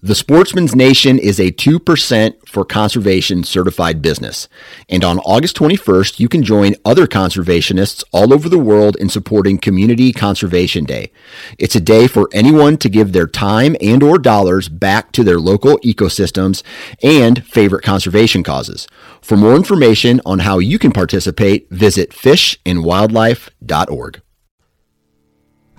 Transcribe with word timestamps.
The 0.00 0.14
Sportsman's 0.14 0.76
Nation 0.76 1.18
is 1.18 1.40
a 1.40 1.50
2% 1.50 2.48
for 2.48 2.64
conservation 2.64 3.42
certified 3.42 4.00
business. 4.00 4.48
And 4.88 5.02
on 5.02 5.18
August 5.18 5.56
21st, 5.56 6.20
you 6.20 6.28
can 6.28 6.44
join 6.44 6.76
other 6.84 7.08
conservationists 7.08 8.04
all 8.12 8.32
over 8.32 8.48
the 8.48 8.60
world 8.60 8.94
in 9.00 9.08
supporting 9.08 9.58
Community 9.58 10.12
Conservation 10.12 10.84
Day. 10.84 11.10
It's 11.58 11.74
a 11.74 11.80
day 11.80 12.06
for 12.06 12.28
anyone 12.32 12.76
to 12.76 12.88
give 12.88 13.12
their 13.12 13.26
time 13.26 13.74
and 13.80 14.00
or 14.04 14.20
dollars 14.20 14.68
back 14.68 15.10
to 15.12 15.24
their 15.24 15.40
local 15.40 15.78
ecosystems 15.78 16.62
and 17.02 17.44
favorite 17.44 17.82
conservation 17.82 18.44
causes. 18.44 18.86
For 19.20 19.36
more 19.36 19.56
information 19.56 20.20
on 20.24 20.38
how 20.38 20.60
you 20.60 20.78
can 20.78 20.92
participate, 20.92 21.68
visit 21.70 22.10
fishandwildlife.org. 22.10 24.22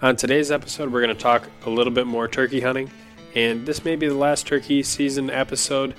On 0.01 0.15
today's 0.17 0.51
episode, 0.51 0.91
we're 0.91 1.01
going 1.01 1.15
to 1.15 1.21
talk 1.21 1.47
a 1.65 1.69
little 1.69 1.93
bit 1.93 2.05
more 2.05 2.27
turkey 2.27 2.59
hunting 2.59 2.91
and 3.35 3.65
this 3.65 3.85
may 3.85 3.95
be 3.95 4.07
the 4.07 4.13
last 4.13 4.47
turkey 4.47 4.83
season 4.83 5.29
episode 5.29 5.95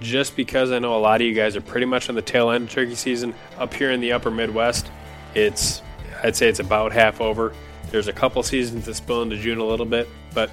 just 0.00 0.36
because 0.36 0.72
I 0.72 0.78
know 0.78 0.96
a 0.96 0.98
lot 0.98 1.20
of 1.20 1.26
you 1.26 1.34
guys 1.34 1.56
are 1.56 1.60
pretty 1.60 1.86
much 1.86 2.08
on 2.08 2.14
the 2.14 2.22
tail 2.22 2.50
end 2.50 2.64
of 2.64 2.70
turkey 2.70 2.94
season. 2.94 3.34
Up 3.58 3.72
here 3.72 3.90
in 3.90 4.00
the 4.00 4.12
upper 4.12 4.30
Midwest, 4.30 4.90
it's 5.34 5.82
I'd 6.22 6.36
say 6.36 6.48
it's 6.48 6.60
about 6.60 6.92
half 6.92 7.20
over. 7.20 7.52
There's 7.90 8.08
a 8.08 8.12
couple 8.12 8.42
seasons 8.42 8.86
that 8.86 8.94
spill 8.94 9.22
into 9.22 9.36
June 9.36 9.58
a 9.58 9.64
little 9.64 9.86
bit, 9.86 10.08
but 10.34 10.50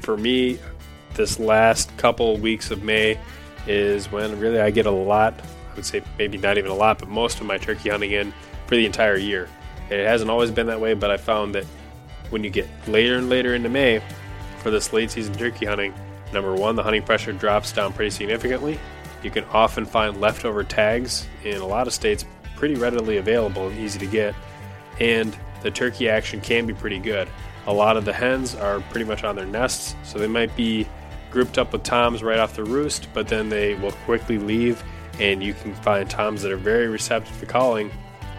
for 0.00 0.16
me, 0.16 0.58
this 1.14 1.38
last 1.38 1.94
couple 1.96 2.36
weeks 2.36 2.70
of 2.70 2.82
May 2.82 3.18
is 3.66 4.10
when 4.12 4.38
really 4.38 4.60
I 4.60 4.70
get 4.70 4.86
a 4.86 4.90
lot. 4.90 5.34
I 5.72 5.74
would 5.74 5.84
say 5.84 6.02
maybe 6.18 6.38
not 6.38 6.58
even 6.58 6.70
a 6.70 6.74
lot, 6.74 6.98
but 6.98 7.08
most 7.08 7.40
of 7.40 7.46
my 7.46 7.58
turkey 7.58 7.90
hunting 7.90 8.12
in 8.12 8.32
for 8.66 8.76
the 8.76 8.86
entire 8.86 9.16
year. 9.16 9.48
It 9.90 10.06
hasn't 10.06 10.30
always 10.30 10.50
been 10.50 10.66
that 10.66 10.80
way, 10.80 10.94
but 10.94 11.10
I 11.10 11.16
found 11.16 11.54
that 11.54 11.64
when 12.30 12.42
you 12.44 12.50
get 12.50 12.68
later 12.88 13.16
and 13.16 13.28
later 13.28 13.54
into 13.54 13.68
May, 13.68 14.02
for 14.66 14.72
this 14.72 14.92
late 14.92 15.12
season 15.12 15.32
turkey 15.32 15.64
hunting, 15.64 15.94
number 16.32 16.52
one, 16.52 16.74
the 16.74 16.82
hunting 16.82 17.00
pressure 17.00 17.30
drops 17.30 17.70
down 17.70 17.92
pretty 17.92 18.10
significantly. 18.10 18.80
You 19.22 19.30
can 19.30 19.44
often 19.44 19.86
find 19.86 20.20
leftover 20.20 20.64
tags 20.64 21.28
in 21.44 21.58
a 21.58 21.64
lot 21.64 21.86
of 21.86 21.92
states 21.92 22.24
pretty 22.56 22.74
readily 22.74 23.18
available 23.18 23.68
and 23.68 23.78
easy 23.78 24.00
to 24.00 24.06
get, 24.06 24.34
and 24.98 25.38
the 25.62 25.70
turkey 25.70 26.08
action 26.08 26.40
can 26.40 26.66
be 26.66 26.74
pretty 26.74 26.98
good. 26.98 27.28
A 27.68 27.72
lot 27.72 27.96
of 27.96 28.04
the 28.04 28.12
hens 28.12 28.56
are 28.56 28.80
pretty 28.90 29.04
much 29.04 29.22
on 29.22 29.36
their 29.36 29.46
nests, 29.46 29.94
so 30.02 30.18
they 30.18 30.26
might 30.26 30.56
be 30.56 30.88
grouped 31.30 31.58
up 31.58 31.72
with 31.72 31.84
toms 31.84 32.24
right 32.24 32.40
off 32.40 32.56
the 32.56 32.64
roost, 32.64 33.06
but 33.14 33.28
then 33.28 33.48
they 33.48 33.74
will 33.74 33.92
quickly 33.92 34.36
leave, 34.36 34.82
and 35.20 35.44
you 35.44 35.54
can 35.54 35.76
find 35.76 36.10
toms 36.10 36.42
that 36.42 36.50
are 36.50 36.56
very 36.56 36.88
receptive 36.88 37.38
to 37.38 37.46
calling 37.46 37.88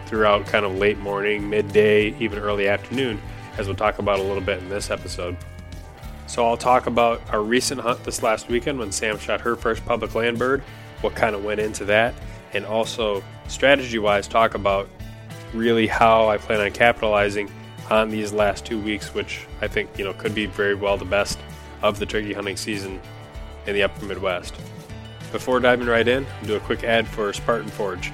throughout 0.04 0.44
kind 0.44 0.66
of 0.66 0.74
late 0.74 0.98
morning, 0.98 1.48
midday, 1.48 2.14
even 2.18 2.38
early 2.38 2.68
afternoon, 2.68 3.18
as 3.56 3.66
we'll 3.66 3.74
talk 3.74 3.98
about 3.98 4.18
a 4.18 4.22
little 4.22 4.42
bit 4.42 4.58
in 4.58 4.68
this 4.68 4.90
episode. 4.90 5.34
So 6.28 6.46
I'll 6.46 6.58
talk 6.58 6.86
about 6.86 7.22
our 7.32 7.42
recent 7.42 7.80
hunt 7.80 8.04
this 8.04 8.22
last 8.22 8.48
weekend 8.48 8.78
when 8.78 8.92
Sam 8.92 9.18
shot 9.18 9.40
her 9.40 9.56
first 9.56 9.84
public 9.86 10.14
land 10.14 10.38
bird, 10.38 10.62
what 11.00 11.14
kind 11.14 11.34
of 11.34 11.42
went 11.42 11.58
into 11.58 11.86
that, 11.86 12.14
and 12.52 12.66
also 12.66 13.24
strategy 13.48 13.98
wise 13.98 14.28
talk 14.28 14.54
about 14.54 14.90
really 15.54 15.86
how 15.86 16.28
I 16.28 16.36
plan 16.36 16.60
on 16.60 16.70
capitalizing 16.70 17.50
on 17.90 18.10
these 18.10 18.30
last 18.30 18.66
two 18.66 18.78
weeks, 18.78 19.14
which 19.14 19.46
I 19.62 19.68
think 19.68 19.88
you 19.98 20.04
know 20.04 20.12
could 20.12 20.34
be 20.34 20.44
very 20.44 20.74
well 20.74 20.98
the 20.98 21.06
best 21.06 21.38
of 21.80 21.98
the 21.98 22.04
turkey 22.04 22.34
hunting 22.34 22.58
season 22.58 23.00
in 23.66 23.72
the 23.72 23.82
upper 23.82 24.04
Midwest. 24.04 24.54
Before 25.32 25.60
diving 25.60 25.86
right 25.86 26.06
in, 26.06 26.26
I'll 26.26 26.46
do 26.46 26.56
a 26.56 26.60
quick 26.60 26.84
ad 26.84 27.08
for 27.08 27.32
Spartan 27.32 27.70
Forge. 27.70 28.12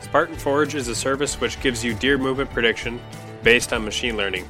Spartan 0.00 0.36
Forge 0.36 0.76
is 0.76 0.86
a 0.86 0.94
service 0.94 1.40
which 1.40 1.60
gives 1.60 1.84
you 1.84 1.94
deer 1.94 2.18
movement 2.18 2.50
prediction 2.50 3.00
based 3.42 3.72
on 3.72 3.84
machine 3.84 4.16
learning. 4.16 4.48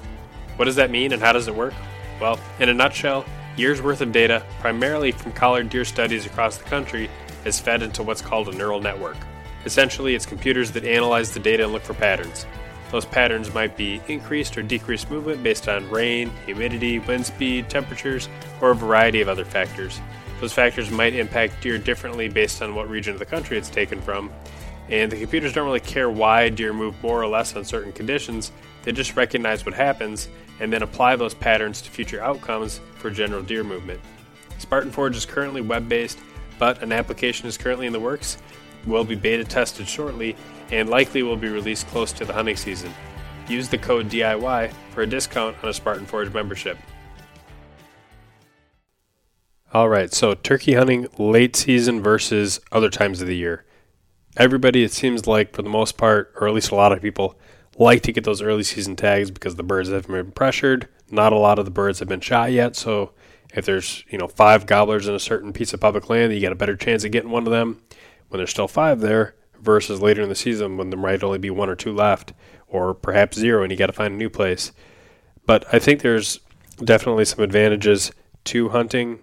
What 0.57 0.67
does 0.67 0.77
that 0.77 0.91
mean 0.91 1.13
and 1.13 1.23
how 1.23 1.33
does 1.33 1.49
it 1.49 1.55
work? 1.55 1.73
Well, 2.21 2.41
in 2.59 2.69
a 2.69 2.75
nutshell, 2.75 3.25
years 3.57 3.81
worth 3.81 4.01
of 4.01 4.13
data, 4.13 4.43
primarily 4.61 5.13
from 5.13 5.33
collared 5.33 5.71
deer 5.71 5.85
studies 5.85 6.27
across 6.27 6.59
the 6.59 6.65
country, 6.65 7.09
is 7.45 7.61
fed 7.61 7.83
into 7.83 8.03
what's 8.03 8.21
called 8.21 8.49
a 8.49 8.53
neural 8.53 8.81
network. 8.81 9.17
Essentially, 9.65 10.15
it's 10.15 10.27
computers 10.27 10.71
that 10.73 10.85
analyze 10.85 11.33
the 11.33 11.41
data 11.41 11.65
and 11.65 11.73
look 11.73 11.83
for 11.83 11.95
patterns. 11.95 12.47
Those 12.91 13.05
patterns 13.05 13.53
might 13.53 13.77
be 13.77 14.01
increased 14.09 14.57
or 14.57 14.63
decreased 14.63 15.11
movement 15.11 15.43
based 15.43 15.69
on 15.69 15.91
rain, 15.91 16.31
humidity, 16.47 16.99
wind 16.99 17.27
speed, 17.27 17.69
temperatures, 17.69 18.29
or 18.61 18.71
a 18.71 18.75
variety 18.75 19.21
of 19.21 19.29
other 19.29 19.45
factors. 19.45 20.01
Those 20.41 20.53
factors 20.53 20.91
might 20.91 21.15
impact 21.15 21.61
deer 21.61 21.79
differently 21.79 22.29
based 22.29 22.63
on 22.63 22.75
what 22.75 22.89
region 22.89 23.13
of 23.13 23.19
the 23.19 23.27
country 23.27 23.59
it's 23.59 23.69
taken 23.69 24.01
from, 24.01 24.33
and 24.89 25.13
the 25.13 25.21
computers 25.21 25.53
don't 25.53 25.67
really 25.67 25.81
care 25.81 26.09
why 26.09 26.49
deer 26.49 26.73
move 26.73 27.01
more 27.03 27.23
or 27.23 27.27
less 27.27 27.55
on 27.55 27.65
certain 27.65 27.93
conditions, 27.93 28.53
they 28.85 28.93
just 28.93 29.17
recognize 29.17 29.67
what 29.67 29.75
happens 29.75 30.29
and 30.61 30.73
then 30.73 30.83
apply 30.83 31.17
those 31.17 31.35
patterns 31.35 31.81
to 31.83 31.91
future 31.91 32.23
outcomes 32.23 32.81
for 32.97 33.11
general 33.11 33.43
deer 33.43 33.65
movement. 33.65 34.01
Spartan 34.59 34.91
Forge 34.91 35.17
is 35.17 35.25
currently 35.25 35.61
web 35.61 35.89
based, 35.89 36.19
but 36.59 36.83
an 36.83 36.93
application 36.93 37.47
is 37.47 37.57
currently 37.57 37.87
in 37.87 37.93
the 37.93 38.01
works, 38.01 38.39
will 38.87 39.05
be 39.05 39.15
beta 39.15 39.45
tested 39.45 39.87
shortly, 39.87 40.37
and 40.71 40.89
likely 40.89 41.23
will 41.23 41.37
be 41.37 41.49
released 41.49 41.87
close 41.89 42.13
to 42.13 42.25
the 42.25 42.33
hunting 42.33 42.57
season. 42.57 42.93
Use 43.49 43.69
the 43.69 43.79
code 43.79 44.09
DIY 44.09 44.73
for 44.91 45.03
a 45.03 45.07
discount 45.07 45.57
on 45.63 45.71
a 45.71 45.73
Spartan 45.73 46.07
Forge 46.07 46.33
membership. 46.33 46.77
All 49.73 49.89
right, 49.89 50.13
so 50.13 50.35
turkey 50.35 50.75
hunting 50.75 51.09
late 51.19 51.55
season 51.55 52.03
versus 52.03 52.59
other 52.73 52.91
times 52.91 53.21
of 53.21 53.27
the 53.27 53.37
year. 53.37 53.65
Everybody, 54.37 54.83
it 54.83 54.93
seems 54.93 55.27
like, 55.27 55.55
for 55.55 55.63
the 55.63 55.69
most 55.69 55.97
part, 55.97 56.33
or 56.41 56.49
at 56.49 56.55
least 56.55 56.71
a 56.71 56.75
lot 56.75 56.93
of 56.93 57.03
people, 57.03 57.39
like 57.79 58.03
to 58.03 58.13
get 58.13 58.25
those 58.25 58.43
early 58.43 58.65
season 58.65 58.97
tags 58.97 59.31
because 59.31 59.57
the 59.57 59.63
birds 59.63 59.89
haven't 59.89 60.13
been 60.13 60.33
pressured. 60.33 60.89
Not 61.11 61.33
a 61.33 61.39
lot 61.39 61.59
of 61.59 61.65
the 61.65 61.71
birds 61.71 62.01
have 62.01 62.09
been 62.09 62.21
shot 62.21 62.53
yet, 62.53 62.77
so 62.77 63.13
if 63.55 63.65
there's 63.65 64.05
you 64.11 64.19
know 64.19 64.29
five 64.29 64.67
gobblers 64.67 65.09
in 65.09 65.15
a 65.15 65.21
certain 65.21 65.53
piece 65.53 65.73
of 65.73 65.81
public 65.81 66.11
land, 66.11 66.33
you 66.33 66.41
got 66.41 66.53
a 66.53 66.57
better 66.57 66.77
chance 66.77 67.05
of 67.05 67.13
getting 67.13 67.31
one 67.31 67.47
of 67.47 67.53
them 67.53 67.81
when 68.29 68.39
there's 68.39 68.51
still 68.51 68.69
five 68.69 69.01
there 69.01 69.35
versus 69.61 70.01
later 70.01 70.23
in 70.23 70.29
the 70.29 70.35
season 70.35 70.77
when 70.77 70.91
there 70.91 70.99
might 70.99 71.23
only 71.23 71.39
be 71.39 71.51
one 71.51 71.69
or 71.69 71.75
two 71.75 71.93
left, 71.93 72.33
or 72.67 72.95
perhaps 72.95 73.39
zero, 73.39 73.63
and 73.63 73.73
you 73.73 73.79
got 73.79 73.87
to 73.87 73.93
find 73.93 74.15
a 74.15 74.17
new 74.17 74.31
place. 74.31 74.73
But 75.47 75.65
I 75.73 75.79
think 75.79 76.03
there's 76.03 76.41
definitely 76.83 77.25
some 77.25 77.43
advantages 77.43 78.13
to 78.45 78.69
hunting 78.69 79.21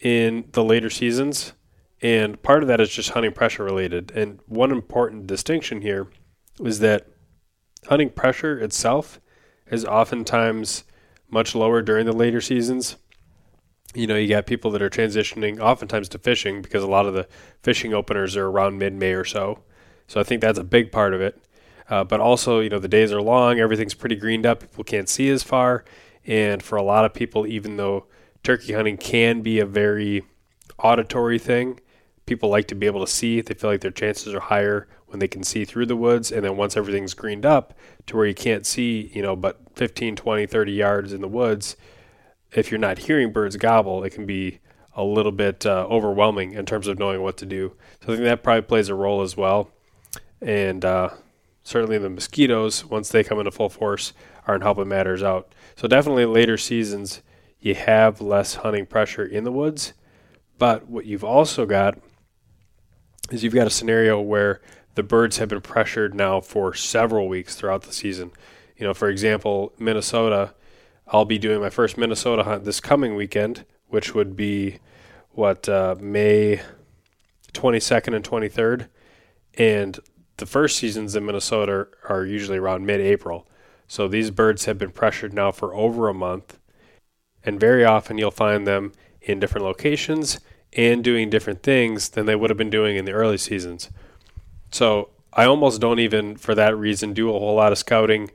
in 0.00 0.44
the 0.52 0.64
later 0.64 0.90
seasons, 0.90 1.52
and 2.00 2.40
part 2.42 2.62
of 2.62 2.68
that 2.68 2.80
is 2.80 2.90
just 2.90 3.10
hunting 3.10 3.32
pressure 3.32 3.64
related. 3.64 4.12
And 4.12 4.38
one 4.46 4.70
important 4.70 5.26
distinction 5.26 5.82
here 5.82 6.08
is 6.60 6.78
that 6.78 7.08
hunting 7.86 8.10
pressure 8.10 8.58
itself 8.58 9.20
is 9.70 9.84
oftentimes 9.84 10.84
much 11.30 11.54
lower 11.54 11.82
during 11.82 12.06
the 12.06 12.12
later 12.12 12.40
seasons. 12.40 12.96
You 13.94 14.06
know, 14.06 14.16
you 14.16 14.28
got 14.28 14.46
people 14.46 14.70
that 14.72 14.82
are 14.82 14.90
transitioning 14.90 15.60
oftentimes 15.60 16.08
to 16.10 16.18
fishing 16.18 16.62
because 16.62 16.82
a 16.82 16.88
lot 16.88 17.06
of 17.06 17.14
the 17.14 17.26
fishing 17.62 17.94
openers 17.94 18.36
are 18.36 18.46
around 18.46 18.78
mid 18.78 18.94
May 18.94 19.12
or 19.12 19.24
so. 19.24 19.60
So 20.06 20.20
I 20.20 20.22
think 20.22 20.40
that's 20.40 20.58
a 20.58 20.64
big 20.64 20.92
part 20.92 21.14
of 21.14 21.20
it. 21.20 21.42
Uh, 21.88 22.04
but 22.04 22.20
also, 22.20 22.60
you 22.60 22.68
know, 22.68 22.78
the 22.78 22.88
days 22.88 23.12
are 23.12 23.22
long, 23.22 23.58
everything's 23.58 23.94
pretty 23.94 24.16
greened 24.16 24.44
up, 24.44 24.60
people 24.60 24.84
can't 24.84 25.08
see 25.08 25.30
as 25.30 25.42
far. 25.42 25.84
And 26.26 26.62
for 26.62 26.76
a 26.76 26.82
lot 26.82 27.06
of 27.06 27.14
people, 27.14 27.46
even 27.46 27.78
though 27.78 28.06
turkey 28.42 28.74
hunting 28.74 28.98
can 28.98 29.40
be 29.40 29.58
a 29.58 29.66
very 29.66 30.24
auditory 30.78 31.38
thing, 31.38 31.80
people 32.26 32.50
like 32.50 32.68
to 32.68 32.74
be 32.74 32.86
able 32.86 33.00
to 33.00 33.10
see. 33.10 33.40
They 33.40 33.54
feel 33.54 33.70
like 33.70 33.80
their 33.80 33.90
chances 33.90 34.34
are 34.34 34.40
higher 34.40 34.86
when 35.08 35.18
they 35.18 35.28
can 35.28 35.42
see 35.42 35.64
through 35.64 35.86
the 35.86 35.96
woods. 35.96 36.30
And 36.30 36.44
then 36.44 36.56
once 36.56 36.76
everything's 36.76 37.14
greened 37.14 37.46
up 37.46 37.74
to 38.06 38.16
where 38.16 38.26
you 38.26 38.34
can't 38.34 38.66
see, 38.66 39.10
you 39.14 39.22
know, 39.22 39.36
but 39.36 39.60
15, 39.74 40.16
20, 40.16 40.46
30 40.46 40.72
yards 40.72 41.12
in 41.12 41.20
the 41.20 41.28
woods, 41.28 41.76
if 42.52 42.70
you're 42.70 42.78
not 42.78 42.98
hearing 42.98 43.32
birds 43.32 43.56
gobble, 43.56 44.04
it 44.04 44.10
can 44.10 44.26
be 44.26 44.60
a 44.94 45.04
little 45.04 45.32
bit 45.32 45.64
uh, 45.64 45.86
overwhelming 45.88 46.52
in 46.52 46.66
terms 46.66 46.88
of 46.88 46.98
knowing 46.98 47.22
what 47.22 47.36
to 47.38 47.46
do. 47.46 47.74
So 48.00 48.12
I 48.12 48.16
think 48.16 48.24
that 48.24 48.42
probably 48.42 48.62
plays 48.62 48.88
a 48.88 48.94
role 48.94 49.22
as 49.22 49.36
well. 49.36 49.70
And 50.40 50.84
uh, 50.84 51.10
certainly 51.62 51.98
the 51.98 52.10
mosquitoes, 52.10 52.84
once 52.84 53.08
they 53.08 53.22
come 53.22 53.38
into 53.38 53.50
full 53.50 53.68
force, 53.68 54.12
aren't 54.46 54.62
helping 54.62 54.88
matters 54.88 55.22
out. 55.22 55.54
So 55.76 55.86
definitely 55.86 56.24
later 56.24 56.56
seasons, 56.56 57.22
you 57.60 57.74
have 57.74 58.20
less 58.20 58.56
hunting 58.56 58.86
pressure 58.86 59.24
in 59.24 59.44
the 59.44 59.52
woods. 59.52 59.92
But 60.58 60.88
what 60.88 61.06
you've 61.06 61.24
also 61.24 61.66
got 61.66 61.98
is 63.30 63.44
you've 63.44 63.54
got 63.54 63.66
a 63.66 63.70
scenario 63.70 64.20
where 64.20 64.60
the 64.98 65.04
birds 65.04 65.38
have 65.38 65.48
been 65.48 65.60
pressured 65.60 66.12
now 66.12 66.40
for 66.40 66.74
several 66.74 67.28
weeks 67.28 67.54
throughout 67.54 67.82
the 67.82 67.92
season. 67.92 68.32
You 68.76 68.84
know, 68.84 68.92
for 68.92 69.08
example, 69.08 69.72
Minnesota, 69.78 70.54
I'll 71.06 71.24
be 71.24 71.38
doing 71.38 71.60
my 71.60 71.70
first 71.70 71.96
Minnesota 71.96 72.42
hunt 72.42 72.64
this 72.64 72.80
coming 72.80 73.14
weekend, 73.14 73.64
which 73.86 74.12
would 74.12 74.34
be 74.34 74.80
what 75.30 75.68
uh, 75.68 75.94
May 76.00 76.62
22nd 77.52 78.12
and 78.12 78.24
23rd. 78.24 78.88
And 79.56 80.00
the 80.38 80.46
first 80.46 80.76
seasons 80.76 81.14
in 81.14 81.24
Minnesota 81.24 81.86
are 82.08 82.24
usually 82.24 82.58
around 82.58 82.84
mid 82.84 83.00
April. 83.00 83.46
So 83.86 84.08
these 84.08 84.32
birds 84.32 84.64
have 84.64 84.78
been 84.78 84.90
pressured 84.90 85.32
now 85.32 85.52
for 85.52 85.72
over 85.76 86.08
a 86.08 86.14
month. 86.14 86.58
And 87.44 87.60
very 87.60 87.84
often 87.84 88.18
you'll 88.18 88.32
find 88.32 88.66
them 88.66 88.90
in 89.22 89.38
different 89.38 89.64
locations 89.64 90.40
and 90.72 91.04
doing 91.04 91.30
different 91.30 91.62
things 91.62 92.08
than 92.08 92.26
they 92.26 92.34
would 92.34 92.50
have 92.50 92.56
been 92.56 92.68
doing 92.68 92.96
in 92.96 93.04
the 93.04 93.12
early 93.12 93.38
seasons. 93.38 93.90
So 94.70 95.10
I 95.32 95.44
almost 95.44 95.80
don't 95.80 95.98
even, 95.98 96.36
for 96.36 96.54
that 96.54 96.76
reason, 96.76 97.12
do 97.12 97.28
a 97.28 97.38
whole 97.38 97.54
lot 97.54 97.72
of 97.72 97.78
scouting 97.78 98.30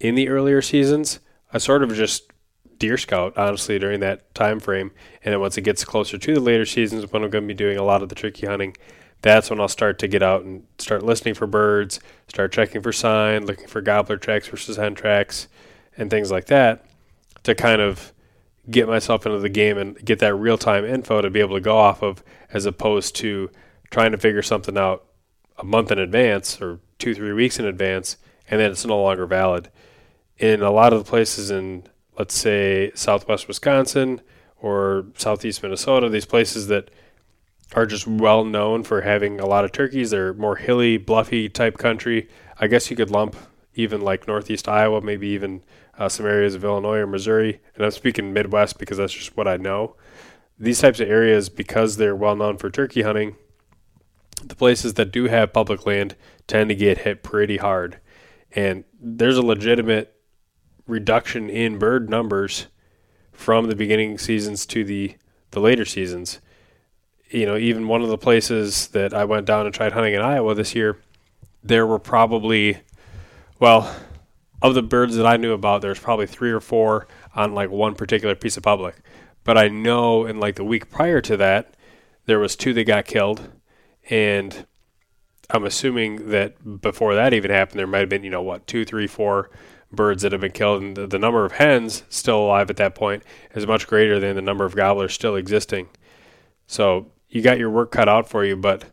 in 0.00 0.14
the 0.14 0.28
earlier 0.28 0.62
seasons. 0.62 1.20
I 1.52 1.58
sort 1.58 1.82
of 1.82 1.94
just 1.94 2.30
deer 2.78 2.98
scout 2.98 3.36
honestly 3.36 3.78
during 3.78 4.00
that 4.00 4.34
time 4.34 4.60
frame, 4.60 4.90
and 5.24 5.32
then 5.32 5.40
once 5.40 5.56
it 5.56 5.62
gets 5.62 5.84
closer 5.84 6.18
to 6.18 6.34
the 6.34 6.40
later 6.40 6.66
seasons, 6.66 7.10
when 7.10 7.24
I'm 7.24 7.30
going 7.30 7.44
to 7.44 7.48
be 7.48 7.54
doing 7.54 7.78
a 7.78 7.82
lot 7.82 8.02
of 8.02 8.08
the 8.08 8.14
turkey 8.14 8.46
hunting, 8.46 8.76
that's 9.22 9.48
when 9.48 9.60
I'll 9.60 9.68
start 9.68 9.98
to 10.00 10.08
get 10.08 10.22
out 10.22 10.44
and 10.44 10.64
start 10.78 11.02
listening 11.02 11.34
for 11.34 11.46
birds, 11.46 12.00
start 12.28 12.52
checking 12.52 12.82
for 12.82 12.92
sign, 12.92 13.46
looking 13.46 13.66
for 13.66 13.80
gobbler 13.80 14.18
tracks 14.18 14.46
versus 14.48 14.76
hen 14.76 14.94
tracks, 14.94 15.48
and 15.96 16.10
things 16.10 16.30
like 16.30 16.46
that 16.46 16.84
to 17.44 17.54
kind 17.54 17.80
of 17.80 18.12
get 18.70 18.88
myself 18.88 19.24
into 19.24 19.38
the 19.38 19.48
game 19.48 19.78
and 19.78 20.04
get 20.04 20.18
that 20.18 20.34
real 20.34 20.58
time 20.58 20.84
info 20.84 21.22
to 21.22 21.30
be 21.30 21.40
able 21.40 21.54
to 21.54 21.60
go 21.60 21.78
off 21.78 22.02
of 22.02 22.22
as 22.52 22.66
opposed 22.66 23.16
to 23.16 23.50
trying 23.90 24.12
to 24.12 24.18
figure 24.18 24.42
something 24.42 24.76
out 24.76 25.05
a 25.58 25.64
month 25.64 25.90
in 25.90 25.98
advance 25.98 26.60
or 26.60 26.80
two, 26.98 27.14
three 27.14 27.32
weeks 27.32 27.58
in 27.58 27.64
advance, 27.64 28.16
and 28.48 28.60
then 28.60 28.70
it's 28.70 28.84
no 28.84 29.02
longer 29.02 29.26
valid. 29.26 29.70
In 30.38 30.62
a 30.62 30.70
lot 30.70 30.92
of 30.92 31.04
the 31.04 31.08
places 31.08 31.50
in, 31.50 31.84
let's 32.18 32.34
say, 32.34 32.92
southwest 32.94 33.48
Wisconsin 33.48 34.20
or 34.60 35.06
southeast 35.16 35.62
Minnesota, 35.62 36.08
these 36.08 36.26
places 36.26 36.66
that 36.68 36.90
are 37.74 37.86
just 37.86 38.06
well 38.06 38.44
known 38.44 38.82
for 38.82 39.00
having 39.00 39.40
a 39.40 39.46
lot 39.46 39.64
of 39.64 39.72
turkeys. 39.72 40.10
They're 40.10 40.34
more 40.34 40.56
hilly, 40.56 40.98
bluffy 40.98 41.48
type 41.48 41.78
country. 41.78 42.28
I 42.60 42.68
guess 42.68 42.90
you 42.90 42.96
could 42.96 43.10
lump 43.10 43.36
even 43.74 44.00
like 44.00 44.26
northeast 44.26 44.68
Iowa, 44.68 45.00
maybe 45.00 45.28
even 45.28 45.62
uh, 45.98 46.08
some 46.08 46.26
areas 46.26 46.54
of 46.54 46.64
Illinois 46.64 46.98
or 46.98 47.06
Missouri. 47.06 47.60
And 47.74 47.84
I'm 47.84 47.90
speaking 47.90 48.32
Midwest 48.32 48.78
because 48.78 48.98
that's 48.98 49.12
just 49.12 49.36
what 49.36 49.48
I 49.48 49.56
know. 49.56 49.96
These 50.58 50.80
types 50.80 51.00
of 51.00 51.08
areas, 51.08 51.48
because 51.48 51.96
they're 51.96 52.16
well 52.16 52.36
known 52.36 52.56
for 52.56 52.70
turkey 52.70 53.02
hunting, 53.02 53.36
the 54.44 54.54
places 54.54 54.94
that 54.94 55.12
do 55.12 55.24
have 55.24 55.52
public 55.52 55.86
land 55.86 56.14
tend 56.46 56.68
to 56.68 56.74
get 56.74 56.98
hit 56.98 57.22
pretty 57.22 57.56
hard. 57.56 57.98
And 58.52 58.84
there's 59.00 59.36
a 59.36 59.42
legitimate 59.42 60.14
reduction 60.86 61.50
in 61.50 61.78
bird 61.78 62.08
numbers 62.08 62.66
from 63.32 63.66
the 63.66 63.76
beginning 63.76 64.18
seasons 64.18 64.64
to 64.66 64.84
the, 64.84 65.16
the 65.50 65.60
later 65.60 65.84
seasons 65.84 66.40
you 67.30 67.46
know, 67.46 67.56
even 67.56 67.88
one 67.88 68.02
of 68.02 68.08
the 68.08 68.18
places 68.18 68.88
that 68.88 69.12
I 69.12 69.24
went 69.24 69.46
down 69.46 69.66
and 69.66 69.74
tried 69.74 69.92
hunting 69.92 70.14
in 70.14 70.22
Iowa 70.22 70.54
this 70.54 70.74
year, 70.74 70.98
there 71.62 71.86
were 71.86 71.98
probably, 71.98 72.78
well, 73.58 73.94
of 74.62 74.74
the 74.74 74.82
birds 74.82 75.16
that 75.16 75.26
I 75.26 75.36
knew 75.36 75.52
about, 75.52 75.82
there's 75.82 75.98
probably 75.98 76.26
three 76.26 76.50
or 76.50 76.60
four 76.60 77.08
on 77.34 77.54
like 77.54 77.70
one 77.70 77.94
particular 77.94 78.34
piece 78.34 78.56
of 78.56 78.62
public. 78.62 78.96
But 79.44 79.58
I 79.58 79.68
know 79.68 80.26
in 80.26 80.40
like 80.40 80.56
the 80.56 80.64
week 80.64 80.90
prior 80.90 81.20
to 81.22 81.36
that, 81.36 81.74
there 82.26 82.38
was 82.38 82.56
two 82.56 82.72
that 82.74 82.84
got 82.84 83.04
killed, 83.04 83.50
and 84.10 84.66
I'm 85.50 85.64
assuming 85.64 86.30
that 86.30 86.80
before 86.80 87.14
that 87.14 87.32
even 87.32 87.50
happened, 87.50 87.78
there 87.78 87.86
might 87.86 88.00
have 88.00 88.08
been 88.08 88.24
you 88.24 88.30
know 88.30 88.42
what 88.42 88.66
two, 88.66 88.84
three, 88.84 89.06
four 89.06 89.50
birds 89.92 90.22
that 90.22 90.32
have 90.32 90.40
been 90.40 90.52
killed, 90.52 90.82
and 90.82 90.96
the, 90.96 91.06
the 91.06 91.18
number 91.18 91.44
of 91.44 91.52
hens 91.52 92.02
still 92.08 92.38
alive 92.38 92.70
at 92.70 92.76
that 92.76 92.94
point 92.94 93.22
is 93.54 93.66
much 93.66 93.86
greater 93.86 94.18
than 94.18 94.36
the 94.36 94.42
number 94.42 94.64
of 94.64 94.74
gobblers 94.74 95.14
still 95.14 95.36
existing. 95.36 95.88
So 96.66 97.12
you 97.28 97.42
got 97.42 97.58
your 97.58 97.70
work 97.70 97.92
cut 97.92 98.08
out 98.08 98.28
for 98.28 98.44
you, 98.44 98.56
but 98.56 98.84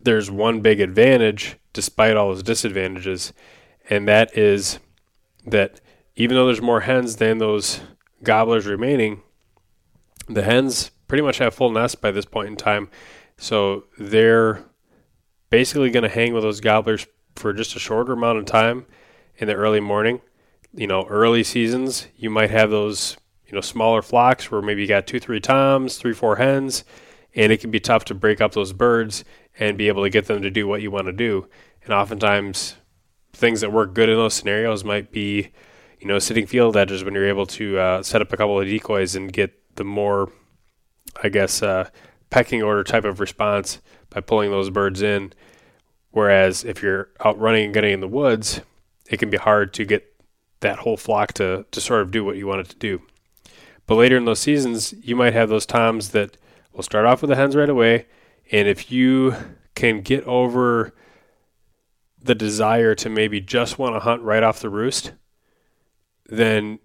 there's 0.00 0.30
one 0.30 0.60
big 0.60 0.80
advantage 0.80 1.56
despite 1.72 2.16
all 2.16 2.28
those 2.28 2.42
disadvantages, 2.42 3.32
and 3.88 4.06
that 4.08 4.36
is 4.36 4.78
that 5.46 5.80
even 6.16 6.36
though 6.36 6.46
there's 6.46 6.60
more 6.60 6.80
hens 6.80 7.16
than 7.16 7.38
those 7.38 7.80
gobblers 8.22 8.66
remaining, 8.66 9.22
the 10.28 10.42
hens 10.42 10.90
pretty 11.06 11.22
much 11.22 11.38
have 11.38 11.54
full 11.54 11.70
nests 11.70 11.94
by 11.94 12.10
this 12.10 12.24
point 12.24 12.48
in 12.48 12.56
time. 12.56 12.90
So 13.38 13.84
they're 13.96 14.64
basically 15.48 15.90
going 15.90 16.02
to 16.02 16.08
hang 16.08 16.34
with 16.34 16.42
those 16.42 16.60
gobblers 16.60 17.06
for 17.36 17.52
just 17.52 17.76
a 17.76 17.78
shorter 17.78 18.12
amount 18.12 18.38
of 18.38 18.44
time 18.44 18.84
in 19.36 19.46
the 19.46 19.54
early 19.54 19.80
morning. 19.80 20.20
You 20.74 20.88
know, 20.88 21.06
early 21.06 21.44
seasons, 21.44 22.08
you 22.16 22.28
might 22.28 22.50
have 22.50 22.70
those, 22.70 23.16
you 23.46 23.54
know, 23.54 23.60
smaller 23.60 24.02
flocks 24.02 24.50
where 24.50 24.60
maybe 24.60 24.82
you 24.82 24.88
got 24.88 25.06
two, 25.06 25.20
three 25.20 25.40
toms, 25.40 25.96
three, 25.96 26.12
four 26.12 26.36
hens, 26.36 26.84
and 27.34 27.52
it 27.52 27.60
can 27.60 27.70
be 27.70 27.80
tough 27.80 28.04
to 28.06 28.14
break 28.14 28.40
up 28.40 28.52
those 28.52 28.72
birds 28.72 29.24
and 29.58 29.78
be 29.78 29.88
able 29.88 30.02
to 30.02 30.10
get 30.10 30.26
them 30.26 30.42
to 30.42 30.50
do 30.50 30.66
what 30.66 30.82
you 30.82 30.90
want 30.90 31.06
to 31.06 31.12
do. 31.12 31.48
And 31.84 31.94
oftentimes, 31.94 32.74
things 33.32 33.60
that 33.60 33.72
work 33.72 33.94
good 33.94 34.08
in 34.08 34.16
those 34.16 34.34
scenarios 34.34 34.84
might 34.84 35.12
be, 35.12 35.52
you 36.00 36.08
know, 36.08 36.18
sitting 36.18 36.46
field 36.46 36.76
edges 36.76 37.04
when 37.04 37.14
you're 37.14 37.28
able 37.28 37.46
to 37.46 37.78
uh, 37.78 38.02
set 38.02 38.20
up 38.20 38.32
a 38.32 38.36
couple 38.36 38.60
of 38.60 38.66
decoys 38.66 39.14
and 39.14 39.32
get 39.32 39.76
the 39.76 39.84
more, 39.84 40.30
I 41.22 41.28
guess, 41.28 41.62
uh, 41.62 41.88
pecking 42.30 42.62
order 42.62 42.84
type 42.84 43.04
of 43.04 43.20
response 43.20 43.80
by 44.10 44.20
pulling 44.20 44.50
those 44.50 44.70
birds 44.70 45.02
in. 45.02 45.32
Whereas 46.10 46.64
if 46.64 46.82
you're 46.82 47.08
out 47.24 47.38
running 47.38 47.66
and 47.66 47.74
getting 47.74 47.92
in 47.92 48.00
the 48.00 48.08
woods, 48.08 48.60
it 49.10 49.18
can 49.18 49.30
be 49.30 49.36
hard 49.36 49.72
to 49.74 49.84
get 49.84 50.14
that 50.60 50.80
whole 50.80 50.96
flock 50.96 51.32
to, 51.34 51.64
to 51.70 51.80
sort 51.80 52.02
of 52.02 52.10
do 52.10 52.24
what 52.24 52.36
you 52.36 52.46
want 52.46 52.60
it 52.60 52.68
to 52.70 52.76
do. 52.76 53.02
But 53.86 53.96
later 53.96 54.16
in 54.16 54.24
those 54.24 54.40
seasons, 54.40 54.94
you 55.02 55.16
might 55.16 55.32
have 55.32 55.48
those 55.48 55.66
toms 55.66 56.10
that 56.10 56.36
We'll 56.78 56.84
start 56.84 57.06
off 57.06 57.22
with 57.22 57.30
the 57.30 57.34
hens 57.34 57.56
right 57.56 57.68
away. 57.68 58.06
And 58.52 58.68
if 58.68 58.92
you 58.92 59.34
can 59.74 60.00
get 60.00 60.22
over 60.28 60.94
the 62.22 62.36
desire 62.36 62.94
to 62.94 63.08
maybe 63.08 63.40
just 63.40 63.80
want 63.80 63.96
to 63.96 64.00
hunt 64.00 64.22
right 64.22 64.44
off 64.44 64.60
the 64.60 64.70
roost, 64.70 65.10
then 66.26 66.78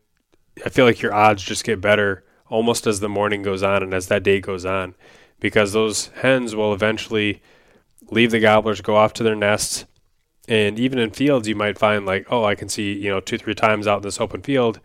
I 0.66 0.70
feel 0.70 0.86
like 0.86 1.04
your 1.04 1.14
odds 1.14 1.44
just 1.44 1.64
get 1.64 1.80
better 1.80 2.26
almost 2.48 2.88
as 2.88 3.02
the 3.02 3.10
morning 3.10 3.44
goes 3.44 3.62
on 3.62 3.84
and 3.84 3.94
as 3.94 4.08
that 4.08 4.24
day 4.24 4.42
goes 4.42 4.66
on 4.66 4.96
because 5.44 5.74
those 5.74 6.08
hens 6.22 6.56
will 6.56 6.74
eventually 6.74 7.42
leave 8.10 8.32
the 8.32 8.40
gobblers, 8.40 8.80
go 8.80 8.96
off 8.96 9.12
to 9.12 9.24
their 9.24 9.36
nests. 9.36 9.86
And 10.48 10.80
even 10.80 10.98
in 10.98 11.12
fields, 11.12 11.50
you 11.50 11.56
might 11.56 11.78
find 11.78 12.06
like, 12.06 12.26
oh, 12.32 12.46
I 12.46 12.56
can 12.56 12.70
see, 12.70 12.94
you 12.94 13.10
know, 13.10 13.20
two, 13.20 13.38
three 13.38 13.54
times 13.54 13.86
out 13.86 13.98
in 13.98 14.04
this 14.04 14.22
open 14.22 14.42
field, 14.42 14.80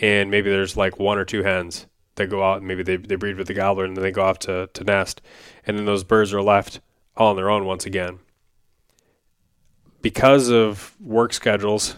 and 0.00 0.30
maybe 0.30 0.50
there's 0.50 0.76
like 0.76 1.00
one 1.00 1.18
or 1.18 1.24
two 1.24 1.42
hens 1.42 1.88
that 2.14 2.30
go 2.30 2.44
out 2.44 2.58
and 2.58 2.68
maybe 2.68 2.84
they, 2.84 2.96
they 2.96 3.16
breed 3.16 3.36
with 3.36 3.48
the 3.48 3.54
gobbler 3.54 3.84
and 3.84 3.96
then 3.96 4.04
they 4.04 4.12
go 4.12 4.22
off 4.22 4.38
to, 4.40 4.68
to 4.72 4.84
nest. 4.84 5.20
And 5.66 5.76
then 5.76 5.84
those 5.84 6.04
birds 6.04 6.32
are 6.32 6.42
left 6.42 6.80
all 7.16 7.30
on 7.30 7.36
their 7.36 7.50
own 7.50 7.64
once 7.64 7.84
again. 7.84 8.20
Because 10.00 10.48
of 10.48 10.94
work 11.00 11.32
schedules, 11.32 11.96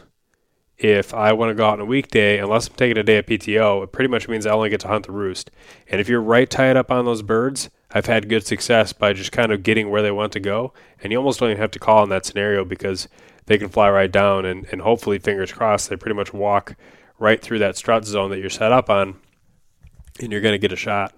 if 0.79 1.13
I 1.13 1.35
want 1.35 1.51
to 1.51 1.55
go 1.55 1.67
out 1.67 1.75
on 1.75 1.81
a 1.81 1.85
weekday, 1.85 2.39
unless 2.39 2.69
I'm 2.69 2.77
taking 2.77 2.97
a 2.97 3.03
day 3.03 3.19
of 3.19 3.27
PTO, 3.27 3.85
it 3.85 3.93
pretty 3.93 4.09
much 4.09 4.27
means 4.27 4.47
I 4.47 4.53
only 4.53 4.71
get 4.71 4.81
to 4.81 4.89
hunt 4.89 5.05
the 5.05 5.13
roost. 5.13 5.51
And 5.89 6.01
if 6.01 6.09
you're 6.09 6.23
right 6.23 6.49
tied 6.49 6.79
up 6.79 6.91
on 6.91 7.05
those 7.05 7.21
birds, 7.21 7.69
I've 7.97 8.05
had 8.05 8.29
good 8.29 8.45
success 8.45 8.93
by 8.93 9.15
just 9.15 9.33
kind 9.33 9.51
of 9.51 9.63
getting 9.63 9.89
where 9.89 10.03
they 10.03 10.11
want 10.11 10.31
to 10.35 10.41
go. 10.41 10.75
And 11.03 11.11
you 11.11 11.17
almost 11.17 11.41
don't 11.41 11.49
even 11.49 11.63
have 11.63 11.71
to 11.71 11.79
call 11.79 12.03
in 12.03 12.11
that 12.11 12.27
scenario 12.27 12.63
because 12.63 13.09
they 13.47 13.57
can 13.57 13.71
fly 13.71 13.89
right 13.89 14.13
down 14.13 14.45
and, 14.45 14.67
and 14.71 14.83
hopefully, 14.83 15.19
fingers 15.19 15.51
crossed, 15.51 15.89
they 15.89 15.97
pretty 15.97 16.15
much 16.15 16.35
walk 16.35 16.77
right 17.19 17.41
through 17.41 17.61
that 17.61 17.75
strut 17.75 18.05
zone 18.05 18.29
that 18.29 18.39
you're 18.39 18.51
set 18.51 18.71
up 18.71 18.91
on 18.91 19.19
and 20.21 20.31
you're 20.31 20.43
going 20.43 20.53
to 20.53 20.59
get 20.59 20.73
a 20.73 20.77
shot. 20.77 21.15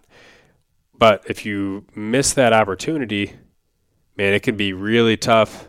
But 0.97 1.25
if 1.29 1.45
you 1.45 1.85
miss 1.97 2.33
that 2.35 2.53
opportunity, 2.53 3.33
man, 4.17 4.33
it 4.33 4.45
can 4.45 4.57
be 4.57 4.73
really 4.73 5.17
tough 5.17 5.67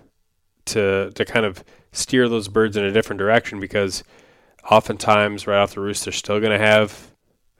to 0.65 1.09
to 1.15 1.25
kind 1.25 1.47
of 1.47 1.63
steer 1.91 2.29
those 2.29 2.49
birds 2.49 2.77
in 2.77 2.83
a 2.83 2.91
different 2.91 3.17
direction 3.17 3.59
because 3.59 4.03
oftentimes 4.69 5.47
right 5.47 5.57
off 5.57 5.73
the 5.73 5.79
roost 5.79 6.05
they're 6.05 6.13
still 6.13 6.39
going 6.39 6.51
to 6.51 6.63
have 6.63 7.09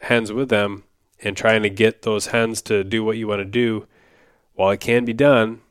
hens 0.02 0.32
with 0.32 0.50
them 0.50 0.84
and 1.24 1.36
trying 1.36 1.64
to 1.64 1.70
get 1.70 2.04
those 2.04 2.28
hens 2.28 2.62
to 2.62 2.84
do 2.84 3.04
what 3.04 3.18
you 3.18 3.28
want 3.28 3.40
to 3.40 3.46
do 3.46 3.88
while 4.54 4.70
it 4.72 4.80
can 4.80 5.06
be 5.06 5.14
done 5.14 5.62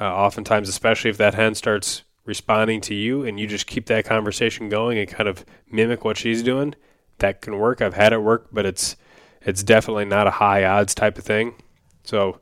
uh, 0.00 0.04
oftentimes 0.04 0.68
especially 0.68 1.10
if 1.10 1.16
that 1.16 1.34
hen 1.34 1.54
starts 1.54 2.02
responding 2.24 2.80
to 2.80 2.94
you 2.94 3.24
and 3.24 3.40
you 3.40 3.46
just 3.46 3.66
keep 3.66 3.86
that 3.86 4.04
conversation 4.04 4.68
going 4.68 4.98
and 4.98 5.08
kind 5.08 5.28
of 5.28 5.44
mimic 5.70 6.04
what 6.04 6.16
she's 6.16 6.42
doing 6.42 6.74
that 7.18 7.40
can 7.40 7.58
work 7.58 7.80
i've 7.80 7.94
had 7.94 8.12
it 8.12 8.18
work 8.18 8.48
but 8.52 8.66
it's 8.66 8.96
it's 9.42 9.62
definitely 9.62 10.04
not 10.04 10.26
a 10.26 10.32
high 10.32 10.64
odds 10.64 10.94
type 10.94 11.18
of 11.18 11.24
thing. 11.24 11.54
So 12.04 12.40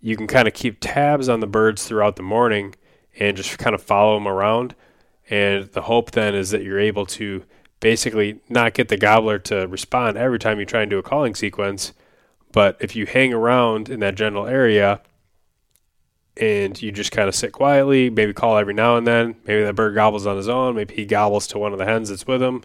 you 0.00 0.16
can 0.16 0.26
kind 0.26 0.48
of 0.48 0.54
keep 0.54 0.78
tabs 0.80 1.28
on 1.28 1.40
the 1.40 1.46
birds 1.46 1.86
throughout 1.86 2.16
the 2.16 2.22
morning 2.22 2.74
and 3.18 3.36
just 3.36 3.58
kind 3.58 3.74
of 3.74 3.82
follow 3.82 4.14
them 4.14 4.28
around. 4.28 4.74
And 5.28 5.66
the 5.66 5.82
hope 5.82 6.10
then 6.10 6.34
is 6.34 6.50
that 6.50 6.62
you're 6.62 6.80
able 6.80 7.06
to 7.06 7.44
basically 7.80 8.40
not 8.48 8.74
get 8.74 8.88
the 8.88 8.96
gobbler 8.96 9.38
to 9.38 9.66
respond 9.66 10.16
every 10.16 10.38
time 10.38 10.60
you 10.60 10.66
try 10.66 10.82
and 10.82 10.90
do 10.90 10.98
a 10.98 11.02
calling 11.02 11.34
sequence. 11.34 11.92
But 12.52 12.76
if 12.80 12.94
you 12.94 13.06
hang 13.06 13.32
around 13.32 13.88
in 13.88 14.00
that 14.00 14.14
general 14.14 14.46
area 14.46 15.00
and 16.36 16.80
you 16.80 16.92
just 16.92 17.12
kind 17.12 17.28
of 17.28 17.34
sit 17.34 17.52
quietly, 17.52 18.10
maybe 18.10 18.32
call 18.32 18.56
every 18.56 18.74
now 18.74 18.96
and 18.96 19.06
then, 19.06 19.36
maybe 19.44 19.62
that 19.62 19.74
bird 19.74 19.94
gobbles 19.94 20.26
on 20.26 20.36
his 20.36 20.48
own, 20.48 20.76
maybe 20.76 20.94
he 20.94 21.04
gobbles 21.04 21.46
to 21.48 21.58
one 21.58 21.72
of 21.72 21.78
the 21.78 21.86
hens 21.86 22.08
that's 22.08 22.26
with 22.26 22.42
him, 22.42 22.62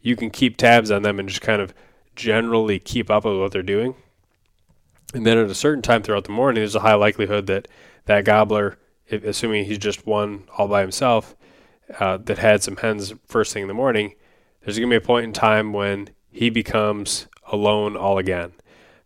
you 0.00 0.16
can 0.16 0.30
keep 0.30 0.56
tabs 0.56 0.90
on 0.90 1.02
them 1.02 1.18
and 1.18 1.28
just 1.28 1.40
kind 1.40 1.60
of 1.60 1.74
generally 2.16 2.78
keep 2.78 3.10
up 3.10 3.24
with 3.24 3.38
what 3.38 3.52
they're 3.52 3.62
doing. 3.62 3.94
And 5.14 5.24
then 5.24 5.38
at 5.38 5.50
a 5.50 5.54
certain 5.54 5.82
time 5.82 6.02
throughout 6.02 6.24
the 6.24 6.32
morning, 6.32 6.60
there's 6.60 6.74
a 6.74 6.80
high 6.80 6.94
likelihood 6.94 7.46
that 7.46 7.68
that 8.04 8.24
gobbler, 8.24 8.78
assuming 9.10 9.64
he's 9.64 9.78
just 9.78 10.06
one 10.06 10.44
all 10.56 10.68
by 10.68 10.80
himself, 10.80 11.34
uh, 11.98 12.18
that 12.18 12.38
had 12.38 12.62
some 12.62 12.76
hens 12.76 13.14
first 13.26 13.52
thing 13.52 13.62
in 13.62 13.68
the 13.68 13.74
morning, 13.74 14.14
there's 14.68 14.78
going 14.78 14.90
to 14.90 15.00
be 15.00 15.02
a 15.02 15.06
point 15.06 15.24
in 15.24 15.32
time 15.32 15.72
when 15.72 16.10
he 16.30 16.50
becomes 16.50 17.26
alone 17.50 17.96
all 17.96 18.18
again. 18.18 18.52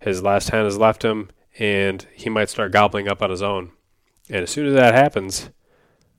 His 0.01 0.21
last 0.21 0.51
hand 0.51 0.65
has 0.65 0.77
left 0.77 1.05
him, 1.05 1.31
and 1.57 2.05
he 2.13 2.29
might 2.29 2.51
start 2.51 2.73
gobbling 2.73 3.07
up 3.07 3.23
on 3.23 3.31
his 3.31 3.43
own. 3.43 3.71
And 4.29 4.39
as 4.39 4.51
soon 4.51 4.67
as 4.67 4.75
that 4.75 4.93
happens, 4.93 5.51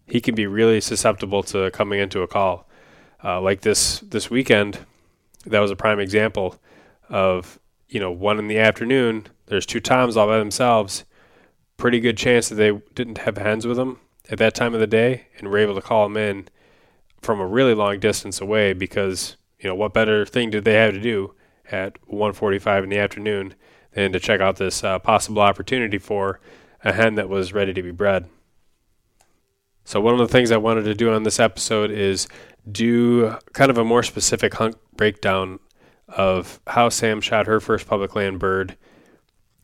he 0.07 0.21
can 0.21 0.33
be 0.33 0.47
really 0.47 0.79
susceptible 0.79 1.43
to 1.43 1.69
coming 1.71 1.99
into 1.99 2.21
a 2.21 2.27
call. 2.27 2.69
Uh, 3.21 3.41
like 3.41 3.59
this 3.59 3.99
this 3.99 4.29
weekend, 4.29 4.79
that 5.45 5.59
was 5.59 5.71
a 5.71 5.75
prime 5.75 5.99
example 5.99 6.57
of 7.09 7.59
you 7.89 7.99
know 7.99 8.11
one 8.11 8.39
in 8.39 8.47
the 8.47 8.59
afternoon. 8.59 9.27
There's 9.47 9.65
two 9.65 9.81
toms 9.81 10.15
all 10.15 10.27
by 10.27 10.37
themselves. 10.37 11.03
Pretty 11.75 11.99
good 11.99 12.15
chance 12.15 12.47
that 12.47 12.55
they 12.55 12.71
didn't 12.95 13.17
have 13.17 13.37
hens 13.37 13.67
with 13.67 13.75
them 13.75 13.99
at 14.29 14.37
that 14.37 14.55
time 14.55 14.73
of 14.73 14.79
the 14.79 14.87
day, 14.87 15.27
and 15.37 15.49
were 15.49 15.57
able 15.57 15.75
to 15.75 15.81
call 15.81 16.07
them 16.07 16.15
in 16.15 16.47
from 17.23 17.39
a 17.39 17.47
really 17.47 17.73
long 17.73 17.99
distance 17.99 18.41
away 18.41 18.73
because 18.73 19.37
you 19.59 19.69
know 19.69 19.75
what 19.75 19.93
better 19.93 20.25
thing 20.25 20.49
did 20.49 20.65
they 20.65 20.73
have 20.73 20.93
to 20.93 20.99
do 20.99 21.33
at 21.71 21.97
1:45 22.07 22.83
in 22.83 22.89
the 22.89 22.97
afternoon 22.97 23.55
than 23.93 24.11
to 24.11 24.19
check 24.19 24.41
out 24.41 24.57
this 24.57 24.83
uh, 24.83 24.99
possible 24.99 25.41
opportunity 25.41 25.97
for 25.97 26.39
a 26.83 26.93
hen 26.93 27.15
that 27.15 27.29
was 27.29 27.53
ready 27.53 27.73
to 27.73 27.81
be 27.81 27.91
bred. 27.91 28.27
So 29.85 29.99
one 29.99 30.13
of 30.13 30.19
the 30.19 30.27
things 30.27 30.51
I 30.51 30.57
wanted 30.57 30.83
to 30.83 30.95
do 30.95 31.11
on 31.11 31.23
this 31.23 31.39
episode 31.39 31.91
is 31.91 32.27
do 32.69 33.35
kind 33.53 33.69
of 33.69 33.77
a 33.77 33.83
more 33.83 34.03
specific 34.03 34.53
hunt 34.53 34.75
breakdown 34.95 35.59
of 36.07 36.59
how 36.67 36.89
Sam 36.89 37.21
shot 37.21 37.47
her 37.47 37.59
first 37.59 37.87
public 37.87 38.15
land 38.15 38.39
bird 38.39 38.77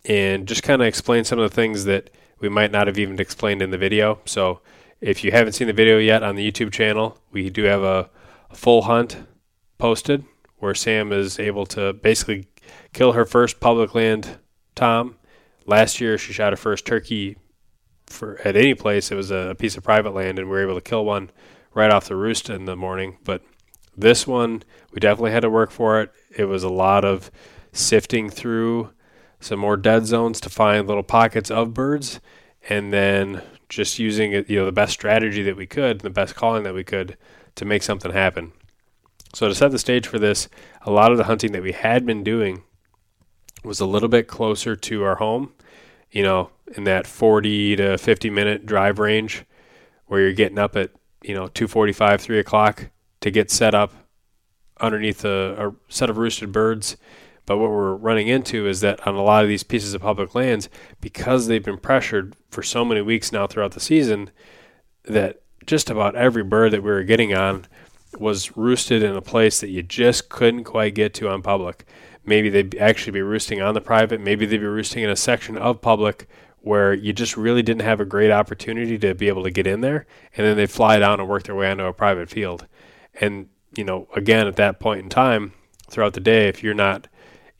and 0.05 0.47
just 0.47 0.63
kind 0.63 0.81
of 0.81 0.87
explain 0.87 1.23
some 1.23 1.39
of 1.39 1.49
the 1.49 1.55
things 1.55 1.85
that 1.85 2.09
we 2.39 2.49
might 2.49 2.71
not 2.71 2.87
have 2.87 2.97
even 2.97 3.19
explained 3.19 3.61
in 3.61 3.71
the 3.71 3.77
video. 3.77 4.19
So 4.25 4.61
if 5.01 5.23
you 5.23 5.31
haven't 5.31 5.53
seen 5.53 5.67
the 5.67 5.73
video 5.73 5.97
yet 5.97 6.23
on 6.23 6.35
the 6.35 6.51
YouTube 6.51 6.71
channel, 6.71 7.17
we 7.31 7.49
do 7.49 7.63
have 7.63 7.83
a, 7.83 8.09
full 8.53 8.81
hunt 8.81 9.15
posted 9.77 10.25
where 10.57 10.73
Sam 10.73 11.11
is 11.13 11.39
able 11.39 11.65
to 11.67 11.93
basically 11.93 12.47
kill 12.93 13.13
her 13.13 13.25
first 13.25 13.59
public 13.59 13.93
land 13.93 14.39
tom. 14.75 15.17
Last 15.65 16.01
year, 16.01 16.17
she 16.17 16.33
shot 16.33 16.51
her 16.51 16.57
first 16.57 16.85
turkey 16.85 17.37
for 18.07 18.39
at 18.43 18.55
any 18.55 18.73
place. 18.73 19.11
It 19.11 19.15
was 19.15 19.31
a, 19.31 19.55
piece 19.57 19.77
of 19.77 19.83
private 19.83 20.13
land, 20.15 20.39
and 20.39 20.47
we 20.47 20.55
were 20.55 20.63
able 20.63 20.75
to 20.75 20.81
kill 20.81 21.05
one 21.05 21.29
right 21.73 21.91
off 21.91 22.07
the 22.07 22.15
roost 22.15 22.49
in 22.49 22.65
the 22.65 22.75
morning. 22.75 23.17
But 23.23 23.43
this 23.95 24.25
one, 24.25 24.63
we 24.91 24.99
definitely 24.99 25.31
had 25.31 25.41
to 25.41 25.49
work 25.49 25.71
for 25.71 26.01
it. 26.01 26.11
It 26.35 26.45
was 26.45 26.63
a 26.63 26.69
lot 26.69 27.05
of 27.05 27.29
sifting 27.71 28.29
through 28.29 28.89
some 29.39 29.59
more 29.59 29.77
dead 29.77 30.05
zones 30.05 30.41
to 30.41 30.49
find 30.49 30.87
little 30.87 31.03
pockets 31.03 31.51
of 31.51 31.73
birds, 31.73 32.19
and 32.67 32.91
then 32.91 33.41
just 33.69 33.99
using 33.99 34.31
you 34.31 34.59
know 34.59 34.65
the 34.65 34.71
best 34.71 34.93
strategy 34.93 35.43
that 35.43 35.55
we 35.55 35.67
could, 35.67 36.01
the 36.01 36.09
best 36.09 36.35
calling 36.35 36.63
that 36.63 36.73
we 36.73 36.83
could 36.83 37.17
to 37.55 37.65
make 37.65 37.83
something 37.83 38.11
happen. 38.11 38.51
So 39.33 39.47
to 39.47 39.55
set 39.55 39.71
the 39.71 39.79
stage 39.79 40.07
for 40.07 40.17
this, 40.17 40.49
a 40.81 40.91
lot 40.91 41.11
of 41.11 41.17
the 41.17 41.25
hunting 41.25 41.51
that 41.51 41.61
we 41.61 41.71
had 41.71 42.05
been 42.05 42.23
doing 42.23 42.63
was 43.63 43.79
a 43.79 43.85
little 43.85 44.09
bit 44.09 44.27
closer 44.27 44.75
to 44.75 45.03
our 45.03 45.15
home, 45.15 45.53
you 46.11 46.23
know, 46.23 46.49
in 46.75 46.85
that 46.85 47.05
40 47.05 47.75
to 47.75 47.97
50 47.97 48.29
minute 48.29 48.65
drive 48.65 48.97
range 48.97 49.45
where 50.07 50.21
you're 50.21 50.33
getting 50.33 50.57
up 50.57 50.75
at, 50.75 50.91
you 51.21 51.35
know, 51.35 51.47
2:45, 51.47 52.19
3 52.19 52.39
o'clock 52.39 52.89
to 53.21 53.29
get 53.29 53.51
set 53.51 53.75
up 53.75 53.93
underneath 54.79 55.23
a, 55.25 55.67
a 55.67 55.75
set 55.93 56.09
of 56.09 56.17
roosted 56.17 56.51
birds 56.51 56.97
but 57.49 57.57
what 57.57 57.71
we're 57.71 57.95
running 57.95 58.27
into 58.27 58.67
is 58.67 58.81
that 58.81 59.07
on 59.07 59.15
a 59.15 59.23
lot 59.23 59.41
of 59.41 59.49
these 59.49 59.63
pieces 59.63 59.95
of 59.95 60.03
public 60.03 60.35
lands, 60.35 60.69
because 61.01 61.47
they've 61.47 61.63
been 61.63 61.79
pressured 61.79 62.35
for 62.51 62.61
so 62.61 62.85
many 62.85 63.01
weeks 63.01 63.31
now 63.31 63.47
throughout 63.47 63.71
the 63.71 63.79
season, 63.79 64.29
that 65.05 65.41
just 65.65 65.89
about 65.89 66.15
every 66.15 66.43
bird 66.43 66.71
that 66.71 66.83
we 66.83 66.91
were 66.91 67.03
getting 67.03 67.33
on 67.33 67.65
was 68.19 68.55
roosted 68.55 69.01
in 69.01 69.15
a 69.15 69.21
place 69.21 69.61
that 69.61 69.69
you 69.69 69.81
just 69.81 70.29
couldn't 70.29 70.63
quite 70.63 70.93
get 70.93 71.11
to 71.15 71.27
on 71.27 71.41
public. 71.41 71.87
Maybe 72.23 72.49
they'd 72.49 72.75
actually 72.75 73.13
be 73.13 73.23
roosting 73.23 73.63
on 73.63 73.73
the 73.73 73.81
private, 73.81 74.21
maybe 74.21 74.45
they'd 74.45 74.57
be 74.57 74.67
roosting 74.67 75.03
in 75.03 75.09
a 75.09 75.15
section 75.15 75.57
of 75.57 75.81
public 75.81 76.29
where 76.59 76.93
you 76.93 77.13
just 77.13 77.35
really 77.35 77.63
didn't 77.63 77.81
have 77.81 77.99
a 77.99 78.05
great 78.05 78.29
opportunity 78.29 78.99
to 78.99 79.15
be 79.15 79.27
able 79.27 79.41
to 79.41 79.49
get 79.49 79.65
in 79.65 79.81
there, 79.81 80.05
and 80.37 80.45
then 80.45 80.55
they 80.55 80.67
fly 80.67 80.99
down 80.99 81.19
and 81.19 81.27
work 81.27 81.41
their 81.45 81.55
way 81.55 81.71
onto 81.71 81.85
a 81.85 81.93
private 81.93 82.29
field. 82.29 82.67
And, 83.19 83.49
you 83.75 83.83
know, 83.83 84.07
again, 84.15 84.45
at 84.45 84.57
that 84.57 84.79
point 84.79 84.99
in 84.99 85.09
time, 85.09 85.53
throughout 85.89 86.13
the 86.13 86.19
day, 86.19 86.47
if 86.47 86.61
you're 86.61 86.75
not 86.75 87.07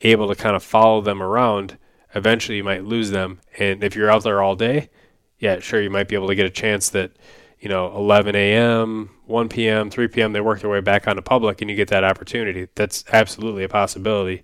able 0.02 0.28
to 0.28 0.34
kind 0.34 0.56
of 0.56 0.62
follow 0.62 1.00
them 1.00 1.22
around, 1.22 1.78
eventually 2.14 2.56
you 2.56 2.64
might 2.64 2.84
lose 2.84 3.10
them. 3.10 3.40
And 3.58 3.84
if 3.84 3.94
you're 3.94 4.10
out 4.10 4.24
there 4.24 4.42
all 4.42 4.56
day, 4.56 4.90
yeah, 5.38 5.58
sure, 5.60 5.80
you 5.80 5.90
might 5.90 6.08
be 6.08 6.14
able 6.14 6.28
to 6.28 6.34
get 6.34 6.46
a 6.46 6.50
chance 6.50 6.90
that, 6.90 7.12
you 7.58 7.68
know, 7.68 7.94
11 7.96 8.34
a.m., 8.34 9.10
1 9.26 9.48
p.m., 9.48 9.90
3 9.90 10.08
p.m., 10.08 10.32
they 10.32 10.40
work 10.40 10.60
their 10.60 10.70
way 10.70 10.80
back 10.80 11.06
onto 11.06 11.22
public 11.22 11.60
and 11.60 11.70
you 11.70 11.76
get 11.76 11.88
that 11.88 12.04
opportunity. 12.04 12.68
That's 12.74 13.04
absolutely 13.12 13.64
a 13.64 13.68
possibility. 13.68 14.42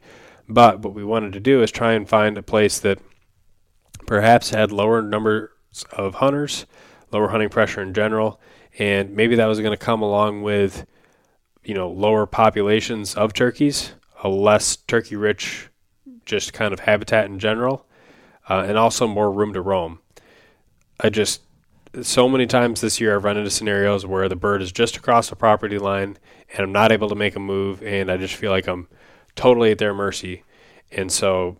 But 0.48 0.80
what 0.80 0.94
we 0.94 1.04
wanted 1.04 1.32
to 1.32 1.40
do 1.40 1.62
is 1.62 1.70
try 1.70 1.92
and 1.92 2.08
find 2.08 2.38
a 2.38 2.42
place 2.42 2.78
that 2.80 2.98
perhaps 4.06 4.50
had 4.50 4.70
lower 4.70 5.02
numbers 5.02 5.50
of 5.92 6.16
hunters, 6.16 6.66
lower 7.12 7.28
hunting 7.28 7.48
pressure 7.48 7.82
in 7.82 7.92
general, 7.92 8.40
and 8.78 9.14
maybe 9.14 9.34
that 9.36 9.46
was 9.46 9.58
going 9.58 9.76
to 9.76 9.84
come 9.84 10.02
along 10.02 10.42
with, 10.42 10.86
you 11.64 11.74
know, 11.74 11.90
lower 11.90 12.26
populations 12.26 13.14
of 13.14 13.32
turkeys 13.32 13.92
a 14.26 14.28
less 14.28 14.74
turkey 14.76 15.14
rich, 15.14 15.68
just 16.24 16.52
kind 16.52 16.74
of 16.74 16.80
habitat 16.80 17.26
in 17.26 17.38
general, 17.38 17.86
uh, 18.48 18.64
and 18.66 18.76
also 18.76 19.06
more 19.06 19.30
room 19.30 19.52
to 19.52 19.60
roam. 19.60 20.00
I 20.98 21.10
just, 21.10 21.42
so 22.02 22.28
many 22.28 22.46
times 22.46 22.80
this 22.80 23.00
year, 23.00 23.14
I've 23.14 23.22
run 23.22 23.36
into 23.36 23.50
scenarios 23.50 24.04
where 24.04 24.28
the 24.28 24.34
bird 24.34 24.62
is 24.62 24.72
just 24.72 24.96
across 24.96 25.30
the 25.30 25.36
property 25.36 25.78
line 25.78 26.18
and 26.50 26.60
I'm 26.60 26.72
not 26.72 26.90
able 26.90 27.08
to 27.08 27.14
make 27.14 27.36
a 27.36 27.40
move, 27.40 27.82
and 27.82 28.10
I 28.10 28.16
just 28.16 28.34
feel 28.34 28.50
like 28.50 28.66
I'm 28.66 28.88
totally 29.36 29.70
at 29.70 29.78
their 29.78 29.94
mercy. 29.94 30.42
And 30.90 31.12
so 31.12 31.58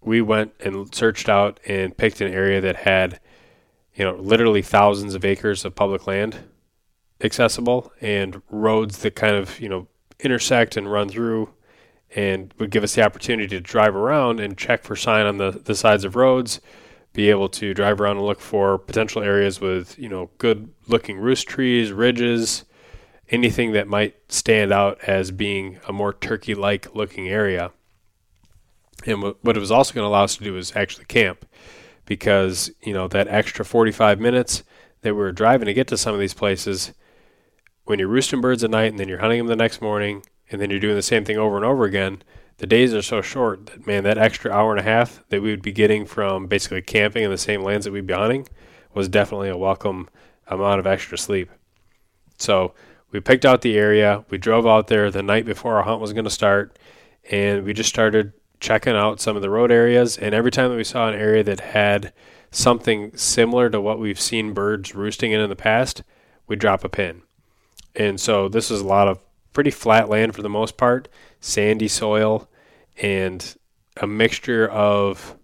we 0.00 0.20
went 0.20 0.52
and 0.60 0.92
searched 0.92 1.28
out 1.28 1.60
and 1.64 1.96
picked 1.96 2.20
an 2.20 2.32
area 2.32 2.60
that 2.60 2.76
had, 2.76 3.20
you 3.94 4.04
know, 4.04 4.16
literally 4.16 4.62
thousands 4.62 5.14
of 5.14 5.24
acres 5.24 5.64
of 5.64 5.76
public 5.76 6.08
land 6.08 6.38
accessible 7.20 7.92
and 8.00 8.42
roads 8.50 8.98
that 8.98 9.14
kind 9.14 9.36
of, 9.36 9.60
you 9.60 9.68
know, 9.68 9.86
intersect 10.20 10.76
and 10.76 10.90
run 10.90 11.08
through 11.08 11.53
and 12.14 12.54
would 12.58 12.70
give 12.70 12.84
us 12.84 12.94
the 12.94 13.02
opportunity 13.02 13.48
to 13.48 13.60
drive 13.60 13.96
around 13.96 14.40
and 14.40 14.56
check 14.56 14.84
for 14.84 14.94
sign 14.94 15.26
on 15.26 15.38
the, 15.38 15.50
the 15.50 15.74
sides 15.74 16.04
of 16.04 16.16
roads, 16.16 16.60
be 17.12 17.30
able 17.30 17.48
to 17.48 17.74
drive 17.74 18.00
around 18.00 18.16
and 18.16 18.26
look 18.26 18.40
for 18.40 18.78
potential 18.78 19.22
areas 19.22 19.60
with, 19.60 19.98
you 19.98 20.08
know, 20.08 20.30
good 20.38 20.68
looking 20.86 21.18
roost 21.18 21.48
trees, 21.48 21.92
ridges, 21.92 22.64
anything 23.30 23.72
that 23.72 23.88
might 23.88 24.14
stand 24.28 24.72
out 24.72 25.00
as 25.04 25.30
being 25.30 25.78
a 25.88 25.92
more 25.92 26.12
turkey 26.12 26.54
like 26.54 26.94
looking 26.94 27.28
area. 27.28 27.72
And 29.06 29.22
what 29.22 29.56
it 29.56 29.60
was 29.60 29.70
also 29.70 29.92
going 29.92 30.04
to 30.04 30.08
allow 30.08 30.24
us 30.24 30.36
to 30.36 30.44
do 30.44 30.56
is 30.56 30.74
actually 30.76 31.06
camp 31.06 31.44
because, 32.06 32.70
you 32.82 32.92
know, 32.92 33.08
that 33.08 33.28
extra 33.28 33.64
45 33.64 34.20
minutes 34.20 34.62
that 35.02 35.14
we 35.14 35.20
were 35.20 35.32
driving 35.32 35.66
to 35.66 35.74
get 35.74 35.88
to 35.88 35.96
some 35.96 36.14
of 36.14 36.20
these 36.20 36.34
places, 36.34 36.92
when 37.84 37.98
you're 37.98 38.08
roosting 38.08 38.40
birds 38.40 38.64
at 38.64 38.70
night 38.70 38.90
and 38.90 38.98
then 38.98 39.08
you're 39.08 39.18
hunting 39.18 39.38
them 39.38 39.46
the 39.46 39.56
next 39.56 39.82
morning, 39.82 40.22
and 40.54 40.62
then 40.62 40.70
you're 40.70 40.78
doing 40.78 40.94
the 40.94 41.02
same 41.02 41.24
thing 41.24 41.36
over 41.36 41.56
and 41.56 41.64
over 41.64 41.84
again, 41.84 42.22
the 42.58 42.66
days 42.66 42.94
are 42.94 43.02
so 43.02 43.20
short 43.20 43.66
that 43.66 43.86
man, 43.88 44.04
that 44.04 44.18
extra 44.18 44.52
hour 44.52 44.70
and 44.70 44.78
a 44.78 44.84
half 44.84 45.24
that 45.30 45.42
we 45.42 45.50
would 45.50 45.62
be 45.62 45.72
getting 45.72 46.06
from 46.06 46.46
basically 46.46 46.80
camping 46.80 47.24
in 47.24 47.30
the 47.30 47.36
same 47.36 47.62
lands 47.62 47.84
that 47.84 47.90
we'd 47.90 48.06
be 48.06 48.14
hunting 48.14 48.46
was 48.94 49.08
definitely 49.08 49.48
a 49.48 49.56
welcome 49.56 50.08
amount 50.46 50.78
of 50.78 50.86
extra 50.86 51.18
sleep. 51.18 51.50
So 52.38 52.72
we 53.10 53.18
picked 53.18 53.44
out 53.44 53.62
the 53.62 53.76
area, 53.76 54.24
we 54.30 54.38
drove 54.38 54.64
out 54.64 54.86
there 54.86 55.10
the 55.10 55.24
night 55.24 55.44
before 55.44 55.74
our 55.74 55.82
hunt 55.82 56.00
was 56.00 56.12
going 56.12 56.24
to 56.24 56.30
start, 56.30 56.78
and 57.30 57.64
we 57.64 57.72
just 57.72 57.88
started 57.88 58.32
checking 58.60 58.94
out 58.94 59.20
some 59.20 59.34
of 59.34 59.42
the 59.42 59.50
road 59.50 59.72
areas. 59.72 60.16
And 60.16 60.34
every 60.34 60.52
time 60.52 60.70
that 60.70 60.76
we 60.76 60.84
saw 60.84 61.08
an 61.08 61.14
area 61.14 61.42
that 61.42 61.58
had 61.58 62.12
something 62.52 63.16
similar 63.16 63.68
to 63.70 63.80
what 63.80 63.98
we've 63.98 64.20
seen 64.20 64.52
birds 64.52 64.94
roosting 64.94 65.32
in 65.32 65.40
in 65.40 65.50
the 65.50 65.56
past, 65.56 66.04
we'd 66.46 66.60
drop 66.60 66.84
a 66.84 66.88
pin. 66.88 67.22
And 67.96 68.20
so 68.20 68.48
this 68.48 68.70
is 68.70 68.80
a 68.80 68.86
lot 68.86 69.08
of 69.08 69.18
pretty 69.54 69.70
flat 69.70 70.10
land 70.10 70.34
for 70.34 70.42
the 70.42 70.50
most 70.50 70.76
part, 70.76 71.08
sandy 71.40 71.88
soil, 71.88 72.48
and 73.00 73.56
a 73.96 74.06
mixture 74.06 74.68
of 74.68 75.38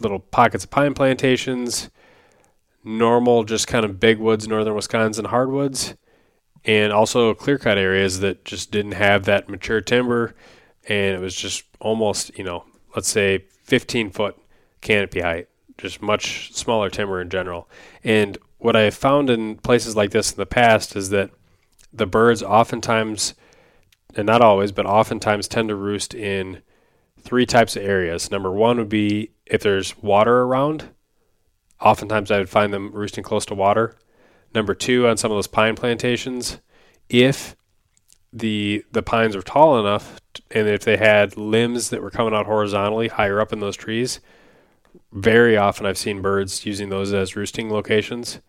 little 0.00 0.18
pockets 0.18 0.64
of 0.64 0.70
pine 0.70 0.94
plantations, 0.94 1.90
normal, 2.82 3.44
just 3.44 3.68
kind 3.68 3.84
of 3.84 4.00
big 4.00 4.18
woods, 4.18 4.48
northern 4.48 4.74
Wisconsin 4.74 5.26
hardwoods, 5.26 5.94
and 6.64 6.92
also 6.92 7.32
clear 7.34 7.58
cut 7.58 7.78
areas 7.78 8.20
that 8.20 8.44
just 8.44 8.70
didn't 8.70 8.92
have 8.92 9.24
that 9.26 9.48
mature 9.48 9.80
timber, 9.80 10.34
and 10.88 11.14
it 11.14 11.20
was 11.20 11.34
just 11.36 11.64
almost 11.78 12.36
you 12.36 12.44
know 12.44 12.64
let's 12.96 13.08
say 13.08 13.44
15 13.64 14.10
foot 14.10 14.36
canopy 14.80 15.20
height, 15.20 15.48
just 15.78 16.02
much 16.02 16.52
smaller 16.52 16.90
timber 16.90 17.20
in 17.20 17.30
general. 17.30 17.68
And 18.02 18.38
what 18.58 18.76
I 18.76 18.82
have 18.82 18.94
found 18.94 19.30
in 19.30 19.56
places 19.56 19.96
like 19.96 20.10
this 20.10 20.32
in 20.32 20.36
the 20.36 20.46
past 20.46 20.96
is 20.96 21.10
that 21.10 21.30
the 21.92 22.06
birds 22.06 22.42
oftentimes, 22.42 23.34
and 24.14 24.26
not 24.26 24.42
always, 24.42 24.72
but 24.72 24.86
oftentimes 24.86 25.48
tend 25.48 25.68
to 25.68 25.74
roost 25.74 26.14
in 26.14 26.62
three 27.20 27.46
types 27.46 27.76
of 27.76 27.82
areas. 27.82 28.30
Number 28.30 28.50
one 28.50 28.78
would 28.78 28.88
be 28.88 29.32
if 29.46 29.62
there's 29.62 29.96
water 29.98 30.42
around. 30.42 30.90
Oftentimes 31.80 32.30
I 32.30 32.38
would 32.38 32.50
find 32.50 32.72
them 32.72 32.92
roosting 32.92 33.24
close 33.24 33.46
to 33.46 33.54
water. 33.54 33.96
Number 34.54 34.74
two, 34.74 35.06
on 35.06 35.16
some 35.16 35.30
of 35.30 35.36
those 35.36 35.46
pine 35.46 35.76
plantations, 35.76 36.60
if 37.08 37.56
the 38.32 38.84
the 38.92 39.02
pines 39.02 39.34
were 39.34 39.42
tall 39.42 39.78
enough 39.80 40.20
and 40.52 40.68
if 40.68 40.84
they 40.84 40.96
had 40.96 41.36
limbs 41.36 41.90
that 41.90 42.02
were 42.02 42.10
coming 42.10 42.32
out 42.32 42.46
horizontally 42.46 43.08
higher 43.08 43.40
up 43.40 43.52
in 43.52 43.60
those 43.60 43.76
trees, 43.76 44.20
very 45.12 45.56
often 45.56 45.86
I've 45.86 45.98
seen 45.98 46.22
birds 46.22 46.64
using 46.66 46.88
those 46.88 47.12
as 47.12 47.36
roosting 47.36 47.70
locations. 47.70 48.40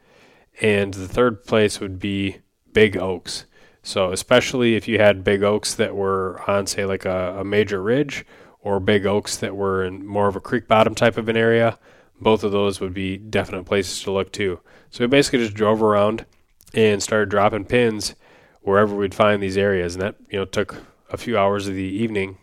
And 0.62 0.94
the 0.94 1.08
third 1.08 1.44
place 1.46 1.80
would 1.80 2.00
be 2.00 2.40
big 2.74 2.98
oaks. 2.98 3.46
So, 3.84 4.12
especially 4.12 4.76
if 4.76 4.88
you 4.88 5.00
had 5.00 5.24
big 5.24 5.42
oaks 5.44 5.74
that 5.76 5.96
were 5.96 6.42
on, 6.48 6.68
say, 6.68 6.86
like 6.86 7.06
a, 7.06 7.40
a 7.40 7.44
major 7.44 7.82
ridge 7.82 8.26
or 8.62 8.80
big 8.80 9.06
oaks 9.06 9.38
that 9.38 9.56
were 9.56 9.84
in 9.84 10.06
more 10.06 10.28
of 10.28 10.36
a 10.36 10.42
creek 10.42 10.68
bottom 10.68 10.94
type 10.94 11.18
of 11.18 11.28
an 11.30 11.38
area, 11.38 11.80
both 12.20 12.44
of 12.44 12.52
those 12.52 12.80
would 12.80 12.94
be 12.94 13.18
definite 13.18 13.66
places 13.66 14.04
to 14.04 14.12
look 14.12 14.32
to. 14.34 14.60
So, 14.92 15.04
we 15.04 15.08
basically 15.08 15.40
just 15.40 15.56
drove 15.56 15.82
around 15.82 16.26
and 16.74 17.02
started 17.02 17.30
dropping 17.30 17.66
pins 17.66 18.16
wherever 18.62 18.96
we'd 18.96 19.16
find 19.16 19.42
these 19.42 19.58
areas. 19.58 19.96
And 19.96 20.02
that, 20.04 20.16
you 20.30 20.38
know, 20.38 20.46
took 20.46 20.84
a 21.10 21.18
few 21.18 21.38
hours 21.38 21.68
of 21.68 21.74
the 21.74 21.82
evening. 21.82 22.38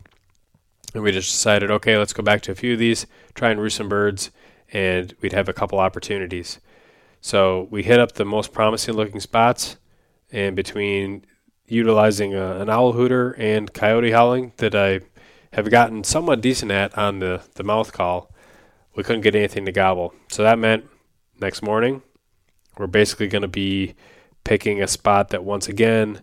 And 0.94 1.02
we 1.02 1.12
just 1.12 1.30
decided, 1.30 1.70
okay, 1.70 1.96
let's 1.96 2.12
go 2.12 2.22
back 2.22 2.40
to 2.42 2.52
a 2.52 2.56
few 2.56 2.72
of 2.72 2.78
these, 2.78 3.06
try 3.34 3.50
and 3.50 3.60
roost 3.60 3.76
some 3.76 3.88
birds, 3.88 4.30
and 4.72 5.14
we'd 5.20 5.32
have 5.32 5.48
a 5.48 5.52
couple 5.52 5.78
opportunities. 5.78 6.60
So 7.20 7.68
we 7.70 7.82
hit 7.82 8.00
up 8.00 8.12
the 8.12 8.24
most 8.24 8.52
promising 8.52 8.94
looking 8.94 9.20
spots, 9.20 9.76
and 10.30 10.56
between 10.56 11.24
utilizing 11.68 12.34
a, 12.34 12.56
an 12.60 12.68
owl 12.70 12.92
hooter 12.92 13.32
and 13.32 13.72
coyote 13.72 14.10
howling 14.10 14.52
that 14.56 14.74
I 14.74 15.00
have 15.52 15.70
gotten 15.70 16.04
somewhat 16.04 16.40
decent 16.40 16.72
at 16.72 16.96
on 16.96 17.20
the, 17.20 17.42
the 17.54 17.64
mouth 17.64 17.92
call, 17.92 18.34
we 18.94 19.02
couldn't 19.02 19.22
get 19.22 19.34
anything 19.34 19.64
to 19.66 19.72
gobble. 19.72 20.14
So 20.28 20.42
that 20.42 20.58
meant 20.58 20.86
next 21.40 21.62
morning, 21.62 22.02
we're 22.76 22.86
basically 22.86 23.28
going 23.28 23.42
to 23.42 23.48
be 23.48 23.94
picking 24.44 24.82
a 24.82 24.88
spot 24.88 25.28
that 25.28 25.44
once 25.44 25.68
again 25.68 26.22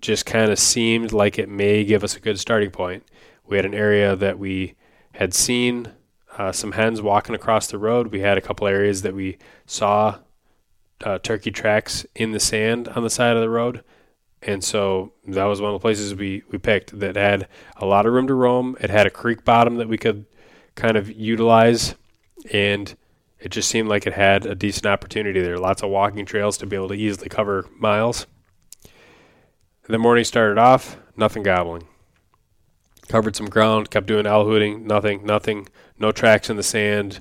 just 0.00 0.26
kind 0.26 0.50
of 0.50 0.58
seemed 0.58 1.12
like 1.12 1.38
it 1.38 1.48
may 1.48 1.84
give 1.84 2.02
us 2.02 2.16
a 2.16 2.20
good 2.20 2.38
starting 2.38 2.70
point. 2.70 3.04
We 3.46 3.56
had 3.56 3.66
an 3.66 3.74
area 3.74 4.16
that 4.16 4.38
we 4.38 4.74
had 5.14 5.34
seen 5.34 5.92
uh, 6.38 6.52
some 6.52 6.72
hens 6.72 7.02
walking 7.02 7.34
across 7.34 7.66
the 7.66 7.78
road. 7.78 8.08
We 8.08 8.20
had 8.20 8.38
a 8.38 8.40
couple 8.40 8.66
areas 8.66 9.02
that 9.02 9.14
we 9.14 9.38
saw 9.66 10.18
uh, 11.04 11.18
turkey 11.18 11.50
tracks 11.50 12.06
in 12.14 12.32
the 12.32 12.40
sand 12.40 12.88
on 12.88 13.02
the 13.02 13.10
side 13.10 13.36
of 13.36 13.42
the 13.42 13.50
road. 13.50 13.84
And 14.42 14.62
so 14.62 15.12
that 15.28 15.44
was 15.44 15.60
one 15.60 15.72
of 15.72 15.80
the 15.80 15.84
places 15.84 16.14
we, 16.14 16.42
we 16.50 16.58
picked 16.58 16.98
that 16.98 17.16
had 17.16 17.48
a 17.76 17.86
lot 17.86 18.06
of 18.06 18.12
room 18.12 18.26
to 18.26 18.34
roam. 18.34 18.76
It 18.80 18.90
had 18.90 19.06
a 19.06 19.10
creek 19.10 19.44
bottom 19.44 19.76
that 19.76 19.88
we 19.88 19.98
could 19.98 20.26
kind 20.74 20.96
of 20.96 21.10
utilize. 21.10 21.94
And 22.52 22.94
it 23.38 23.50
just 23.50 23.68
seemed 23.68 23.88
like 23.88 24.06
it 24.06 24.14
had 24.14 24.44
a 24.44 24.54
decent 24.54 24.86
opportunity 24.86 25.40
there. 25.40 25.58
Lots 25.58 25.82
of 25.82 25.90
walking 25.90 26.26
trails 26.26 26.58
to 26.58 26.66
be 26.66 26.76
able 26.76 26.88
to 26.88 26.94
easily 26.94 27.28
cover 27.28 27.68
miles. 27.78 28.26
The 29.88 29.98
morning 29.98 30.24
started 30.24 30.58
off, 30.58 30.96
nothing 31.16 31.42
gobbling. 31.42 31.86
Covered 33.08 33.36
some 33.36 33.46
ground, 33.48 33.90
kept 33.90 34.06
doing 34.06 34.26
owl 34.26 34.44
hooting, 34.44 34.86
nothing, 34.86 35.24
nothing, 35.26 35.68
no 35.98 36.12
tracks 36.12 36.48
in 36.48 36.56
the 36.56 36.62
sand, 36.62 37.20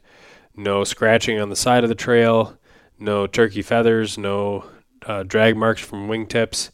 no 0.55 0.83
scratching 0.83 1.39
on 1.39 1.49
the 1.49 1.55
side 1.55 1.83
of 1.83 1.89
the 1.89 1.95
trail, 1.95 2.57
no 2.99 3.25
turkey 3.25 3.61
feathers, 3.61 4.17
no 4.17 4.65
uh, 5.05 5.23
drag 5.23 5.57
marks 5.57 5.81
from 5.81 6.07
wingtips. 6.07 6.69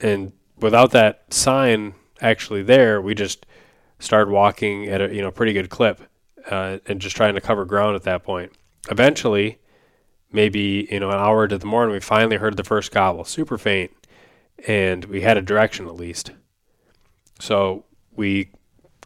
And 0.00 0.32
without 0.58 0.92
that 0.92 1.32
sign 1.32 1.94
actually 2.20 2.62
there, 2.62 3.00
we 3.00 3.14
just 3.14 3.46
started 3.98 4.30
walking 4.30 4.86
at 4.86 5.00
a 5.00 5.14
you 5.14 5.20
know 5.20 5.30
pretty 5.30 5.52
good 5.52 5.70
clip 5.70 6.00
uh, 6.50 6.78
and 6.86 7.00
just 7.00 7.16
trying 7.16 7.34
to 7.34 7.40
cover 7.40 7.64
ground 7.64 7.96
at 7.96 8.02
that 8.04 8.22
point. 8.22 8.52
Eventually, 8.90 9.58
maybe 10.32 10.88
you 10.90 11.00
know 11.00 11.10
an 11.10 11.18
hour 11.18 11.44
into 11.44 11.58
the 11.58 11.66
morning, 11.66 11.92
we 11.92 12.00
finally 12.00 12.36
heard 12.36 12.56
the 12.56 12.64
first 12.64 12.92
gobble, 12.92 13.24
super 13.24 13.58
faint, 13.58 13.92
and 14.66 15.04
we 15.06 15.22
had 15.22 15.36
a 15.36 15.42
direction 15.42 15.86
at 15.86 15.96
least. 15.96 16.32
So 17.40 17.84
we 18.14 18.50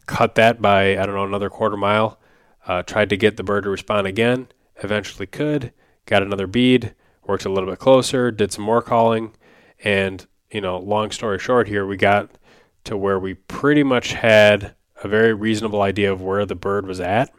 cut 0.07 0.35
that 0.37 0.61
by 0.61 0.99
I 0.99 1.07
don't 1.07 1.15
know 1.15 1.25
another 1.25 1.51
quarter 1.51 1.77
mile. 1.77 2.19
Uh, 2.67 2.83
tried 2.83 3.11
to 3.11 3.17
get 3.17 3.37
the 3.37 3.43
bird 3.43 3.65
to 3.65 3.71
respond 3.71 4.07
again. 4.07 4.49
Eventually 4.77 5.27
could. 5.27 5.73
Got 6.07 6.23
another 6.23 6.47
bead. 6.47 6.95
Worked 7.27 7.45
a 7.45 7.49
little 7.49 7.69
bit 7.69 7.79
closer. 7.79 8.31
Did 8.31 8.53
some 8.53 8.65
more 8.65 8.83
calling, 8.83 9.35
and 9.83 10.27
you 10.53 10.61
know, 10.61 10.79
long 10.79 11.11
story 11.11 11.39
short, 11.39 11.67
here 11.67 11.87
we 11.87 11.97
got 11.97 12.31
to 12.85 12.97
where 12.97 13.19
we 13.19 13.35
pretty 13.35 13.83
much 13.83 14.13
had 14.13 14.75
a 15.03 15.09
very 15.09 15.33
reasonable 15.33 15.83
idea 15.83 16.13
of 16.13 16.21
where 16.21 16.45
the 16.45 16.55
bird 16.55 16.87
was 16.87 17.01
at. 17.01 17.33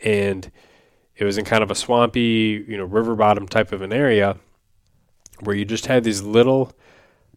And 0.00 0.50
it 1.16 1.24
was 1.24 1.38
in 1.38 1.44
kind 1.44 1.62
of 1.62 1.70
a 1.70 1.74
swampy, 1.74 2.64
you 2.68 2.76
know, 2.76 2.84
river 2.84 3.14
bottom 3.14 3.48
type 3.48 3.72
of 3.72 3.82
an 3.82 3.92
area 3.92 4.36
where 5.40 5.56
you 5.56 5.64
just 5.64 5.86
had 5.86 6.04
these 6.04 6.22
little 6.22 6.72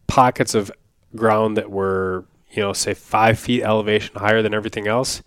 pockets 0.06 0.54
of 0.54 0.70
ground 1.16 1.56
that 1.56 1.70
were, 1.70 2.26
you 2.50 2.62
know, 2.62 2.72
say 2.72 2.94
five 2.94 3.38
feet 3.38 3.62
elevation 3.62 4.16
higher 4.16 4.42
than 4.42 4.54
everything 4.54 4.86
else. 4.86 5.22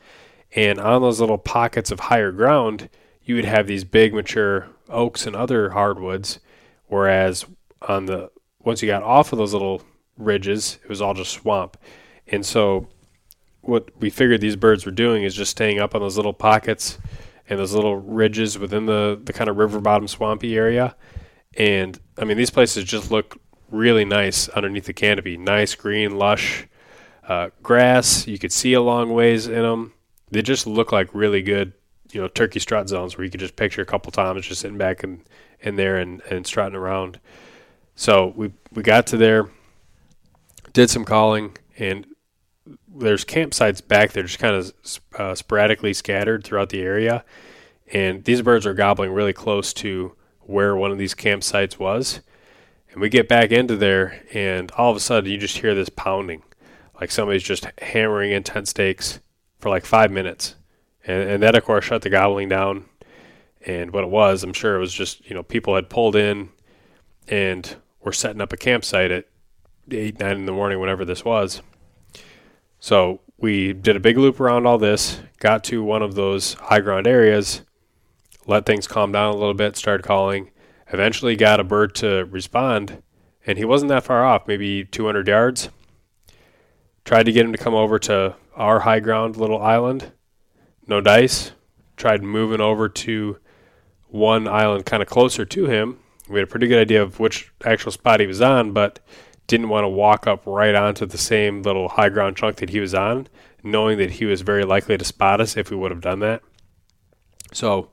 And 0.56 0.80
on 0.80 1.02
those 1.02 1.20
little 1.20 1.38
pockets 1.38 1.91
of 1.91 2.00
higher 2.00 2.32
ground, 2.32 2.89
you 3.24 3.36
would 3.36 3.46
have 3.46 3.67
these 3.67 3.84
big 3.84 4.13
mature 4.13 4.70
oaks 4.89 5.26
and 5.26 5.36
other 5.36 5.72
hardwoods. 5.72 6.39
Whereas 6.88 7.46
on 7.82 8.06
the 8.06 8.32
once 8.68 8.82
you 8.82 8.88
got 8.88 9.02
off 9.02 9.32
of 9.32 9.40
those 9.40 9.54
little 9.54 9.82
ridges, 10.18 10.78
it 10.84 10.90
was 10.90 11.02
all 11.02 11.14
just 11.14 11.32
swamp. 11.32 11.78
And 12.28 12.46
so 12.46 12.90
what 13.62 13.90
we 14.00 14.10
figured 14.10 14.42
these 14.42 14.58
birds 14.58 14.86
were 14.86 14.92
doing 14.92 15.24
is 15.24 15.34
just 15.34 15.52
staying 15.52 15.80
up 15.80 15.96
on 15.96 16.02
those 16.02 16.18
little 16.18 16.34
pockets 16.34 17.00
and 17.50 17.58
those 17.58 17.74
little 17.74 17.96
ridges 17.96 18.60
within 18.60 18.86
the, 18.86 19.20
the 19.24 19.32
kind 19.32 19.50
of 19.50 19.56
river 19.56 19.80
bottom 19.80 20.06
swampy 20.06 20.58
area. 20.58 20.98
And 21.56 21.98
I 22.20 22.26
mean, 22.26 22.36
these 22.36 22.50
places 22.50 22.84
just 22.84 23.10
look 23.10 23.40
really 23.72 24.04
nice 24.04 24.50
underneath 24.50 24.86
the 24.86 24.94
canopy. 24.94 25.38
Nice 25.38 25.74
green, 25.74 26.18
lush 26.18 26.68
uh, 27.26 27.52
grass. 27.64 28.28
You 28.28 28.38
could 28.38 28.52
see 28.52 28.74
a 28.74 28.82
long 28.82 29.14
ways 29.14 29.48
in 29.48 29.62
them. 29.62 29.94
They 30.30 30.42
just 30.42 30.68
look 30.68 30.92
like 30.92 31.16
really 31.16 31.42
good, 31.42 31.72
you 32.12 32.20
know, 32.20 32.28
turkey 32.28 32.60
strut 32.60 32.90
zones 32.90 33.18
where 33.18 33.24
you 33.24 33.32
could 33.32 33.40
just 33.40 33.56
picture 33.56 33.82
a 33.82 33.86
couple 33.86 34.12
times 34.12 34.46
just 34.46 34.60
sitting 34.60 34.78
back 34.78 35.06
in, 35.06 35.24
in 35.62 35.78
there 35.78 35.96
and, 35.96 36.22
and 36.30 36.46
strutting 36.46 36.76
around. 36.76 37.22
So 37.98 38.32
we 38.36 38.52
we 38.72 38.84
got 38.84 39.08
to 39.08 39.18
there, 39.18 39.50
did 40.72 40.92
some 40.92 41.04
calling, 41.04 41.58
and 41.80 42.06
there's 42.88 43.26
campsites 43.26 43.86
back 43.86 44.12
there, 44.12 44.22
just 44.22 44.38
kind 44.38 44.56
of 44.56 44.74
uh, 45.18 45.34
sporadically 45.34 45.94
scattered 45.94 46.44
throughout 46.44 46.70
the 46.70 46.82
area, 46.82 47.26
and 47.92 48.24
these 48.24 48.44
birds 48.44 48.68
are 48.68 48.76
gobbling 48.76 49.12
really 49.12 49.34
close 49.34 49.74
to 49.74 50.16
where 50.42 50.76
one 50.76 50.92
of 50.92 51.00
these 51.00 51.16
campsites 51.16 51.80
was. 51.80 52.22
And 52.92 53.02
we 53.02 53.10
get 53.10 53.28
back 53.28 53.52
into 53.52 53.76
there, 53.76 54.24
and 54.32 54.72
all 54.74 54.92
of 54.92 54.98
a 54.98 55.02
sudden 55.02 55.32
you 55.32 55.40
just 55.40 55.58
hear 55.58 55.74
this 55.74 55.90
pounding, 55.90 56.44
like 57.02 57.10
somebody's 57.10 57.44
just 57.44 57.68
hammering 57.80 58.32
in 58.32 58.44
tent 58.44 58.68
stakes 58.68 59.22
for 59.58 59.70
like 59.70 59.86
five 59.86 60.12
minutes, 60.12 60.54
and, 61.04 61.28
and 61.28 61.44
that 61.44 61.56
of 61.56 61.66
course 61.66 61.86
shut 61.86 62.04
the 62.04 62.12
gobbling 62.12 62.48
down. 62.48 62.86
And 63.66 63.92
what 63.92 64.04
it 64.04 64.12
was, 64.12 64.44
I'm 64.44 64.54
sure 64.54 64.76
it 64.76 64.80
was 64.80 64.94
just 64.94 65.28
you 65.28 65.34
know 65.34 65.42
people 65.42 65.74
had 65.74 65.90
pulled 65.90 66.16
in, 66.16 66.50
and 67.28 67.76
were 68.08 68.13
setting 68.13 68.41
up 68.41 68.52
a 68.52 68.58
campsite 68.58 69.12
at 69.12 69.26
eight 69.91 70.20
nine 70.20 70.38
in 70.38 70.46
the 70.48 70.52
morning, 70.52 70.80
whenever 70.80 71.06
this 71.06 71.24
was 71.24 71.62
so 72.80 73.22
we 73.38 73.74
did 73.74 73.96
a 73.96 74.00
big 74.00 74.17
loop 74.17 74.39
around 74.39 74.65
all 74.65 74.78
this, 74.78 75.20
got 75.39 75.63
to 75.65 75.84
one 75.84 76.02
of 76.02 76.15
those 76.15 76.54
high 76.54 76.80
ground 76.80 77.08
areas, 77.08 77.62
let 78.46 78.65
things 78.65 78.88
calm 78.88 79.12
down 79.12 79.34
a 79.34 79.38
little 79.38 79.54
bit, 79.54 79.76
started 79.76 80.06
calling, 80.06 80.52
eventually 80.91 81.36
got 81.36 81.60
a 81.60 81.63
bird 81.63 81.93
to 81.96 82.26
respond, 82.26 83.02
and 83.46 83.58
he 83.58 83.65
wasn't 83.65 83.89
that 83.89 84.04
far 84.04 84.26
off, 84.26 84.48
maybe 84.48 84.86
200 84.86 85.28
yards. 85.28 85.70
Tried 87.06 87.24
to 87.24 87.32
get 87.32 87.46
him 87.46 87.52
to 87.52 87.58
come 87.58 87.76
over 87.76 87.98
to 88.00 88.36
our 88.56 88.82
high 88.82 89.00
ground 89.00 89.38
little 89.38 89.62
island. 89.62 90.12
No 90.88 91.00
dice. 91.00 91.52
Tried 91.96 92.22
moving 92.22 92.60
over 92.60 92.89
to 92.89 93.38
one 94.08 94.48
island 94.48 94.86
kind 94.86 95.02
of 95.02 95.08
closer 95.08 95.46
to 95.46 95.65
him. 95.67 96.00
We 96.30 96.40
had 96.40 96.48
a 96.48 96.52
pretty 96.52 96.68
good 96.68 96.80
idea 96.80 97.02
of 97.02 97.20
which 97.20 97.52
actual 97.63 97.92
spot 97.92 98.20
he 98.20 98.28
was 98.28 98.42
on, 98.42 98.74
but 98.74 99.00
didn't 99.48 99.70
want 99.70 99.86
to 99.86 99.90
walk 99.90 100.28
up 100.28 100.44
right 100.46 100.76
onto 100.76 101.06
the 101.06 101.18
same 101.18 101.62
little 101.62 101.88
high 101.88 102.10
ground 102.10 102.36
chunk 102.36 102.58
that 102.58 102.70
he 102.70 102.80
was 102.80 102.94
on, 102.94 103.28
knowing 103.63 103.98
that 103.98 104.12
he 104.12 104.26
was 104.26 104.42
very 104.42 104.63
likely 104.63 104.98
to 104.98 105.06
spot 105.06 105.40
us 105.40 105.56
if 105.56 105.72
we 105.72 105.78
would 105.78 105.92
have 105.92 106.02
done 106.02 106.20
that. 106.20 106.42
So 107.54 107.90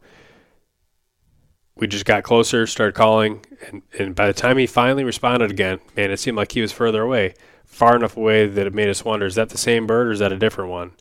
we 1.77 1.87
just 1.87 2.05
got 2.05 2.25
closer, 2.25 2.67
started 2.67 2.95
calling, 2.95 3.45
and, 3.69 3.83
and 3.99 4.15
by 4.15 4.27
the 4.27 4.33
time 4.33 4.59
he 4.59 4.67
finally 4.67 5.05
responded 5.05 5.51
again, 5.51 5.81
man, 5.97 6.11
it 6.11 6.19
seemed 6.19 6.37
like 6.37 6.53
he 6.53 6.61
was 6.61 6.73
further 6.73 7.03
away, 7.03 7.35
far 7.65 7.95
enough 7.95 8.17
away 8.17 8.47
that 8.47 8.67
it 8.67 8.75
made 8.75 8.89
us 8.89 9.05
wonder: 9.05 9.27
is 9.27 9.37
that 9.37 9.51
the 9.51 9.59
same 9.59 9.87
bird 9.87 10.09
or 10.09 10.13
is 10.13 10.19
that 10.19 10.33
a 10.33 10.39
different 10.39 10.71
one? 10.71 10.93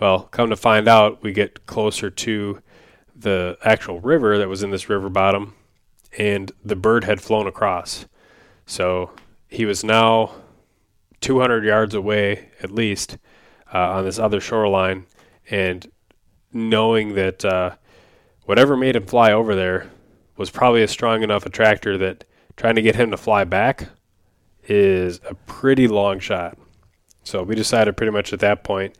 Well, 0.00 0.22
come 0.24 0.50
to 0.50 0.56
find 0.56 0.88
out, 0.88 1.22
we 1.22 1.32
get 1.32 1.66
closer 1.66 2.10
to 2.10 2.62
the 3.14 3.58
actual 3.62 4.00
river 4.00 4.38
that 4.38 4.48
was 4.48 4.62
in 4.62 4.70
this 4.70 4.88
river 4.88 5.10
bottom, 5.10 5.54
and 6.18 6.52
the 6.64 6.76
bird 6.76 7.04
had 7.04 7.20
flown 7.20 7.46
across. 7.46 8.06
So 8.66 9.12
he 9.48 9.64
was 9.64 9.84
now 9.84 10.32
200 11.20 11.64
yards 11.64 11.94
away 11.94 12.50
at 12.62 12.70
least 12.70 13.18
uh, 13.72 13.90
on 13.90 14.04
this 14.04 14.18
other 14.18 14.40
shoreline, 14.40 15.06
and 15.50 15.90
knowing 16.52 17.14
that 17.14 17.44
uh, 17.44 17.76
whatever 18.44 18.76
made 18.76 18.96
him 18.96 19.06
fly 19.06 19.32
over 19.32 19.54
there 19.54 19.90
was 20.36 20.50
probably 20.50 20.82
a 20.82 20.88
strong 20.88 21.22
enough 21.22 21.46
attractor 21.46 21.98
that 21.98 22.24
trying 22.56 22.74
to 22.74 22.82
get 22.82 22.96
him 22.96 23.10
to 23.10 23.16
fly 23.16 23.44
back 23.44 23.88
is 24.64 25.20
a 25.28 25.34
pretty 25.34 25.86
long 25.86 26.18
shot. 26.18 26.56
So 27.24 27.42
we 27.42 27.54
decided 27.54 27.96
pretty 27.96 28.12
much 28.12 28.32
at 28.32 28.40
that 28.40 28.64
point 28.64 28.96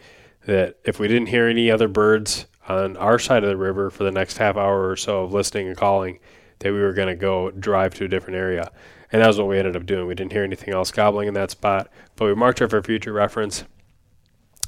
that 0.47 0.77
if 0.85 0.99
we 0.99 1.09
didn't 1.09 1.29
hear 1.29 1.47
any 1.47 1.71
other 1.71 1.89
birds 1.89 2.47
on 2.69 2.97
our 2.97 3.19
side 3.19 3.43
of 3.43 3.49
the 3.49 3.57
river 3.57 3.91
for 3.91 4.05
the 4.05 4.13
next 4.13 4.39
half 4.39 4.57
hour 4.57 4.89
or 4.89 4.97
so 4.97 5.25
of 5.25 5.33
listening 5.33 5.69
and 5.69 5.77
calling, 5.77 6.19
that 6.61 6.73
we 6.73 6.81
were 6.81 6.93
going 6.93 7.09
to 7.09 7.15
go 7.15 7.51
drive 7.51 7.95
to 7.95 8.05
a 8.05 8.09
different 8.09 8.37
area. 8.37 8.71
And 9.13 9.21
that 9.21 9.27
was 9.27 9.39
what 9.39 9.49
we 9.49 9.59
ended 9.59 9.77
up 9.77 9.87
doing. 9.87 10.07
We 10.07 10.15
didn't 10.15 10.33
hear 10.33 10.45
anything 10.45 10.73
else 10.73 10.91
gobbling 10.91 11.29
in 11.29 11.35
that 11.35 11.51
spot, 11.51 11.91
but 12.17 12.27
we 12.27 12.35
marked 12.35 12.61
it 12.61 12.69
for 12.69 12.83
future 12.83 13.13
reference 13.13 13.65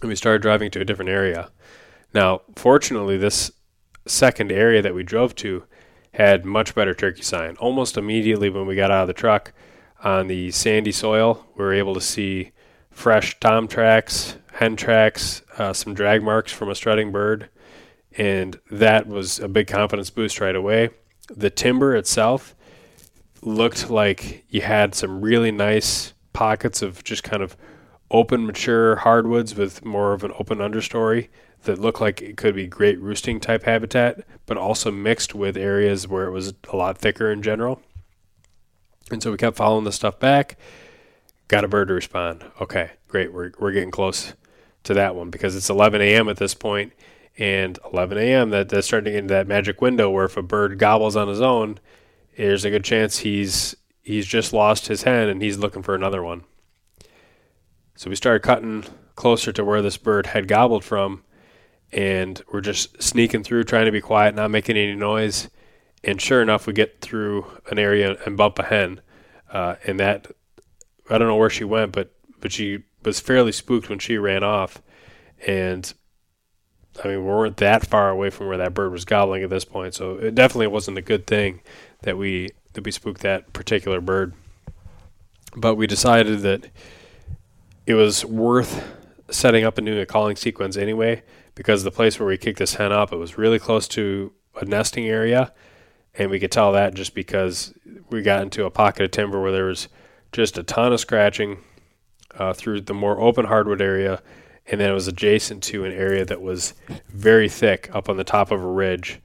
and 0.00 0.08
we 0.08 0.16
started 0.16 0.42
driving 0.42 0.70
to 0.72 0.80
a 0.80 0.84
different 0.84 1.10
area. 1.10 1.50
Now, 2.12 2.42
fortunately, 2.56 3.16
this 3.16 3.52
second 4.06 4.50
area 4.50 4.82
that 4.82 4.94
we 4.94 5.02
drove 5.02 5.34
to 5.36 5.64
had 6.14 6.44
much 6.44 6.74
better 6.74 6.92
turkey 6.92 7.22
sign. 7.22 7.56
Almost 7.56 7.96
immediately 7.96 8.50
when 8.50 8.66
we 8.66 8.74
got 8.74 8.90
out 8.90 9.02
of 9.02 9.06
the 9.06 9.14
truck 9.14 9.52
on 10.02 10.26
the 10.26 10.50
sandy 10.50 10.92
soil, 10.92 11.46
we 11.56 11.64
were 11.64 11.72
able 11.72 11.94
to 11.94 12.00
see 12.00 12.52
fresh 12.90 13.38
tom 13.40 13.68
tracks, 13.68 14.36
hen 14.54 14.76
tracks, 14.76 15.42
uh, 15.56 15.72
some 15.72 15.94
drag 15.94 16.22
marks 16.22 16.52
from 16.52 16.68
a 16.68 16.74
strutting 16.74 17.12
bird, 17.12 17.48
and 18.18 18.60
that 18.70 19.06
was 19.06 19.38
a 19.38 19.48
big 19.48 19.66
confidence 19.66 20.10
boost 20.10 20.40
right 20.40 20.56
away. 20.56 20.90
The 21.36 21.50
timber 21.50 21.94
itself 21.96 22.54
looked 23.42 23.90
like 23.90 24.44
you 24.48 24.60
had 24.60 24.94
some 24.94 25.20
really 25.20 25.50
nice 25.50 26.12
pockets 26.32 26.82
of 26.82 27.02
just 27.04 27.22
kind 27.22 27.42
of 27.42 27.56
open, 28.10 28.46
mature 28.46 28.96
hardwoods 28.96 29.54
with 29.54 29.84
more 29.84 30.12
of 30.12 30.22
an 30.22 30.32
open 30.38 30.58
understory 30.58 31.28
that 31.64 31.78
looked 31.78 32.00
like 32.00 32.20
it 32.20 32.36
could 32.36 32.54
be 32.54 32.66
great 32.66 33.00
roosting 33.00 33.40
type 33.40 33.64
habitat, 33.64 34.24
but 34.46 34.56
also 34.56 34.90
mixed 34.90 35.34
with 35.34 35.56
areas 35.56 36.06
where 36.06 36.26
it 36.26 36.30
was 36.30 36.52
a 36.70 36.76
lot 36.76 36.98
thicker 36.98 37.30
in 37.30 37.42
general. 37.42 37.80
And 39.10 39.22
so 39.22 39.30
we 39.30 39.36
kept 39.36 39.56
following 39.56 39.84
the 39.84 39.92
stuff 39.92 40.18
back. 40.18 40.58
Got 41.48 41.64
a 41.64 41.68
bird 41.68 41.88
to 41.88 41.94
respond. 41.94 42.44
Okay, 42.60 42.90
great. 43.08 43.32
We're, 43.32 43.52
we're 43.58 43.72
getting 43.72 43.90
close 43.90 44.34
to 44.84 44.94
that 44.94 45.14
one 45.14 45.30
because 45.30 45.54
it's 45.54 45.70
11 45.70 46.00
a.m. 46.00 46.28
at 46.28 46.36
this 46.36 46.54
point, 46.54 46.92
and 47.38 47.78
11 47.92 48.18
a.m. 48.18 48.50
that 48.50 48.68
that's 48.68 48.86
starting 48.86 49.06
to 49.06 49.10
get 49.12 49.18
into 49.20 49.34
that 49.34 49.48
magic 49.48 49.80
window 49.80 50.10
where 50.10 50.26
if 50.26 50.36
a 50.36 50.42
bird 50.42 50.78
gobbles 50.78 51.16
on 51.16 51.28
his 51.28 51.40
own, 51.40 51.78
there's 52.36 52.64
a 52.64 52.70
good 52.70 52.84
chance 52.84 53.18
he's 53.18 53.74
he's 54.02 54.26
just 54.26 54.52
lost 54.52 54.88
his 54.88 55.04
hen 55.04 55.28
and 55.28 55.40
he's 55.42 55.58
looking 55.58 55.82
for 55.82 55.94
another 55.94 56.22
one. 56.22 56.44
So 57.94 58.10
we 58.10 58.16
started 58.16 58.42
cutting 58.42 58.84
closer 59.14 59.52
to 59.52 59.64
where 59.64 59.82
this 59.82 59.96
bird 59.96 60.26
had 60.26 60.48
gobbled 60.48 60.84
from, 60.84 61.22
and 61.92 62.42
we're 62.52 62.60
just 62.60 63.02
sneaking 63.02 63.44
through, 63.44 63.64
trying 63.64 63.86
to 63.86 63.92
be 63.92 64.00
quiet, 64.00 64.34
not 64.34 64.50
making 64.50 64.76
any 64.76 64.94
noise. 64.94 65.48
And 66.02 66.20
sure 66.20 66.42
enough, 66.42 66.66
we 66.66 66.72
get 66.72 67.00
through 67.00 67.46
an 67.70 67.78
area 67.78 68.16
and 68.24 68.36
bump 68.36 68.58
a 68.58 68.64
hen, 68.64 69.00
uh, 69.52 69.76
and 69.86 70.00
that 70.00 70.26
I 71.08 71.18
don't 71.18 71.28
know 71.28 71.36
where 71.36 71.50
she 71.50 71.64
went, 71.64 71.92
but 71.92 72.14
but 72.40 72.52
she 72.52 72.84
was 73.04 73.20
fairly 73.20 73.52
spooked 73.52 73.88
when 73.88 73.98
she 73.98 74.18
ran 74.18 74.42
off, 74.42 74.82
and 75.46 75.92
I 77.02 77.08
mean, 77.08 77.18
we 77.18 77.24
weren't 77.24 77.56
that 77.58 77.86
far 77.86 78.10
away 78.10 78.30
from 78.30 78.48
where 78.48 78.58
that 78.58 78.74
bird 78.74 78.92
was 78.92 79.04
gobbling 79.04 79.42
at 79.42 79.50
this 79.50 79.64
point, 79.64 79.94
so 79.94 80.16
it 80.16 80.34
definitely 80.34 80.66
wasn't 80.66 80.98
a 80.98 81.02
good 81.02 81.26
thing 81.26 81.60
that 82.02 82.18
we 82.18 82.50
that 82.74 82.84
we 82.84 82.90
spooked 82.90 83.22
that 83.22 83.52
particular 83.52 84.00
bird. 84.00 84.34
But 85.56 85.76
we 85.76 85.86
decided 85.86 86.40
that 86.40 86.68
it 87.86 87.94
was 87.94 88.24
worth 88.24 88.84
setting 89.30 89.64
up 89.64 89.78
a 89.78 89.80
new 89.80 90.04
calling 90.04 90.36
sequence 90.36 90.76
anyway, 90.76 91.22
because 91.54 91.82
the 91.82 91.90
place 91.90 92.18
where 92.18 92.26
we 92.26 92.36
kicked 92.36 92.58
this 92.58 92.74
hen 92.74 92.92
up, 92.92 93.12
it 93.12 93.16
was 93.16 93.38
really 93.38 93.58
close 93.58 93.88
to 93.88 94.32
a 94.60 94.64
nesting 94.64 95.06
area, 95.06 95.52
and 96.14 96.30
we 96.30 96.38
could 96.38 96.52
tell 96.52 96.72
that 96.72 96.94
just 96.94 97.14
because 97.14 97.74
we 98.10 98.22
got 98.22 98.42
into 98.42 98.64
a 98.64 98.70
pocket 98.70 99.04
of 99.04 99.10
timber 99.10 99.40
where 99.40 99.52
there 99.52 99.64
was 99.64 99.88
just 100.30 100.58
a 100.58 100.62
ton 100.62 100.92
of 100.92 101.00
scratching 101.00 101.58
uh, 102.38 102.52
through 102.52 102.80
the 102.82 102.94
more 102.94 103.20
open 103.20 103.46
hardwood 103.46 103.80
area 103.82 104.22
and 104.72 104.80
then 104.80 104.90
it 104.90 104.94
was 104.94 105.06
adjacent 105.06 105.62
to 105.62 105.84
an 105.84 105.92
area 105.92 106.24
that 106.24 106.40
was 106.40 106.72
very 107.08 107.48
thick 107.48 107.90
up 107.92 108.08
on 108.08 108.16
the 108.16 108.24
top 108.24 108.50
of 108.50 108.64
a 108.64 108.66
ridge, 108.66 109.20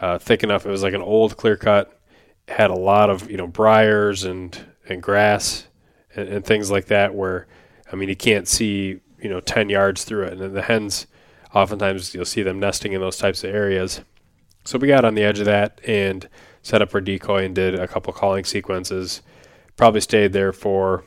uh, 0.00 0.18
thick 0.18 0.42
enough. 0.42 0.64
It 0.64 0.70
was 0.70 0.82
like 0.82 0.94
an 0.94 1.02
old 1.02 1.36
clear 1.36 1.56
cut, 1.56 2.00
had 2.48 2.70
a 2.70 2.74
lot 2.74 3.10
of 3.10 3.30
you 3.30 3.36
know 3.36 3.46
briars 3.46 4.24
and 4.24 4.58
and 4.88 5.02
grass 5.02 5.68
and, 6.16 6.28
and 6.28 6.44
things 6.44 6.70
like 6.70 6.86
that. 6.86 7.14
Where 7.14 7.46
I 7.92 7.96
mean, 7.96 8.08
you 8.08 8.16
can't 8.16 8.48
see 8.48 9.00
you 9.20 9.28
know 9.28 9.40
ten 9.40 9.68
yards 9.68 10.04
through 10.04 10.24
it, 10.24 10.32
and 10.32 10.40
then 10.40 10.54
the 10.54 10.62
hens 10.62 11.06
oftentimes 11.54 12.14
you'll 12.14 12.24
see 12.24 12.42
them 12.42 12.58
nesting 12.58 12.92
in 12.92 13.00
those 13.00 13.18
types 13.18 13.44
of 13.44 13.54
areas. 13.54 14.00
So 14.64 14.78
we 14.78 14.88
got 14.88 15.04
on 15.04 15.14
the 15.14 15.22
edge 15.22 15.38
of 15.38 15.44
that 15.44 15.80
and 15.86 16.28
set 16.62 16.82
up 16.82 16.94
our 16.94 17.00
decoy 17.00 17.44
and 17.44 17.54
did 17.54 17.74
a 17.74 17.86
couple 17.86 18.12
calling 18.12 18.44
sequences. 18.44 19.22
Probably 19.76 20.00
stayed 20.00 20.32
there 20.32 20.52
for 20.52 21.04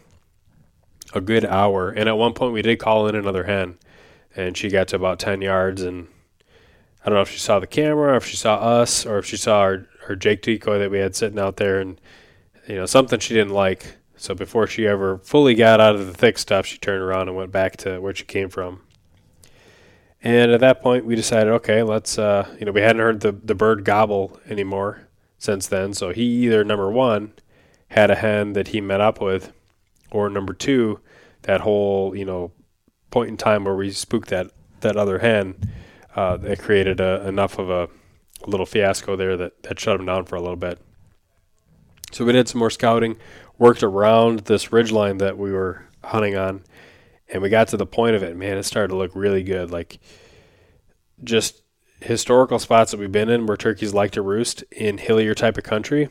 a 1.13 1.22
good 1.22 1.45
hour. 1.45 1.89
And 1.89 2.08
at 2.08 2.17
one 2.17 2.34
point, 2.34 2.54
we 2.54 2.62
did 2.62 2.80
call 2.80 3.08
in 3.08 3.15
another 3.15 3.43
hen, 3.43 3.78
and 4.36 4.56
she 4.56 4.69
got 4.69 4.88
to 4.89 4.95
about 4.95 5.19
10 5.19 5.41
yards. 5.41 5.82
And 5.82 6.08
I 7.04 7.10
don't 7.10 7.15
know 7.15 7.22
if 7.22 7.32
she 7.32 7.39
saw 7.39 7.60
the 7.60 7.67
camera, 7.67 8.13
or 8.13 8.17
if 8.17 8.26
she 8.26 8.36
saw 8.36 8.56
us, 8.56 9.06
or 9.06 9.19
if 9.19 9.26
she 9.26 9.38
saw 9.38 9.60
our, 9.60 9.88
Jake 10.17 10.41
decoy 10.41 10.80
that 10.80 10.89
we 10.89 10.98
had 10.98 11.15
sitting 11.15 11.38
out 11.38 11.58
there, 11.58 11.80
and 11.80 12.02
you 12.67 12.76
know 12.76 12.88
something 12.88 13.19
she 13.19 13.36
didn't 13.36 13.54
like. 13.54 13.95
So 14.17 14.34
before 14.34 14.65
she 14.65 14.88
ever 14.88 15.19
fully 15.19 15.54
got 15.54 15.80
out 15.80 15.95
of 15.95 16.08
the 16.08 16.13
thick 16.13 16.39
stuff, 16.39 16.65
she 16.65 16.80
turned 16.80 17.04
around 17.04 17.28
and 17.28 17.38
went 17.38 17.52
back 17.52 17.78
to 17.78 18.00
where 18.00 18.15
she 18.15 18.26
came 18.26 18.50
from. 18.50 18.82
And 20.22 20.52
at 20.52 20.60
that 20.60 20.82
point, 20.82 21.06
we 21.06 21.15
decided, 21.15 21.54
okay, 21.54 21.84
let's, 21.84 22.19
uh, 22.19 22.54
you 22.60 22.65
know, 22.65 22.72
we 22.72 22.82
hadn't 22.82 23.02
heard 23.02 23.22
the, 23.22 23.32
the 23.32 23.56
bird 23.56 23.86
gobble 23.86 24.39
anymore 24.50 25.08
since 25.38 25.67
then. 25.67 25.93
So 25.93 26.12
he 26.12 26.24
either, 26.24 26.63
number 26.65 26.91
one, 26.91 27.34
had 27.89 28.12
a 28.12 28.15
hen 28.15 28.54
that 28.54 28.69
he 28.69 28.82
met 28.82 29.00
up 29.00 29.22
with, 29.22 29.54
or 30.12 30.30
number 30.30 30.54
two, 30.54 31.00
that 31.43 31.62
whole 31.62 32.15
you 32.15 32.26
know 32.26 32.52
point 33.12 33.30
in 33.30 33.38
time 33.38 33.63
where 33.63 33.76
we 33.76 33.91
spooked 33.91 34.30
that 34.30 34.52
that 34.82 34.95
other 34.95 35.19
hen, 35.19 35.56
uh, 36.15 36.38
that 36.38 36.60
created 36.60 37.00
a, 37.00 37.28
enough 37.28 37.60
of 37.60 37.69
a, 37.69 37.89
a 38.43 38.50
little 38.50 38.65
fiasco 38.65 39.15
there 39.15 39.38
that 39.38 39.63
that 39.63 39.80
shut 39.80 40.00
him 40.00 40.06
down 40.06 40.26
for 40.26 40.36
a 40.36 40.41
little 40.41 40.56
bit. 40.56 40.80
So 42.12 42.26
we 42.26 42.34
did 42.34 42.48
some 42.48 42.60
more 42.60 42.72
scouting, 42.72 43.17
worked 43.58 43.84
around 43.84 44.39
this 44.41 44.72
ridge 44.72 44.91
line 44.91 45.17
that 45.19 45.38
we 45.38 45.52
were 45.52 45.86
hunting 46.04 46.36
on, 46.36 46.63
and 47.28 47.41
we 47.41 47.50
got 47.50 47.67
to 47.69 47.78
the 47.78 47.86
point 47.86 48.15
of 48.15 48.24
it. 48.24 48.36
Man, 48.36 48.58
it 48.58 48.63
started 48.63 48.89
to 48.89 48.95
look 48.95 49.12
really 49.15 49.43
good. 49.43 49.72
Like 49.72 50.00
just 51.24 51.62
historical 52.02 52.60
spots 52.60 52.91
that 52.91 53.00
we've 53.00 53.12
been 53.12 53.30
in 53.30 53.45
where 53.45 53.58
turkeys 53.58 53.93
like 53.93 54.12
to 54.12 54.22
roost 54.22 54.63
in 54.72 54.98
hillier 54.98 55.36
type 55.36 55.58
of 55.58 55.63
country. 55.63 56.10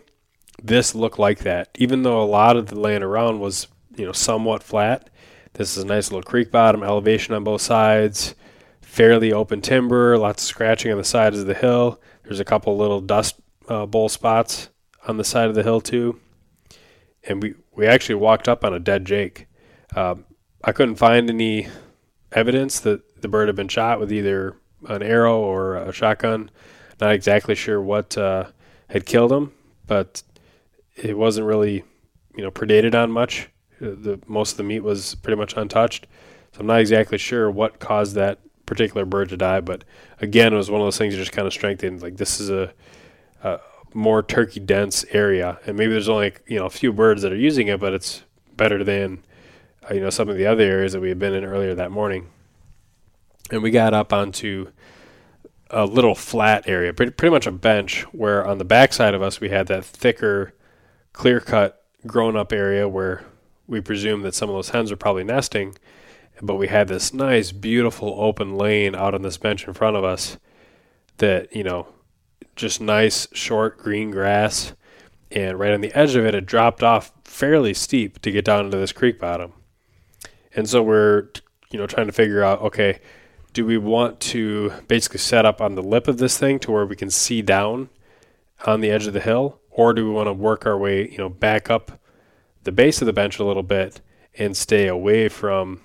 This 0.62 0.94
looked 0.94 1.18
like 1.18 1.40
that, 1.40 1.70
even 1.78 2.02
though 2.02 2.20
a 2.20 2.24
lot 2.24 2.56
of 2.56 2.66
the 2.66 2.78
land 2.78 3.04
around 3.04 3.40
was 3.40 3.68
you 3.98 4.06
know 4.06 4.12
somewhat 4.12 4.62
flat. 4.62 5.10
This 5.54 5.76
is 5.76 5.82
a 5.82 5.86
nice 5.86 6.10
little 6.10 6.22
creek 6.22 6.50
bottom 6.50 6.82
elevation 6.82 7.34
on 7.34 7.44
both 7.44 7.62
sides, 7.62 8.34
fairly 8.80 9.32
open 9.32 9.60
timber, 9.60 10.16
lots 10.16 10.42
of 10.42 10.48
scratching 10.48 10.92
on 10.92 10.98
the 10.98 11.04
sides 11.04 11.38
of 11.38 11.46
the 11.46 11.54
hill. 11.54 12.00
There's 12.22 12.40
a 12.40 12.44
couple 12.44 12.76
little 12.76 13.00
dust 13.00 13.40
uh, 13.68 13.86
bowl 13.86 14.08
spots 14.08 14.70
on 15.06 15.16
the 15.16 15.24
side 15.24 15.48
of 15.48 15.54
the 15.54 15.62
hill 15.62 15.80
too, 15.80 16.20
and 17.24 17.42
we 17.42 17.54
we 17.74 17.86
actually 17.86 18.16
walked 18.16 18.48
up 18.48 18.64
on 18.64 18.72
a 18.72 18.78
dead 18.78 19.04
jake. 19.04 19.46
Um, 19.96 20.24
I 20.62 20.72
couldn't 20.72 20.96
find 20.96 21.28
any 21.30 21.68
evidence 22.32 22.80
that 22.80 23.22
the 23.22 23.28
bird 23.28 23.48
had 23.48 23.56
been 23.56 23.68
shot 23.68 24.00
with 24.00 24.12
either 24.12 24.56
an 24.88 25.02
arrow 25.02 25.38
or 25.38 25.76
a 25.76 25.92
shotgun. 25.92 26.50
Not 27.00 27.12
exactly 27.12 27.54
sure 27.54 27.80
what 27.80 28.18
uh, 28.18 28.46
had 28.88 29.06
killed 29.06 29.32
him, 29.32 29.52
but 29.86 30.22
it 30.96 31.16
wasn't 31.16 31.46
really, 31.46 31.84
you 32.36 32.42
know, 32.42 32.50
predated 32.50 32.94
on 32.94 33.10
much. 33.10 33.48
Uh, 33.80 33.94
the 33.98 34.20
most 34.26 34.52
of 34.52 34.56
the 34.58 34.64
meat 34.64 34.80
was 34.80 35.14
pretty 35.16 35.36
much 35.36 35.56
untouched. 35.56 36.06
So 36.52 36.60
I'm 36.60 36.66
not 36.66 36.80
exactly 36.80 37.18
sure 37.18 37.50
what 37.50 37.78
caused 37.78 38.14
that 38.14 38.38
particular 38.66 39.04
bird 39.04 39.30
to 39.30 39.36
die, 39.36 39.60
but 39.60 39.84
again, 40.20 40.52
it 40.52 40.56
was 40.56 40.70
one 40.70 40.80
of 40.80 40.86
those 40.86 40.98
things 40.98 41.14
that 41.14 41.20
just 41.20 41.32
kind 41.32 41.46
of 41.46 41.52
strengthened. 41.52 42.02
Like 42.02 42.16
this 42.16 42.40
is 42.40 42.50
a, 42.50 42.72
a 43.42 43.60
more 43.94 44.22
turkey 44.22 44.60
dense 44.60 45.04
area, 45.10 45.58
and 45.66 45.76
maybe 45.76 45.92
there's 45.92 46.08
only 46.08 46.34
you 46.46 46.58
know 46.58 46.66
a 46.66 46.70
few 46.70 46.92
birds 46.92 47.22
that 47.22 47.32
are 47.32 47.36
using 47.36 47.68
it, 47.68 47.80
but 47.80 47.92
it's 47.92 48.22
better 48.56 48.84
than 48.84 49.22
uh, 49.90 49.94
you 49.94 50.00
know 50.00 50.10
some 50.10 50.28
of 50.28 50.36
the 50.36 50.46
other 50.46 50.64
areas 50.64 50.92
that 50.92 51.00
we 51.00 51.08
had 51.08 51.18
been 51.18 51.34
in 51.34 51.44
earlier 51.44 51.74
that 51.74 51.90
morning. 51.90 52.28
And 53.50 53.62
we 53.62 53.70
got 53.70 53.94
up 53.94 54.12
onto 54.12 54.70
a 55.70 55.84
little 55.86 56.14
flat 56.14 56.68
area, 56.68 56.92
pretty, 56.92 57.12
pretty 57.12 57.32
much 57.32 57.46
a 57.46 57.52
bench, 57.52 58.02
where 58.12 58.46
on 58.46 58.58
the 58.58 58.64
backside 58.64 59.14
of 59.14 59.22
us 59.22 59.40
we 59.40 59.48
had 59.48 59.66
that 59.68 59.84
thicker, 59.84 60.54
clear 61.12 61.40
cut, 61.40 61.84
grown 62.06 62.36
up 62.36 62.52
area 62.52 62.88
where 62.88 63.24
we 63.68 63.80
presume 63.80 64.22
that 64.22 64.34
some 64.34 64.48
of 64.48 64.56
those 64.56 64.70
hens 64.70 64.90
are 64.90 64.96
probably 64.96 65.22
nesting. 65.22 65.76
But 66.40 66.54
we 66.54 66.68
had 66.68 66.88
this 66.88 67.12
nice, 67.12 67.52
beautiful 67.52 68.14
open 68.18 68.56
lane 68.56 68.94
out 68.94 69.14
on 69.14 69.22
this 69.22 69.36
bench 69.36 69.66
in 69.66 69.74
front 69.74 69.96
of 69.96 70.04
us 70.04 70.38
that, 71.18 71.54
you 71.54 71.64
know, 71.64 71.88
just 72.56 72.80
nice, 72.80 73.28
short 73.32 73.78
green 73.78 74.10
grass. 74.10 74.72
And 75.30 75.58
right 75.58 75.72
on 75.72 75.80
the 75.80 75.92
edge 75.94 76.16
of 76.16 76.24
it, 76.24 76.34
it 76.34 76.46
dropped 76.46 76.82
off 76.82 77.12
fairly 77.24 77.74
steep 77.74 78.22
to 78.22 78.30
get 78.30 78.44
down 78.44 78.66
into 78.66 78.78
this 78.78 78.92
creek 78.92 79.18
bottom. 79.18 79.52
And 80.54 80.68
so 80.68 80.82
we're, 80.82 81.28
you 81.70 81.78
know, 81.78 81.86
trying 81.86 82.06
to 82.06 82.12
figure 82.12 82.42
out, 82.42 82.62
okay, 82.62 83.00
do 83.52 83.66
we 83.66 83.76
want 83.76 84.20
to 84.20 84.72
basically 84.86 85.18
set 85.18 85.44
up 85.44 85.60
on 85.60 85.74
the 85.74 85.82
lip 85.82 86.08
of 86.08 86.18
this 86.18 86.38
thing 86.38 86.58
to 86.60 86.70
where 86.70 86.86
we 86.86 86.96
can 86.96 87.10
see 87.10 87.42
down 87.42 87.90
on 88.66 88.80
the 88.80 88.90
edge 88.90 89.06
of 89.06 89.12
the 89.12 89.20
hill, 89.20 89.60
or 89.70 89.92
do 89.92 90.04
we 90.04 90.10
want 90.12 90.26
to 90.26 90.32
work 90.32 90.66
our 90.66 90.78
way, 90.78 91.08
you 91.10 91.18
know, 91.18 91.28
back 91.28 91.70
up 91.70 92.00
the 92.68 92.72
base 92.72 93.00
of 93.00 93.06
the 93.06 93.14
bench 93.14 93.38
a 93.38 93.44
little 93.44 93.62
bit 93.62 94.02
and 94.36 94.54
stay 94.54 94.88
away 94.88 95.30
from 95.30 95.80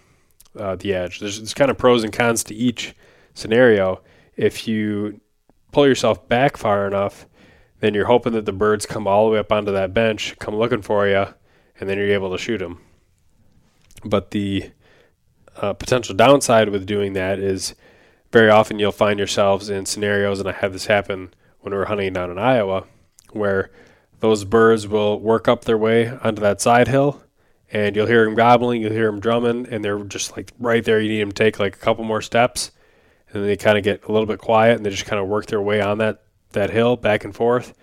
uh, 0.60 0.76
the 0.76 0.94
edge? 0.94 1.20
There's, 1.20 1.38
there's 1.38 1.54
kind 1.54 1.72
of 1.72 1.78
pros 1.78 2.04
and 2.04 2.12
cons 2.12 2.44
to 2.46 2.54
each 2.54 2.94
scenario. 3.34 4.02
If 4.36 4.68
you 4.68 5.22
pull 5.72 5.88
yourself 5.88 6.28
back 6.28 6.58
far 6.58 6.86
enough, 6.86 7.26
then 7.80 7.94
you're 7.94 8.08
hoping 8.08 8.34
that 8.34 8.46
the 8.46 8.52
birds 8.52 8.86
come 8.86 9.08
all 9.08 9.26
the 9.26 9.32
way 9.32 9.40
up 9.40 9.52
onto 9.52 9.72
that 9.72 9.94
bench, 9.94 10.38
come 10.40 10.58
looking 10.58 10.82
for 10.82 11.08
you, 11.08 11.26
and 11.80 11.90
then 11.90 11.98
you're 11.98 12.12
able 12.12 12.32
to 12.32 12.38
shoot 12.38 12.58
them. 12.58 12.82
But 14.04 14.32
the 14.32 14.72
uh, 15.56 15.72
potential 15.72 16.16
downside 16.16 16.68
with 16.68 16.86
doing 16.86 17.14
that 17.14 17.40
is 17.40 17.76
very 18.32 18.50
often 18.50 18.78
you'll 18.78 18.92
find 18.92 19.20
yourselves 19.20 19.70
in 19.70 19.86
scenarios, 19.86 20.42
and 20.42 20.50
I 20.50 20.52
had 20.52 20.74
this 20.74 20.88
happen 20.88 21.34
when 21.62 21.72
we 21.72 21.78
were 21.78 21.86
hunting 21.86 22.12
down 22.12 22.30
in 22.30 22.38
Iowa, 22.38 22.86
where 23.32 23.72
those 24.24 24.46
birds 24.46 24.88
will 24.88 25.20
work 25.20 25.50
up 25.50 25.66
their 25.66 25.78
way 25.78 26.08
onto 26.08 26.42
that 26.42 26.62
side 26.62 26.88
hill, 26.88 27.22
and 27.74 27.94
you'll 27.94 28.08
hear 28.08 28.24
them 28.24 28.36
gobbling, 28.36 28.82
you'll 28.82 28.94
hear 28.94 29.08
them 29.12 29.20
drumming, 29.20 29.68
and 29.70 29.84
they're 29.84 30.02
just 30.06 30.38
like 30.38 30.50
right 30.58 30.86
there. 30.86 31.02
You 31.02 31.10
need 31.10 31.20
them 31.20 31.34
to 31.34 31.44
take 31.44 31.60
like 31.60 31.76
a 31.76 31.80
couple 31.80 32.06
more 32.06 32.22
steps, 32.22 32.72
and 33.28 33.42
then 33.42 33.48
they 33.50 33.58
kind 33.58 33.78
of 33.78 33.84
get 33.84 34.06
a 34.06 34.14
little 34.14 34.26
bit 34.26 34.40
quiet, 34.40 34.78
and 34.78 34.86
they 34.86 34.92
just 34.92 35.06
kind 35.06 35.22
of 35.22 35.28
work 35.28 35.48
their 35.48 35.62
way 35.62 35.82
on 35.82 35.98
that 35.98 36.24
that 36.54 36.70
hill 36.70 36.96
back 36.96 37.26
and 37.26 37.36
forth, 37.36 37.74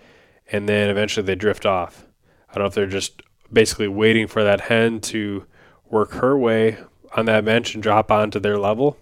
and 0.51 0.67
then 0.67 0.89
eventually 0.89 1.23
they 1.23 1.35
drift 1.35 1.67
off. 1.67 2.07
I 2.49 2.55
don't 2.55 2.63
know 2.63 2.67
if 2.69 2.73
they're 2.73 2.87
just 2.87 3.21
basically 3.53 3.87
waiting 3.87 4.25
for 4.25 4.43
that 4.43 4.61
hen 4.61 4.99
to 5.01 5.45
work 5.91 6.13
her 6.13 6.35
way 6.35 6.79
on 7.15 7.25
that 7.25 7.45
bench 7.45 7.75
and 7.75 7.83
drop 7.83 8.09
onto 8.09 8.39
their 8.39 8.57
level. 8.57 8.97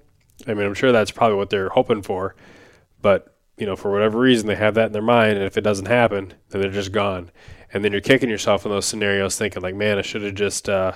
I 0.46 0.54
mean, 0.56 0.66
I'm 0.66 0.74
sure 0.74 0.92
that's 0.92 1.12
probably 1.12 1.38
what 1.38 1.52
they're 1.52 1.70
hoping 1.70 2.02
for, 2.02 2.36
but 3.02 3.34
you 3.60 3.66
know, 3.66 3.76
for 3.76 3.92
whatever 3.92 4.18
reason, 4.18 4.48
they 4.48 4.56
have 4.56 4.76
that 4.76 4.88
in 4.88 4.94
their 4.94 5.02
mind, 5.02 5.34
and 5.34 5.44
if 5.44 5.58
it 5.58 5.62
doesn't 5.62 5.88
happen, 5.88 6.34
then 6.50 6.62
they're 6.62 6.72
just 6.72 6.94
gone. 6.94 7.30
And 7.74 7.84
then 7.84 7.92
you're 7.92 8.02
kicking 8.02 8.30
yourself 8.30 8.66
in 8.66 8.72
those 8.72 8.86
scenarios, 8.86 9.38
thinking 9.38 9.62
like, 9.62 9.76
"Man, 9.76 9.98
I 9.98 10.02
should 10.02 10.24
have 10.24 10.34
just, 10.34 10.70
uh, 10.70 10.94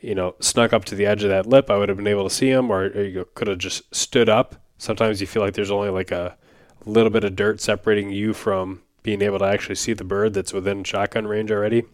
you 0.00 0.14
know, 0.14 0.34
snuck 0.38 0.74
up 0.74 0.84
to 0.86 0.94
the 0.94 1.06
edge 1.06 1.24
of 1.24 1.30
that 1.30 1.46
lip. 1.46 1.70
I 1.70 1.78
would 1.78 1.88
have 1.88 1.96
been 1.96 2.06
able 2.06 2.28
to 2.28 2.34
see 2.34 2.52
them, 2.52 2.70
or, 2.70 2.84
or 2.84 3.02
you 3.02 3.26
could 3.34 3.48
have 3.48 3.58
just 3.58 3.94
stood 3.94 4.28
up." 4.28 4.56
Sometimes 4.78 5.22
you 5.22 5.26
feel 5.26 5.42
like 5.42 5.54
there's 5.54 5.70
only 5.70 5.88
like 5.88 6.10
a 6.10 6.36
little 6.84 7.10
bit 7.10 7.24
of 7.24 7.34
dirt 7.34 7.60
separating 7.62 8.10
you 8.10 8.34
from 8.34 8.82
being 9.02 9.22
able 9.22 9.38
to 9.38 9.46
actually 9.46 9.74
see 9.74 9.94
the 9.94 10.04
bird 10.04 10.34
that's 10.34 10.52
within 10.52 10.84
shotgun 10.84 11.26
range 11.26 11.50
already. 11.50 11.84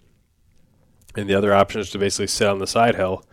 And 1.15 1.29
the 1.29 1.35
other 1.35 1.55
option 1.55 1.81
is 1.81 1.91
to 1.91 1.99
basically 1.99 2.27
sit 2.27 2.49
on 2.49 2.59
the 2.59 2.67
side 2.67 2.97
hill 2.97 3.25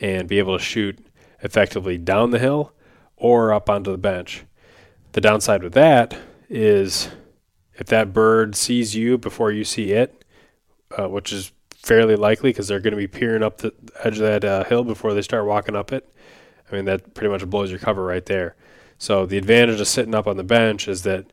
and 0.00 0.28
be 0.28 0.38
able 0.38 0.56
to 0.56 0.64
shoot 0.64 0.98
effectively 1.42 1.98
down 1.98 2.30
the 2.30 2.38
hill 2.38 2.72
or 3.16 3.52
up 3.52 3.68
onto 3.68 3.90
the 3.90 3.98
bench. 3.98 4.45
The 5.16 5.22
downside 5.22 5.62
with 5.62 5.72
that 5.72 6.14
is 6.50 7.08
if 7.72 7.86
that 7.86 8.12
bird 8.12 8.54
sees 8.54 8.94
you 8.94 9.16
before 9.16 9.50
you 9.50 9.64
see 9.64 9.92
it, 9.92 10.26
uh, 10.90 11.08
which 11.08 11.32
is 11.32 11.52
fairly 11.74 12.16
likely 12.16 12.50
because 12.50 12.68
they're 12.68 12.80
going 12.80 12.90
to 12.90 12.98
be 12.98 13.06
peering 13.06 13.42
up 13.42 13.56
the 13.56 13.72
edge 14.04 14.18
of 14.18 14.26
that 14.26 14.44
uh, 14.44 14.64
hill 14.64 14.84
before 14.84 15.14
they 15.14 15.22
start 15.22 15.46
walking 15.46 15.74
up 15.74 15.90
it. 15.90 16.06
I 16.70 16.76
mean, 16.76 16.84
that 16.84 17.14
pretty 17.14 17.32
much 17.32 17.48
blows 17.48 17.70
your 17.70 17.78
cover 17.78 18.04
right 18.04 18.26
there. 18.26 18.56
So 18.98 19.24
the 19.24 19.38
advantage 19.38 19.80
of 19.80 19.88
sitting 19.88 20.14
up 20.14 20.26
on 20.26 20.36
the 20.36 20.44
bench 20.44 20.86
is 20.86 21.02
that 21.04 21.32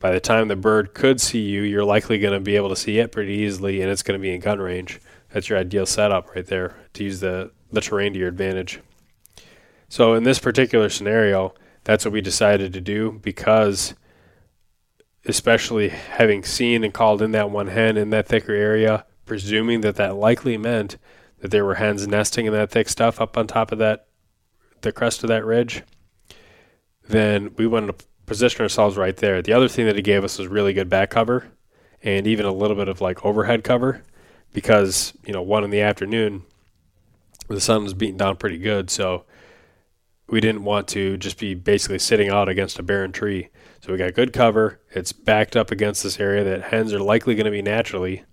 by 0.00 0.10
the 0.10 0.18
time 0.18 0.48
the 0.48 0.56
bird 0.56 0.92
could 0.92 1.20
see 1.20 1.42
you, 1.42 1.62
you're 1.62 1.84
likely 1.84 2.18
going 2.18 2.34
to 2.34 2.40
be 2.40 2.56
able 2.56 2.70
to 2.70 2.74
see 2.74 2.98
it 2.98 3.12
pretty 3.12 3.34
easily, 3.34 3.80
and 3.80 3.92
it's 3.92 4.02
going 4.02 4.18
to 4.18 4.20
be 4.20 4.34
in 4.34 4.40
gun 4.40 4.58
range. 4.58 5.00
That's 5.28 5.48
your 5.48 5.58
ideal 5.60 5.86
setup 5.86 6.34
right 6.34 6.44
there 6.44 6.74
to 6.94 7.04
use 7.04 7.20
the 7.20 7.52
the 7.70 7.80
terrain 7.80 8.12
to 8.14 8.18
your 8.18 8.26
advantage. 8.26 8.80
So 9.88 10.14
in 10.14 10.24
this 10.24 10.40
particular 10.40 10.88
scenario, 10.88 11.54
that's 11.84 12.04
what 12.04 12.12
we 12.12 12.20
decided 12.20 12.72
to 12.72 12.80
do 12.80 13.18
because 13.22 13.94
especially 15.26 15.88
having 15.88 16.42
seen 16.42 16.82
and 16.82 16.94
called 16.94 17.22
in 17.22 17.32
that 17.32 17.50
one 17.50 17.68
hen 17.68 17.96
in 17.96 18.10
that 18.10 18.26
thicker 18.26 18.52
area, 18.52 19.04
presuming 19.26 19.80
that 19.82 19.96
that 19.96 20.16
likely 20.16 20.56
meant 20.56 20.96
that 21.40 21.50
there 21.50 21.64
were 21.64 21.76
hens 21.76 22.06
nesting 22.06 22.46
in 22.46 22.52
that 22.52 22.70
thick 22.70 22.88
stuff 22.88 23.20
up 23.20 23.36
on 23.36 23.46
top 23.46 23.72
of 23.72 23.78
that 23.78 24.06
the 24.82 24.92
crest 24.92 25.22
of 25.22 25.28
that 25.28 25.44
ridge, 25.44 25.82
then 27.08 27.54
we 27.56 27.66
wanted 27.66 27.98
to 27.98 28.06
position 28.24 28.62
ourselves 28.62 28.96
right 28.96 29.16
there. 29.18 29.42
The 29.42 29.52
other 29.52 29.68
thing 29.68 29.86
that 29.86 29.96
it 29.98 30.02
gave 30.02 30.24
us 30.24 30.38
was 30.38 30.48
really 30.48 30.72
good 30.72 30.88
back 30.88 31.10
cover 31.10 31.48
and 32.02 32.26
even 32.26 32.46
a 32.46 32.52
little 32.52 32.76
bit 32.76 32.88
of 32.88 33.00
like 33.02 33.24
overhead 33.24 33.62
cover 33.62 34.02
because, 34.52 35.12
you 35.26 35.32
know, 35.32 35.42
one 35.42 35.64
in 35.64 35.70
the 35.70 35.82
afternoon 35.82 36.44
the 37.48 37.60
sun 37.60 37.82
was 37.82 37.94
beating 37.94 38.16
down 38.16 38.36
pretty 38.36 38.58
good, 38.58 38.90
so 38.90 39.24
we 40.30 40.40
didn't 40.40 40.62
want 40.62 40.86
to 40.88 41.16
just 41.16 41.38
be 41.38 41.54
basically 41.54 41.98
sitting 41.98 42.28
out 42.28 42.48
against 42.48 42.78
a 42.78 42.82
barren 42.82 43.12
tree. 43.12 43.48
So 43.80 43.92
we 43.92 43.98
got 43.98 44.14
good 44.14 44.32
cover. 44.32 44.80
It's 44.92 45.12
backed 45.12 45.56
up 45.56 45.70
against 45.70 46.02
this 46.02 46.20
area 46.20 46.44
that 46.44 46.62
hens 46.62 46.92
are 46.92 47.00
likely 47.00 47.34
going 47.34 47.46
to 47.46 47.50
be 47.50 47.62
naturally, 47.62 48.24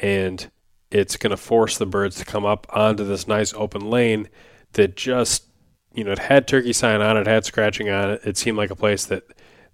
and 0.00 0.50
it's 0.90 1.16
going 1.16 1.30
to 1.30 1.36
force 1.36 1.78
the 1.78 1.86
birds 1.86 2.16
to 2.16 2.24
come 2.24 2.44
up 2.44 2.66
onto 2.70 3.04
this 3.04 3.28
nice 3.28 3.54
open 3.54 3.90
lane 3.90 4.28
that 4.72 4.96
just, 4.96 5.44
you 5.92 6.02
know, 6.02 6.12
it 6.12 6.18
had 6.18 6.48
turkey 6.48 6.72
sign 6.72 7.00
on 7.00 7.16
it, 7.16 7.26
had 7.26 7.44
scratching 7.44 7.90
on 7.90 8.10
it. 8.10 8.20
It 8.24 8.36
seemed 8.36 8.58
like 8.58 8.70
a 8.70 8.76
place 8.76 9.04
that 9.06 9.24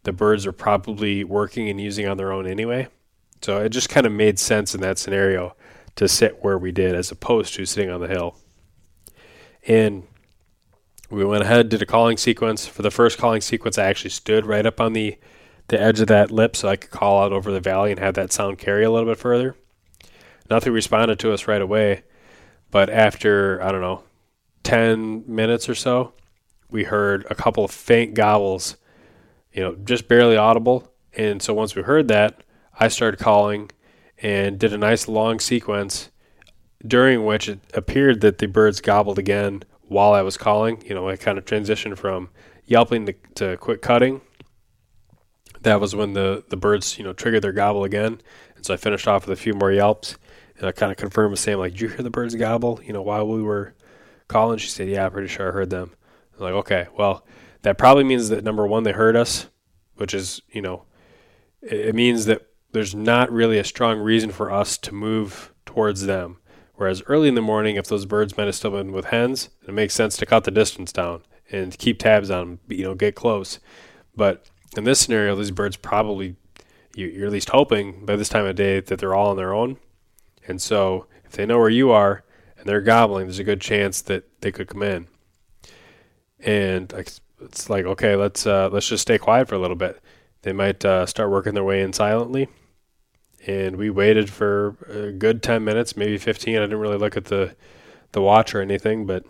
the 0.03 0.12
birds 0.12 0.46
are 0.46 0.53
probably 0.53 1.24
working 1.24 1.68
and 1.68 1.81
using 1.81 2.07
on 2.07 2.16
their 2.16 2.33
own 2.33 2.46
anyway. 2.46 2.88
So 3.42 3.59
it 3.59 3.70
just 3.70 3.88
kind 3.88 4.07
of 4.07 4.12
made 4.12 4.38
sense 4.38 4.74
in 4.74 4.81
that 4.83 4.98
scenario 4.98 5.57
to 5.96 6.09
sit 6.09 6.42
where 6.42 6.59
we 6.59 6.72
did 6.72 6.94
as 6.94 7.11
opposed 7.11 7.55
to 7.55 7.64
sitting 7.64 7.90
on 7.90 8.00
the 8.00 8.09
hill. 8.09 8.37
And 9.66 10.05
we 11.11 11.25
went 11.25 11.42
ahead, 11.42 11.68
did 11.68 11.83
a 11.83 11.87
calling 11.87 12.16
sequence. 12.16 12.66
For 12.66 12.83
the 12.83 12.90
first 12.90 13.18
calling 13.18 13.40
sequence, 13.40 13.79
I 13.79 13.87
actually 13.87 14.11
stood 14.11 14.46
right 14.46 14.64
up 14.64 14.81
on 14.81 14.92
the, 14.92 15.18
the 15.68 15.81
edge 15.81 16.01
of 16.01 16.07
that 16.07 16.31
lip 16.31 16.55
so 16.55 16.68
I 16.68 16.77
could 16.77 16.90
call 16.90 17.23
out 17.23 17.33
over 17.33 17.51
the 17.51 17.61
valley 17.61 17.90
and 17.90 17.99
have 17.99 18.14
that 18.14 18.33
sound 18.33 18.59
carry 18.59 18.85
a 18.85 18.90
little 18.90 19.09
bit 19.09 19.18
further. 19.18 19.57
Nothing 20.49 20.73
responded 20.73 21.18
to 21.20 21.33
us 21.33 21.49
right 21.49 21.61
away, 21.61 22.03
but 22.70 22.88
after, 22.90 23.62
I 23.62 23.73
don't 23.73 23.81
know, 23.81 24.05
10 24.62 25.25
minutes 25.27 25.68
or 25.68 25.75
so, 25.75 26.12
we 26.70 26.85
heard 26.85 27.27
a 27.29 27.35
couple 27.35 27.64
of 27.64 27.70
faint 27.70 28.14
gobbles, 28.14 28.77
you 29.53 29.62
know, 29.62 29.75
just 29.75 30.07
barely 30.07 30.37
audible. 30.37 30.92
And 31.16 31.42
so 31.42 31.53
once 31.53 31.75
we 31.75 31.83
heard 31.83 32.09
that, 32.09 32.42
I 32.79 32.88
started 32.88 33.18
calling 33.18 33.70
and 34.23 34.59
did 34.59 34.73
a 34.73 34.79
nice 34.79 35.09
long 35.09 35.40
sequence 35.40 36.11
during 36.87 37.25
which 37.25 37.49
it 37.49 37.61
appeared 37.75 38.20
that 38.20 38.38
the 38.38 38.46
birds 38.46 38.81
gobbled 38.81 39.18
again 39.18 39.64
while 39.90 40.12
I 40.12 40.22
was 40.22 40.37
calling. 40.37 40.83
You 40.87 40.94
know, 40.94 41.09
I 41.09 41.16
kind 41.16 41.37
of 41.37 41.44
transitioned 41.44 41.98
from 41.98 42.31
yelping 42.64 43.07
to, 43.07 43.14
to 43.35 43.57
quit 43.57 43.83
cutting. 43.83 44.20
That 45.62 45.81
was 45.81 45.96
when 45.96 46.12
the, 46.12 46.44
the 46.48 46.57
birds, 46.57 46.96
you 46.96 47.05
know, 47.05 47.12
triggered 47.12 47.42
their 47.42 47.53
gobble 47.53 47.83
again. 47.83 48.20
And 48.55 48.64
so 48.64 48.72
I 48.72 48.76
finished 48.76 49.09
off 49.09 49.26
with 49.26 49.37
a 49.37 49.42
few 49.42 49.53
more 49.53 49.72
yelps. 49.72 50.16
And 50.57 50.68
I 50.68 50.72
kind 50.72 50.92
of 50.92 50.96
confirmed 50.96 51.33
with 51.33 51.40
Sam, 51.40 51.59
like, 51.59 51.72
did 51.72 51.81
you 51.81 51.88
hear 51.88 52.03
the 52.03 52.11
birds 52.11 52.37
gobble, 52.37 52.81
you 52.85 52.92
know, 52.92 53.03
while 53.03 53.26
we 53.26 53.42
were 53.42 53.74
calling? 54.29 54.59
She 54.59 54.68
said, 54.68 54.88
yeah, 54.88 55.07
I'm 55.07 55.11
pretty 55.11 55.26
sure 55.26 55.48
I 55.48 55.53
heard 55.53 55.70
them. 55.70 55.90
I'm 56.37 56.44
like, 56.44 56.55
okay, 56.55 56.87
well, 56.96 57.26
that 57.62 57.76
probably 57.76 58.05
means 58.05 58.29
that 58.29 58.44
number 58.44 58.66
one, 58.66 58.85
they 58.85 58.92
heard 58.92 59.16
us, 59.16 59.48
which 59.96 60.14
is, 60.14 60.40
you 60.53 60.62
know, 60.62 60.85
it 61.62 61.94
means 61.94 62.26
that 62.26 62.46
there's 62.72 62.94
not 62.94 63.33
really 63.33 63.59
a 63.59 63.64
strong 63.64 63.98
reason 63.98 64.31
for 64.31 64.53
us 64.53 64.79
to 64.79 64.94
move 64.94 65.53
towards 65.66 66.07
them. 66.07 66.39
Whereas 66.81 67.03
early 67.09 67.29
in 67.29 67.35
the 67.35 67.43
morning, 67.43 67.77
if 67.77 67.88
those 67.88 68.07
birds 68.07 68.38
might 68.38 68.47
have 68.47 68.55
still 68.55 68.71
been 68.71 68.90
with 68.90 69.05
hens, 69.05 69.51
it 69.69 69.75
makes 69.75 69.93
sense 69.93 70.16
to 70.16 70.25
cut 70.25 70.45
the 70.45 70.51
distance 70.51 70.95
down 70.95 71.23
and 71.53 71.77
keep 71.77 71.99
tabs 71.99 72.31
on 72.31 72.38
them, 72.38 72.59
you 72.69 72.85
know, 72.85 72.95
get 72.95 73.14
close. 73.14 73.59
But 74.16 74.47
in 74.75 74.85
this 74.85 74.99
scenario, 74.99 75.37
these 75.37 75.51
birds 75.51 75.77
probably, 75.77 76.37
you're 76.95 77.27
at 77.27 77.33
least 77.33 77.51
hoping 77.51 78.07
by 78.07 78.16
this 78.16 78.31
time 78.31 78.47
of 78.47 78.57
day 78.57 78.81
that 78.81 78.99
they're 78.99 79.14
all 79.14 79.29
on 79.29 79.37
their 79.37 79.53
own. 79.53 79.77
And 80.49 80.62
so 80.62 81.05
if 81.27 81.33
they 81.33 81.45
know 81.45 81.59
where 81.59 81.69
you 81.69 81.90
are 81.90 82.25
and 82.57 82.66
they're 82.66 82.81
gobbling, 82.81 83.27
there's 83.27 83.38
a 83.38 83.45
good 83.45 83.61
chance 83.61 84.01
that 84.01 84.40
they 84.40 84.51
could 84.51 84.69
come 84.69 84.83
in. 84.83 85.07
And 86.38 86.95
it's 86.95 87.69
like, 87.69 87.85
okay, 87.85 88.16
let's 88.16 88.47
uh, 88.47 88.71
let's 88.73 88.88
just 88.88 89.03
stay 89.03 89.19
quiet 89.19 89.49
for 89.49 89.55
a 89.55 89.61
little 89.61 89.77
bit. 89.77 90.01
They 90.40 90.55
might 90.55 90.83
uh, 90.83 91.05
start 91.05 91.31
working 91.31 91.53
their 91.53 91.62
way 91.62 91.83
in 91.83 91.93
silently 91.93 92.49
and 93.46 93.76
we 93.76 93.90
waited 93.90 94.31
for 94.31 94.76
a 94.88 95.12
good 95.12 95.42
10 95.42 95.64
minutes, 95.64 95.96
maybe 95.96 96.18
15. 96.18 96.57
I 96.57 96.61
didn't 96.61 96.79
really 96.79 96.98
look 96.98 97.16
at 97.16 97.26
the 97.26 97.55
the 98.12 98.20
watch 98.20 98.55
or 98.55 98.61
anything, 98.61 99.07
but 99.07 99.24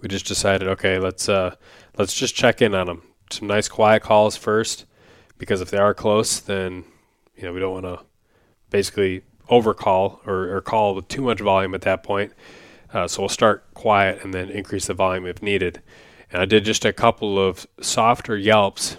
we 0.00 0.08
just 0.08 0.26
decided, 0.26 0.66
okay, 0.68 0.98
let's 0.98 1.28
uh, 1.28 1.54
let's 1.98 2.14
just 2.14 2.34
check 2.34 2.62
in 2.62 2.74
on 2.74 2.86
them. 2.86 3.02
some 3.30 3.48
nice 3.48 3.68
quiet 3.68 4.02
calls 4.02 4.36
first, 4.36 4.86
because 5.38 5.60
if 5.60 5.70
they 5.70 5.78
are 5.78 5.94
close, 5.94 6.40
then 6.40 6.84
you 7.36 7.42
know 7.42 7.52
we 7.52 7.60
don't 7.60 7.74
want 7.74 7.86
to 7.86 8.04
basically 8.70 9.22
overcall 9.48 10.20
or, 10.26 10.56
or 10.56 10.60
call 10.60 10.94
with 10.94 11.08
too 11.08 11.22
much 11.22 11.40
volume 11.40 11.74
at 11.74 11.82
that 11.82 12.02
point. 12.02 12.32
Uh, 12.92 13.06
so 13.06 13.22
we'll 13.22 13.28
start 13.28 13.72
quiet 13.74 14.22
and 14.24 14.32
then 14.32 14.48
increase 14.48 14.86
the 14.86 14.94
volume 14.94 15.26
if 15.26 15.42
needed. 15.42 15.82
And 16.32 16.40
I 16.40 16.44
did 16.44 16.64
just 16.64 16.84
a 16.84 16.92
couple 16.92 17.38
of 17.38 17.66
softer 17.80 18.36
yelps, 18.36 18.98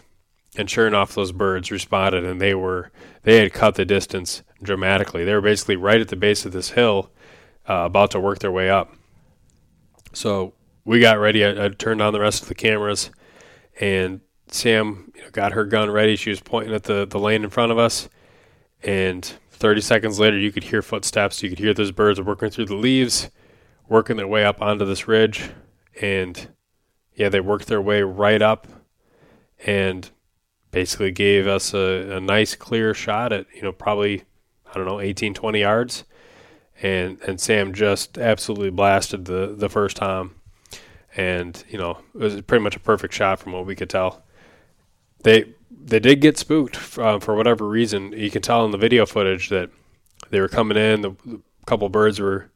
and 0.57 0.69
sure 0.69 0.87
enough, 0.87 1.15
those 1.15 1.31
birds 1.31 1.71
responded, 1.71 2.25
and 2.25 2.41
they 2.41 2.53
were 2.53 2.91
they 3.23 3.37
had 3.37 3.53
cut 3.53 3.75
the 3.75 3.85
distance 3.85 4.43
dramatically. 4.61 5.23
They 5.23 5.33
were 5.33 5.41
basically 5.41 5.77
right 5.77 6.01
at 6.01 6.09
the 6.09 6.15
base 6.15 6.45
of 6.45 6.51
this 6.51 6.71
hill, 6.71 7.09
uh, 7.69 7.83
about 7.85 8.11
to 8.11 8.19
work 8.19 8.39
their 8.39 8.51
way 8.51 8.69
up. 8.69 8.93
So 10.13 10.53
we 10.83 10.99
got 10.99 11.19
ready. 11.19 11.45
I, 11.45 11.65
I, 11.65 11.69
turned 11.69 12.01
on 12.01 12.11
the 12.11 12.19
rest 12.19 12.41
of 12.41 12.49
the 12.49 12.55
cameras, 12.55 13.11
and 13.79 14.19
Sam 14.47 15.13
you 15.15 15.21
know, 15.21 15.29
got 15.31 15.53
her 15.53 15.63
gun 15.63 15.89
ready. 15.89 16.15
She 16.17 16.29
was 16.29 16.41
pointing 16.41 16.73
at 16.73 16.83
the 16.83 17.05
the 17.05 17.19
lane 17.19 17.43
in 17.43 17.49
front 17.49 17.71
of 17.71 17.77
us, 17.77 18.09
and 18.83 19.23
30 19.51 19.79
seconds 19.79 20.19
later, 20.19 20.37
you 20.37 20.51
could 20.51 20.65
hear 20.65 20.81
footsteps. 20.81 21.41
You 21.41 21.49
could 21.49 21.59
hear 21.59 21.73
those 21.73 21.91
birds 21.91 22.19
working 22.19 22.49
through 22.49 22.65
the 22.65 22.75
leaves, 22.75 23.29
working 23.87 24.17
their 24.17 24.27
way 24.27 24.43
up 24.43 24.61
onto 24.61 24.83
this 24.83 25.07
ridge, 25.07 25.49
and 26.01 26.49
yeah, 27.13 27.29
they 27.29 27.39
worked 27.39 27.67
their 27.67 27.81
way 27.81 28.01
right 28.01 28.41
up 28.41 28.67
and 29.65 30.09
basically 30.71 31.11
gave 31.11 31.47
us 31.47 31.73
a, 31.73 32.17
a 32.17 32.21
nice 32.21 32.55
clear 32.55 32.93
shot 32.93 33.31
at, 33.33 33.45
you 33.53 33.61
know, 33.61 33.71
probably, 33.71 34.23
I 34.69 34.73
don't 34.73 34.85
know, 34.85 34.99
18, 34.99 35.33
20 35.33 35.59
yards. 35.59 36.03
And, 36.81 37.19
and 37.27 37.39
Sam 37.39 37.73
just 37.73 38.17
absolutely 38.17 38.71
blasted 38.71 39.25
the, 39.25 39.53
the 39.55 39.69
first 39.69 39.97
time. 39.97 40.35
And, 41.15 41.63
you 41.69 41.77
know, 41.77 41.99
it 42.15 42.19
was 42.19 42.41
pretty 42.41 42.63
much 42.63 42.75
a 42.75 42.79
perfect 42.79 43.13
shot 43.13 43.39
from 43.39 43.51
what 43.51 43.65
we 43.65 43.75
could 43.75 43.89
tell. 43.89 44.23
They 45.23 45.53
they 45.83 45.99
did 45.99 46.21
get 46.21 46.37
spooked 46.37 46.97
uh, 46.97 47.19
for 47.19 47.35
whatever 47.35 47.67
reason. 47.67 48.13
You 48.13 48.29
can 48.29 48.41
tell 48.41 48.65
in 48.65 48.71
the 48.71 48.77
video 48.77 49.05
footage 49.05 49.49
that 49.49 49.69
they 50.29 50.39
were 50.39 50.47
coming 50.47 50.77
in. 50.77 51.01
The, 51.01 51.11
the 51.25 51.41
couple 51.65 51.89
birds 51.89 52.19
were 52.19 52.49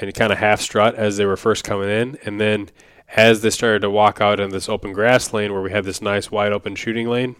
in 0.00 0.12
kind 0.12 0.32
of 0.32 0.38
half 0.38 0.60
strut 0.60 0.94
as 0.94 1.16
they 1.16 1.26
were 1.26 1.36
first 1.36 1.64
coming 1.64 1.88
in, 1.88 2.18
and 2.24 2.40
then 2.40 2.70
as 3.14 3.42
they 3.42 3.50
started 3.50 3.80
to 3.80 3.90
walk 3.90 4.20
out 4.20 4.40
in 4.40 4.50
this 4.50 4.68
open 4.68 4.92
grass 4.92 5.32
lane 5.32 5.52
where 5.52 5.62
we 5.62 5.70
have 5.70 5.84
this 5.84 6.00
nice 6.00 6.30
wide 6.30 6.52
open 6.52 6.74
shooting 6.74 7.08
lane, 7.08 7.36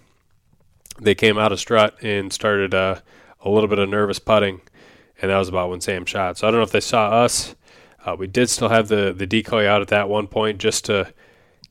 they 1.00 1.14
came 1.14 1.38
out 1.38 1.52
of 1.52 1.58
strut 1.58 1.96
and 2.02 2.32
started 2.32 2.74
uh, 2.74 3.00
a 3.40 3.50
little 3.50 3.68
bit 3.68 3.78
of 3.78 3.88
nervous 3.88 4.18
putting, 4.18 4.60
and 5.20 5.30
that 5.30 5.38
was 5.38 5.48
about 5.48 5.70
when 5.70 5.80
Sam 5.80 6.04
shot. 6.04 6.38
So 6.38 6.46
I 6.46 6.50
don't 6.50 6.60
know 6.60 6.64
if 6.64 6.72
they 6.72 6.80
saw 6.80 7.10
us. 7.10 7.54
Uh, 8.04 8.16
we 8.18 8.26
did 8.26 8.50
still 8.50 8.68
have 8.68 8.88
the 8.88 9.12
the 9.16 9.26
decoy 9.26 9.66
out 9.66 9.80
at 9.80 9.88
that 9.88 10.08
one 10.08 10.26
point 10.26 10.58
just 10.58 10.84
to 10.86 11.12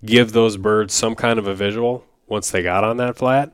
give 0.03 0.31
those 0.31 0.57
birds 0.57 0.93
some 0.93 1.13
kind 1.13 1.37
of 1.37 1.45
a 1.45 1.53
visual 1.53 2.05
once 2.27 2.49
they 2.49 2.63
got 2.63 2.83
on 2.83 2.97
that 2.97 3.17
flat 3.17 3.51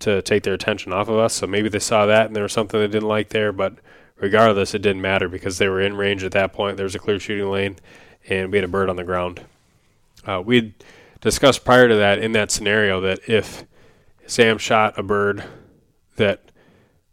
to 0.00 0.22
take 0.22 0.42
their 0.42 0.54
attention 0.54 0.92
off 0.92 1.08
of 1.08 1.18
us. 1.18 1.34
So 1.34 1.46
maybe 1.46 1.68
they 1.68 1.78
saw 1.78 2.06
that 2.06 2.26
and 2.26 2.34
there 2.34 2.42
was 2.42 2.52
something 2.52 2.80
they 2.80 2.88
didn't 2.88 3.08
like 3.08 3.28
there, 3.28 3.52
but 3.52 3.78
regardless, 4.16 4.74
it 4.74 4.82
didn't 4.82 5.02
matter 5.02 5.28
because 5.28 5.58
they 5.58 5.68
were 5.68 5.80
in 5.80 5.96
range 5.96 6.24
at 6.24 6.32
that 6.32 6.52
point. 6.52 6.76
There 6.76 6.84
was 6.84 6.94
a 6.94 6.98
clear 6.98 7.20
shooting 7.20 7.50
lane, 7.50 7.76
and 8.28 8.50
we 8.50 8.58
had 8.58 8.64
a 8.64 8.68
bird 8.68 8.90
on 8.90 8.96
the 8.96 9.04
ground. 9.04 9.44
Uh, 10.26 10.42
we'd 10.44 10.74
discussed 11.20 11.64
prior 11.64 11.88
to 11.88 11.96
that 11.96 12.18
in 12.18 12.32
that 12.32 12.50
scenario 12.50 13.00
that 13.00 13.20
if 13.28 13.64
Sam 14.26 14.58
shot 14.58 14.98
a 14.98 15.02
bird, 15.02 15.44
that 16.16 16.50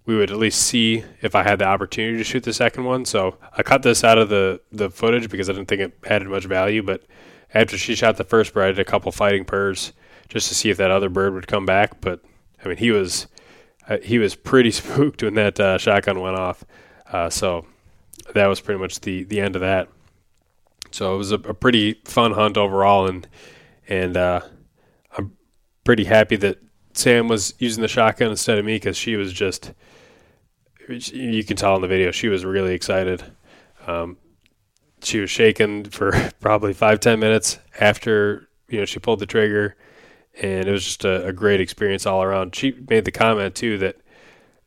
we 0.05 0.15
would 0.15 0.31
at 0.31 0.37
least 0.37 0.61
see 0.61 1.03
if 1.21 1.35
I 1.35 1.43
had 1.43 1.59
the 1.59 1.65
opportunity 1.65 2.17
to 2.17 2.23
shoot 2.23 2.43
the 2.43 2.53
second 2.53 2.85
one. 2.85 3.05
So 3.05 3.37
I 3.55 3.63
cut 3.63 3.83
this 3.83 4.03
out 4.03 4.17
of 4.17 4.29
the 4.29 4.61
the 4.71 4.89
footage 4.89 5.29
because 5.29 5.49
I 5.49 5.53
didn't 5.53 5.67
think 5.67 5.81
it 5.81 5.97
added 6.05 6.27
much 6.27 6.45
value. 6.45 6.83
But 6.83 7.03
after 7.53 7.77
she 7.77 7.95
shot 7.95 8.17
the 8.17 8.23
first 8.23 8.53
bird, 8.53 8.63
I 8.63 8.67
did 8.69 8.79
a 8.79 8.85
couple 8.85 9.11
fighting 9.11 9.45
purrs 9.45 9.93
just 10.29 10.47
to 10.49 10.55
see 10.55 10.69
if 10.69 10.77
that 10.77 10.91
other 10.91 11.09
bird 11.09 11.33
would 11.33 11.47
come 11.47 11.65
back. 11.65 12.01
But 12.01 12.21
I 12.63 12.67
mean, 12.67 12.77
he 12.77 12.91
was 12.91 13.27
uh, 13.87 13.97
he 14.03 14.19
was 14.19 14.35
pretty 14.35 14.71
spooked 14.81 15.23
when 15.23 15.35
that 15.35 15.59
uh, 15.59 15.77
shotgun 15.77 16.19
went 16.19 16.37
off. 16.37 16.63
Uh, 17.11 17.29
so 17.29 17.65
that 18.33 18.47
was 18.47 18.59
pretty 18.59 18.79
much 18.79 19.01
the 19.01 19.23
the 19.23 19.39
end 19.39 19.55
of 19.55 19.61
that. 19.61 19.89
So 20.91 21.15
it 21.15 21.17
was 21.17 21.31
a, 21.31 21.35
a 21.35 21.53
pretty 21.53 22.01
fun 22.05 22.33
hunt 22.33 22.57
overall, 22.57 23.07
and 23.07 23.27
and 23.87 24.17
uh, 24.17 24.41
I'm 25.17 25.37
pretty 25.83 26.05
happy 26.05 26.35
that 26.37 26.59
Sam 26.93 27.27
was 27.27 27.53
using 27.59 27.81
the 27.81 27.87
shotgun 27.87 28.29
instead 28.29 28.57
of 28.57 28.65
me 28.65 28.75
because 28.75 28.97
she 28.97 29.15
was 29.15 29.33
just 29.33 29.73
you 30.87 31.43
can 31.43 31.55
tell 31.55 31.75
in 31.75 31.81
the 31.81 31.87
video 31.87 32.11
she 32.11 32.27
was 32.27 32.43
really 32.45 32.73
excited. 32.73 33.23
Um, 33.87 34.17
she 35.03 35.19
was 35.19 35.29
shaking 35.29 35.85
for 35.85 36.11
probably 36.39 36.73
five 36.73 36.99
ten 36.99 37.19
minutes 37.19 37.59
after 37.79 38.49
you 38.69 38.79
know 38.79 38.85
she 38.85 38.99
pulled 38.99 39.19
the 39.19 39.25
trigger 39.25 39.75
and 40.41 40.67
it 40.67 40.71
was 40.71 40.83
just 40.83 41.05
a, 41.05 41.27
a 41.27 41.33
great 41.33 41.59
experience 41.59 42.05
all 42.05 42.23
around. 42.23 42.55
She 42.55 42.75
made 42.89 43.05
the 43.05 43.11
comment 43.11 43.55
too 43.55 43.77
that 43.79 43.97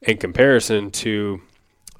in 0.02 0.18
comparison 0.18 0.90
to 0.90 1.40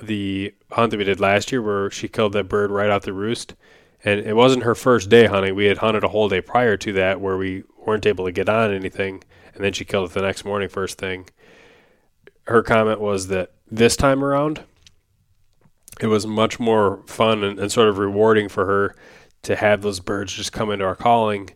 the 0.03 0.55
hunt 0.71 0.91
that 0.91 0.99
we 0.99 1.05
did 1.05 1.21
last 1.21 1.51
year, 1.53 1.63
where 1.63 1.91
she 1.91 2.09
killed 2.09 2.33
that 2.35 2.49
bird 2.49 2.71
right 2.71 2.91
out 2.91 3.03
the 3.03 3.13
roost, 3.13 3.55
and 4.05 4.21
it 4.21 4.37
wasn't 4.37 4.65
her 4.65 4.75
first 4.75 5.09
day 5.09 5.27
hunting. 5.27 5.55
We 5.55 5.65
had 5.67 5.79
hunted 5.79 6.05
a 6.05 6.09
whole 6.09 6.29
day 6.29 6.41
prior 6.41 6.77
to 6.77 6.93
that, 6.95 7.21
where 7.21 7.37
we 7.37 7.65
weren't 7.87 8.07
able 8.07 8.27
to 8.27 8.33
get 8.33 8.49
on 8.49 8.73
anything, 8.73 9.25
and 9.55 9.65
then 9.65 9.73
she 9.73 9.85
killed 9.85 10.11
it 10.11 10.15
the 10.15 10.23
next 10.23 10.45
morning, 10.45 10.69
first 10.69 10.99
thing. 10.99 11.27
Her 12.47 12.63
comment 12.63 13.01
was 13.01 13.29
that 13.29 13.53
this 13.71 13.97
time 13.97 14.23
around, 14.23 14.63
it 16.01 16.09
was 16.09 16.27
much 16.27 16.61
more 16.61 17.03
fun 17.07 17.43
and, 17.43 17.59
and 17.59 17.73
sort 17.73 17.89
of 17.89 17.99
rewarding 17.99 18.49
for 18.49 18.67
her 18.67 18.95
to 19.43 19.57
have 19.57 19.83
those 19.83 20.01
birds 20.01 20.33
just 20.33 20.53
come 20.53 20.71
into 20.71 20.85
our 20.85 20.97
calling 20.97 21.51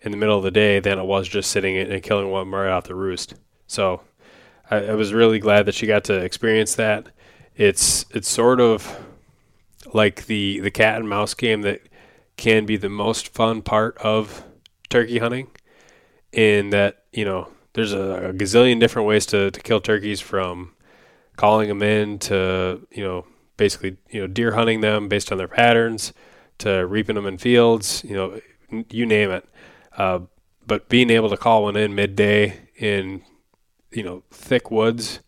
in 0.00 0.10
the 0.10 0.16
middle 0.16 0.36
of 0.36 0.44
the 0.44 0.50
day 0.50 0.80
than 0.80 0.98
it 0.98 1.04
was 1.04 1.28
just 1.28 1.50
sitting 1.50 1.76
and 1.76 2.02
killing 2.02 2.30
one 2.30 2.50
right 2.50 2.70
out 2.70 2.84
the 2.84 2.94
roost. 2.94 3.34
So 3.66 4.00
I, 4.70 4.86
I 4.86 4.94
was 4.94 5.12
really 5.12 5.38
glad 5.38 5.66
that 5.66 5.74
she 5.74 5.86
got 5.86 6.04
to 6.04 6.14
experience 6.14 6.74
that. 6.76 7.08
It's 7.54 8.06
it's 8.10 8.28
sort 8.28 8.60
of 8.60 9.04
like 9.92 10.26
the 10.26 10.60
the 10.60 10.70
cat 10.70 10.98
and 10.98 11.08
mouse 11.08 11.34
game 11.34 11.62
that 11.62 11.82
can 12.36 12.66
be 12.66 12.76
the 12.76 12.88
most 12.88 13.28
fun 13.28 13.62
part 13.62 13.96
of 13.98 14.44
turkey 14.88 15.18
hunting 15.18 15.48
in 16.32 16.70
that 16.70 17.04
you 17.12 17.24
know 17.24 17.48
there's 17.74 17.92
a, 17.92 18.28
a, 18.28 18.32
gazillion 18.32 18.78
different 18.78 19.08
ways 19.08 19.24
to, 19.26 19.50
to 19.50 19.60
kill 19.60 19.80
turkeys 19.80 20.20
from 20.20 20.74
calling 21.36 21.68
them 21.68 21.82
in 21.82 22.18
to 22.18 22.86
you 22.90 23.02
know 23.02 23.26
basically 23.56 23.96
you 24.10 24.20
know 24.20 24.26
deer 24.26 24.52
hunting 24.52 24.80
them 24.80 25.08
based 25.08 25.30
on 25.32 25.38
their 25.38 25.48
patterns 25.48 26.12
to 26.58 26.86
reaping 26.86 27.14
them 27.14 27.26
in 27.26 27.38
fields 27.38 28.04
you 28.04 28.14
know 28.14 28.40
you 28.90 29.06
name 29.06 29.30
it. 29.30 29.48
Uh, 29.96 30.20
but 30.66 30.88
being 30.88 31.10
able 31.10 31.30
to 31.30 31.36
call 31.36 31.64
one 31.64 31.76
in 31.76 31.94
midday 31.94 32.68
in 32.76 33.22
you 33.90 34.02
know 34.02 34.22
thick 34.30 34.70
woods 34.70 35.20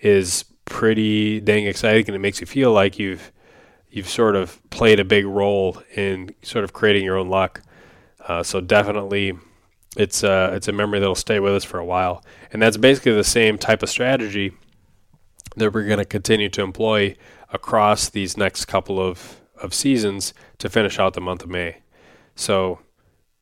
is 0.00 0.44
pretty 0.64 1.40
dang 1.40 1.66
exciting, 1.66 2.06
and 2.06 2.16
it 2.16 2.20
makes 2.20 2.40
you 2.40 2.46
feel 2.46 2.72
like 2.72 2.98
you've 2.98 3.32
you've 3.94 4.08
sort 4.08 4.34
of 4.34 4.60
played 4.70 4.98
a 4.98 5.04
big 5.04 5.24
role 5.24 5.80
in 5.94 6.34
sort 6.42 6.64
of 6.64 6.72
creating 6.72 7.04
your 7.04 7.16
own 7.16 7.28
luck. 7.28 7.62
Uh, 8.26 8.42
so 8.42 8.60
definitely, 8.60 9.38
it's 9.96 10.24
uh, 10.24 10.50
it's 10.52 10.66
a 10.66 10.72
memory 10.72 10.98
that'll 10.98 11.14
stay 11.14 11.38
with 11.38 11.54
us 11.54 11.64
for 11.64 11.78
a 11.78 11.84
while, 11.84 12.24
and 12.52 12.60
that's 12.60 12.76
basically 12.76 13.14
the 13.14 13.22
same 13.22 13.56
type 13.56 13.82
of 13.82 13.88
strategy 13.88 14.52
that 15.56 15.72
we're 15.72 15.86
going 15.86 15.98
to 15.98 16.04
continue 16.04 16.48
to 16.48 16.62
employ 16.62 17.16
across 17.52 18.08
these 18.08 18.36
next 18.36 18.64
couple 18.64 18.98
of 19.00 19.40
of 19.56 19.72
seasons 19.72 20.34
to 20.58 20.68
finish 20.68 20.98
out 20.98 21.14
the 21.14 21.20
month 21.20 21.44
of 21.44 21.48
May. 21.48 21.76
So 22.34 22.80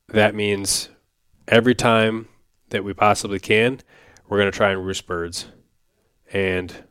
that 0.09 0.35
means 0.35 0.91
every 1.49 1.75
time 1.75 2.29
that 2.69 2.85
we 2.85 2.93
possibly 2.93 3.41
can, 3.41 3.81
we're 4.29 4.39
going 4.39 4.53
to 4.53 4.57
try 4.57 4.73
and 4.73 4.85
roost 4.85 5.07
birds. 5.07 5.47
And 6.31 6.85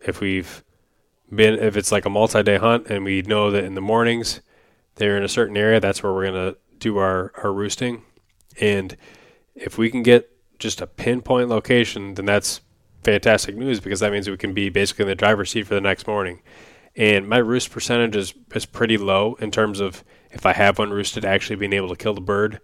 if 0.00 0.20
we've 0.20 0.62
been, 1.34 1.54
if 1.54 1.76
it's 1.76 1.92
like 1.92 2.04
a 2.04 2.10
multi 2.10 2.42
day 2.42 2.58
hunt 2.58 2.86
and 2.88 3.04
we 3.04 3.22
know 3.22 3.50
that 3.50 3.64
in 3.64 3.74
the 3.74 3.80
mornings 3.80 4.40
they're 4.96 5.16
in 5.16 5.22
a 5.22 5.28
certain 5.28 5.56
area, 5.56 5.80
that's 5.80 6.02
where 6.02 6.12
we're 6.12 6.30
going 6.30 6.52
to 6.52 6.58
do 6.78 6.98
our, 6.98 7.32
our 7.42 7.52
roosting. 7.52 8.02
And 8.60 8.96
if 9.54 9.78
we 9.78 9.90
can 9.90 10.02
get 10.02 10.30
just 10.58 10.80
a 10.80 10.86
pinpoint 10.86 11.48
location, 11.48 12.14
then 12.14 12.26
that's 12.26 12.60
fantastic 13.02 13.56
news 13.56 13.80
because 13.80 14.00
that 14.00 14.12
means 14.12 14.28
we 14.28 14.36
can 14.36 14.54
be 14.54 14.68
basically 14.68 15.04
in 15.04 15.08
the 15.08 15.14
driver's 15.14 15.50
seat 15.50 15.66
for 15.66 15.74
the 15.74 15.80
next 15.80 16.06
morning. 16.06 16.42
And 16.96 17.28
my 17.28 17.38
roost 17.38 17.70
percentage 17.70 18.16
is, 18.16 18.34
is 18.54 18.64
pretty 18.64 18.96
low 18.96 19.34
in 19.34 19.50
terms 19.50 19.80
of 19.80 20.02
if 20.30 20.46
I 20.46 20.54
have 20.54 20.78
one 20.78 20.90
roosted, 20.90 21.24
actually 21.24 21.56
being 21.56 21.72
able 21.72 21.88
to 21.88 21.96
kill 21.96 22.14
the 22.14 22.20
bird. 22.20 22.60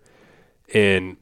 In 0.69 1.19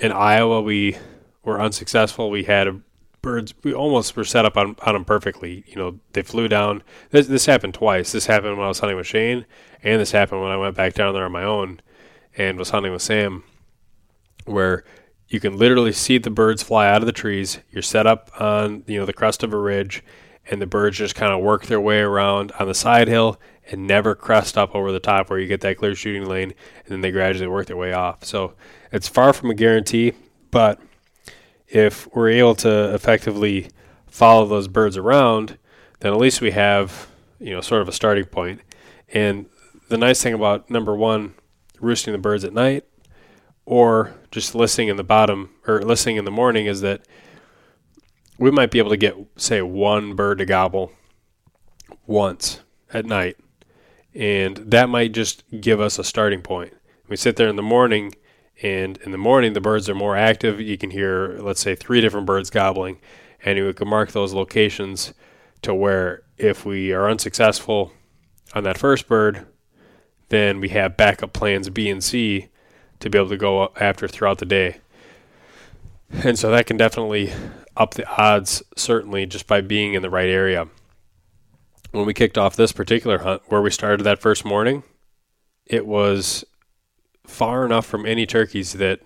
in 0.00 0.12
Iowa, 0.12 0.60
we 0.60 0.96
were 1.44 1.60
unsuccessful. 1.60 2.30
We 2.30 2.44
had 2.44 2.82
birds. 3.24 3.54
We 3.64 3.74
almost 3.74 4.14
were 4.14 4.24
set 4.24 4.44
up 4.44 4.56
on, 4.56 4.76
on 4.86 4.94
them 4.94 5.04
perfectly. 5.04 5.64
You 5.66 5.76
know, 5.76 6.00
they 6.12 6.22
flew 6.22 6.46
down. 6.46 6.82
This, 7.10 7.26
this 7.26 7.46
happened 7.46 7.74
twice. 7.74 8.12
This 8.12 8.26
happened 8.26 8.56
when 8.56 8.66
I 8.66 8.68
was 8.68 8.78
hunting 8.78 8.96
with 8.96 9.06
Shane, 9.06 9.46
and 9.82 10.00
this 10.00 10.12
happened 10.12 10.42
when 10.42 10.52
I 10.52 10.56
went 10.56 10.76
back 10.76 10.94
down 10.94 11.14
there 11.14 11.24
on 11.24 11.32
my 11.32 11.42
own 11.42 11.80
and 12.36 12.58
was 12.58 12.70
hunting 12.70 12.92
with 12.92 13.02
Sam, 13.02 13.42
where 14.44 14.84
you 15.28 15.40
can 15.40 15.56
literally 15.56 15.92
see 15.92 16.18
the 16.18 16.30
birds 16.30 16.62
fly 16.62 16.86
out 16.86 17.02
of 17.02 17.06
the 17.06 17.12
trees. 17.12 17.58
You're 17.70 17.82
set 17.82 18.06
up 18.06 18.30
on 18.38 18.84
you 18.86 19.00
know 19.00 19.06
the 19.06 19.12
crest 19.12 19.42
of 19.42 19.52
a 19.52 19.58
ridge, 19.58 20.04
and 20.50 20.60
the 20.60 20.66
birds 20.66 20.98
just 20.98 21.14
kind 21.14 21.32
of 21.32 21.40
work 21.40 21.66
their 21.66 21.80
way 21.80 22.00
around 22.00 22.52
on 22.60 22.68
the 22.68 22.74
side 22.74 23.08
hill 23.08 23.40
and 23.70 23.86
never 23.86 24.14
crest 24.14 24.58
up 24.58 24.74
over 24.74 24.92
the 24.92 25.00
top 25.00 25.30
where 25.30 25.38
you 25.38 25.46
get 25.46 25.62
that 25.62 25.78
clear 25.78 25.94
shooting 25.94 26.26
lane 26.26 26.52
and 26.84 26.88
then 26.88 27.00
they 27.00 27.10
gradually 27.10 27.48
work 27.48 27.66
their 27.66 27.76
way 27.76 27.94
off. 27.94 28.22
So 28.24 28.54
it's 28.92 29.08
far 29.08 29.32
from 29.32 29.50
a 29.50 29.54
guarantee, 29.54 30.12
But 30.50 30.80
if 31.74 32.06
we're 32.14 32.30
able 32.30 32.54
to 32.54 32.94
effectively 32.94 33.68
follow 34.06 34.46
those 34.46 34.68
birds 34.68 34.96
around, 34.96 35.58
then 35.98 36.12
at 36.12 36.18
least 36.18 36.40
we 36.40 36.52
have, 36.52 37.08
you 37.40 37.50
know, 37.50 37.60
sort 37.60 37.82
of 37.82 37.88
a 37.88 37.92
starting 37.92 38.24
point. 38.24 38.60
And 39.12 39.46
the 39.88 39.98
nice 39.98 40.22
thing 40.22 40.34
about 40.34 40.70
number 40.70 40.94
one, 40.94 41.34
roosting 41.80 42.12
the 42.12 42.18
birds 42.18 42.44
at 42.44 42.52
night, 42.52 42.84
or 43.66 44.14
just 44.30 44.54
listening 44.54 44.86
in 44.86 44.96
the 44.96 45.02
bottom 45.02 45.50
or 45.66 45.82
listening 45.82 46.16
in 46.16 46.24
the 46.24 46.30
morning 46.30 46.66
is 46.66 46.80
that 46.82 47.06
we 48.38 48.52
might 48.52 48.70
be 48.70 48.78
able 48.78 48.90
to 48.90 48.96
get, 48.96 49.16
say, 49.36 49.60
one 49.60 50.14
bird 50.14 50.38
to 50.38 50.46
gobble 50.46 50.92
once 52.06 52.60
at 52.92 53.04
night. 53.04 53.36
And 54.14 54.58
that 54.58 54.88
might 54.88 55.10
just 55.10 55.42
give 55.60 55.80
us 55.80 55.98
a 55.98 56.04
starting 56.04 56.40
point. 56.40 56.72
We 57.08 57.16
sit 57.16 57.34
there 57.34 57.48
in 57.48 57.56
the 57.56 57.62
morning, 57.62 58.14
and 58.62 58.96
in 58.98 59.10
the 59.10 59.18
morning, 59.18 59.52
the 59.52 59.60
birds 59.60 59.88
are 59.88 59.94
more 59.94 60.16
active. 60.16 60.60
You 60.60 60.78
can 60.78 60.90
hear, 60.90 61.36
let's 61.38 61.60
say, 61.60 61.74
three 61.74 62.00
different 62.00 62.26
birds 62.26 62.50
gobbling, 62.50 62.98
and 63.44 63.58
we 63.58 63.72
can 63.72 63.88
mark 63.88 64.12
those 64.12 64.32
locations 64.32 65.12
to 65.62 65.74
where 65.74 66.22
if 66.38 66.64
we 66.64 66.92
are 66.92 67.10
unsuccessful 67.10 67.92
on 68.54 68.64
that 68.64 68.78
first 68.78 69.08
bird, 69.08 69.46
then 70.28 70.60
we 70.60 70.68
have 70.70 70.96
backup 70.96 71.32
plans 71.32 71.68
B 71.70 71.88
and 71.88 72.02
C 72.02 72.48
to 73.00 73.10
be 73.10 73.18
able 73.18 73.28
to 73.28 73.36
go 73.36 73.72
after 73.80 74.06
throughout 74.08 74.38
the 74.38 74.46
day. 74.46 74.78
And 76.10 76.38
so 76.38 76.50
that 76.50 76.66
can 76.66 76.76
definitely 76.76 77.32
up 77.76 77.94
the 77.94 78.08
odds, 78.08 78.62
certainly, 78.76 79.26
just 79.26 79.46
by 79.46 79.60
being 79.60 79.94
in 79.94 80.02
the 80.02 80.10
right 80.10 80.28
area. 80.28 80.68
When 81.90 82.06
we 82.06 82.14
kicked 82.14 82.38
off 82.38 82.56
this 82.56 82.72
particular 82.72 83.18
hunt, 83.18 83.42
where 83.48 83.62
we 83.62 83.70
started 83.70 84.04
that 84.04 84.20
first 84.20 84.44
morning, 84.44 84.84
it 85.66 85.86
was 85.86 86.44
far 87.26 87.64
enough 87.64 87.86
from 87.86 88.06
any 88.06 88.26
turkeys 88.26 88.74
that 88.74 89.00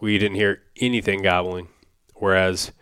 we 0.00 0.18
didn't 0.18 0.36
hear 0.36 0.62
anything 0.80 1.22
gobbling. 1.22 1.68
Whereas 2.14 2.72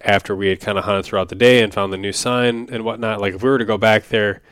after 0.00 0.34
we 0.34 0.48
had 0.48 0.60
kind 0.60 0.78
of 0.78 0.84
hunted 0.84 1.04
throughout 1.04 1.28
the 1.28 1.34
day 1.34 1.62
and 1.62 1.74
found 1.74 1.92
the 1.92 1.98
new 1.98 2.12
sign 2.12 2.68
and 2.70 2.84
whatnot, 2.84 3.20
like 3.20 3.34
if 3.34 3.42
we 3.42 3.48
were 3.48 3.58
to 3.58 3.64
go 3.64 3.78
back 3.78 4.08
there 4.08 4.42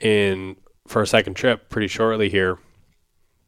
in 0.00 0.56
for 0.86 1.02
a 1.02 1.06
second 1.06 1.34
trip 1.34 1.70
pretty 1.70 1.88
shortly 1.88 2.28
here, 2.28 2.58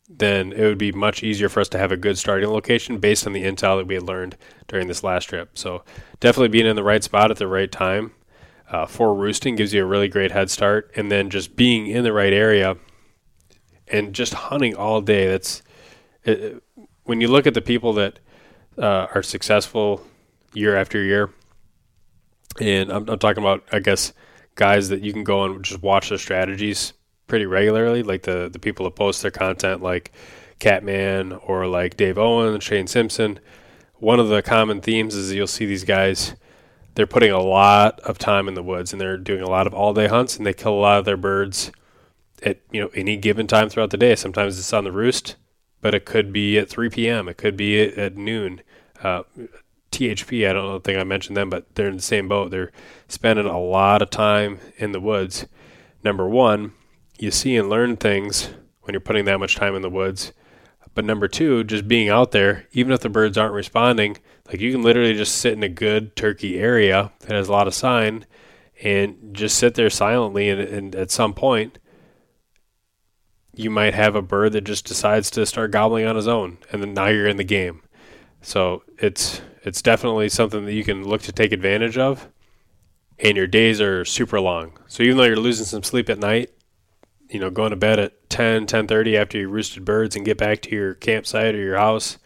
then 0.08 0.52
it 0.52 0.62
would 0.62 0.78
be 0.78 0.92
much 0.92 1.22
easier 1.22 1.48
for 1.48 1.60
us 1.60 1.68
to 1.68 1.78
have 1.78 1.90
a 1.90 1.96
good 1.96 2.16
starting 2.16 2.48
location 2.48 2.98
based 2.98 3.26
on 3.26 3.32
the 3.32 3.42
intel 3.42 3.76
that 3.76 3.88
we 3.88 3.94
had 3.94 4.04
learned 4.04 4.36
during 4.68 4.86
this 4.86 5.02
last 5.02 5.24
trip. 5.24 5.58
So 5.58 5.82
definitely 6.20 6.48
being 6.48 6.66
in 6.66 6.76
the 6.76 6.84
right 6.84 7.02
spot 7.02 7.32
at 7.32 7.38
the 7.38 7.48
right 7.48 7.70
time 7.70 8.12
uh, 8.70 8.86
for 8.86 9.14
roosting 9.14 9.56
gives 9.56 9.74
you 9.74 9.82
a 9.82 9.86
really 9.86 10.08
great 10.08 10.30
head 10.30 10.50
start, 10.50 10.90
and 10.96 11.10
then 11.10 11.30
just 11.30 11.56
being 11.56 11.88
in 11.88 12.04
the 12.04 12.12
right 12.12 12.32
area 12.32 12.76
and 13.88 14.14
just 14.14 14.34
hunting 14.34 14.74
all 14.74 15.00
day. 15.00 15.28
That's 15.28 15.62
it, 16.24 16.62
when 17.04 17.20
you 17.20 17.28
look 17.28 17.46
at 17.46 17.54
the 17.54 17.62
people 17.62 17.92
that 17.94 18.18
uh, 18.78 19.06
are 19.14 19.22
successful 19.22 20.04
year 20.52 20.76
after 20.76 21.02
year, 21.02 21.30
and 22.60 22.90
I'm, 22.90 23.08
I'm 23.08 23.18
talking 23.18 23.42
about, 23.42 23.64
I 23.72 23.78
guess, 23.78 24.12
guys 24.54 24.88
that 24.88 25.02
you 25.02 25.12
can 25.12 25.24
go 25.24 25.44
and 25.44 25.64
just 25.64 25.82
watch 25.82 26.08
their 26.08 26.18
strategies 26.18 26.92
pretty 27.26 27.46
regularly, 27.46 28.02
like 28.02 28.22
the 28.22 28.48
the 28.52 28.58
people 28.58 28.84
that 28.84 28.96
post 28.96 29.22
their 29.22 29.30
content, 29.30 29.82
like 29.82 30.12
Catman 30.58 31.32
or 31.32 31.66
like 31.66 31.96
Dave 31.96 32.18
Owen, 32.18 32.60
Shane 32.60 32.86
Simpson. 32.86 33.38
One 33.94 34.20
of 34.20 34.28
the 34.28 34.42
common 34.42 34.80
themes 34.80 35.14
is 35.14 35.32
you'll 35.32 35.46
see 35.46 35.66
these 35.66 35.84
guys. 35.84 36.34
They're 36.94 37.06
putting 37.06 37.30
a 37.30 37.40
lot 37.40 38.00
of 38.00 38.18
time 38.18 38.48
in 38.48 38.54
the 38.54 38.62
woods 38.62 38.92
and 38.92 39.00
they're 39.00 39.18
doing 39.18 39.42
a 39.42 39.50
lot 39.50 39.66
of 39.66 39.74
all 39.74 39.92
day 39.92 40.06
hunts 40.06 40.36
and 40.36 40.46
they 40.46 40.54
kill 40.54 40.72
a 40.72 40.80
lot 40.80 40.98
of 40.98 41.04
their 41.04 41.16
birds 41.18 41.70
at 42.42 42.60
you 42.70 42.80
know 42.80 42.90
any 42.94 43.16
given 43.16 43.46
time 43.46 43.68
throughout 43.68 43.90
the 43.90 43.96
day. 43.96 44.14
Sometimes 44.14 44.58
it's 44.58 44.72
on 44.72 44.84
the 44.84 44.92
roost, 44.92 45.36
but 45.80 45.94
it 45.94 46.04
could 46.04 46.32
be 46.32 46.58
at 46.58 46.68
3 46.68 46.90
p.m. 46.90 47.28
It 47.28 47.36
could 47.36 47.56
be 47.56 47.80
at, 47.80 48.16
noon. 48.16 48.62
Uh, 49.02 49.22
THP, 49.92 50.48
I 50.48 50.52
don't 50.52 50.84
think 50.84 50.98
I 50.98 51.04
mentioned 51.04 51.36
them, 51.36 51.48
but 51.48 51.74
they're 51.74 51.88
in 51.88 51.96
the 51.96 52.02
same 52.02 52.28
boat. 52.28 52.50
They're 52.50 52.72
spending 53.08 53.46
a 53.46 53.60
lot 53.60 54.02
of 54.02 54.10
time 54.10 54.58
in 54.76 54.92
the 54.92 55.00
woods. 55.00 55.46
Number 56.04 56.28
one, 56.28 56.72
you 57.18 57.30
see 57.30 57.56
and 57.56 57.70
learn 57.70 57.96
things 57.96 58.50
when 58.82 58.92
you're 58.92 59.00
putting 59.00 59.24
that 59.24 59.40
much 59.40 59.56
time 59.56 59.74
in 59.74 59.82
the 59.82 59.90
woods. 59.90 60.32
But 60.94 61.04
number 61.04 61.28
two, 61.28 61.62
just 61.62 61.86
being 61.86 62.08
out 62.08 62.30
there, 62.30 62.66
even 62.72 62.92
if 62.92 63.00
the 63.00 63.10
birds 63.10 63.36
aren't 63.36 63.52
responding, 63.52 64.16
like 64.48 64.60
you 64.60 64.72
can 64.72 64.82
literally 64.82 65.14
just 65.14 65.36
sit 65.36 65.52
in 65.52 65.62
a 65.62 65.68
good 65.68 66.16
turkey 66.16 66.58
area 66.58 67.12
that 67.20 67.32
has 67.32 67.48
a 67.48 67.52
lot 67.52 67.66
of 67.66 67.74
sign 67.74 68.24
and 68.82 69.30
just 69.32 69.58
sit 69.58 69.74
there 69.74 69.90
silently. 69.90 70.48
And, 70.48 70.60
and 70.60 70.94
at 70.94 71.10
some 71.10 71.34
point, 71.34 71.78
you 73.56 73.70
might 73.70 73.94
have 73.94 74.14
a 74.14 74.22
bird 74.22 74.52
that 74.52 74.64
just 74.64 74.84
decides 74.84 75.30
to 75.32 75.46
start 75.46 75.70
gobbling 75.70 76.06
on 76.06 76.16
his 76.16 76.28
own, 76.28 76.58
and 76.70 76.82
then 76.82 76.94
now 76.94 77.06
you're 77.06 77.26
in 77.26 77.38
the 77.38 77.44
game. 77.44 77.82
So 78.42 78.82
it's 78.98 79.40
it's 79.62 79.82
definitely 79.82 80.28
something 80.28 80.64
that 80.64 80.74
you 80.74 80.84
can 80.84 81.02
look 81.02 81.22
to 81.22 81.32
take 81.32 81.52
advantage 81.52 81.98
of. 81.98 82.28
And 83.18 83.36
your 83.36 83.46
days 83.46 83.80
are 83.80 84.04
super 84.04 84.40
long. 84.40 84.78
So 84.86 85.02
even 85.02 85.16
though 85.16 85.24
you're 85.24 85.36
losing 85.36 85.64
some 85.64 85.82
sleep 85.82 86.08
at 86.10 86.18
night, 86.18 86.50
you 87.30 87.40
know, 87.40 87.50
going 87.50 87.70
to 87.70 87.76
bed 87.76 87.98
at 87.98 88.30
10, 88.30 88.66
10.30 88.66 89.16
after 89.16 89.38
you 89.38 89.48
roosted 89.48 89.84
birds 89.84 90.14
and 90.14 90.24
get 90.24 90.38
back 90.38 90.60
to 90.62 90.70
your 90.70 90.94
campsite 90.94 91.54
or 91.54 91.60
your 91.60 91.78
house, 91.78 92.18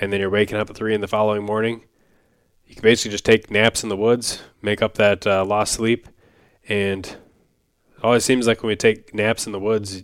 and 0.00 0.12
then 0.12 0.20
you're 0.20 0.30
waking 0.30 0.58
up 0.58 0.70
at 0.70 0.76
3 0.76 0.94
in 0.94 1.00
the 1.00 1.08
following 1.08 1.42
morning, 1.42 1.84
you 2.66 2.74
can 2.74 2.82
basically 2.82 3.10
just 3.10 3.24
take 3.24 3.50
naps 3.50 3.82
in 3.82 3.88
the 3.88 3.96
woods, 3.96 4.42
make 4.62 4.82
up 4.82 4.94
that 4.94 5.26
uh, 5.26 5.44
lost 5.44 5.72
sleep, 5.72 6.06
and 6.68 7.06
it 7.06 8.04
always 8.04 8.24
seems 8.24 8.46
like 8.46 8.62
when 8.62 8.68
we 8.68 8.76
take 8.76 9.14
naps 9.14 9.46
in 9.46 9.52
the 9.52 9.58
woods, 9.58 10.02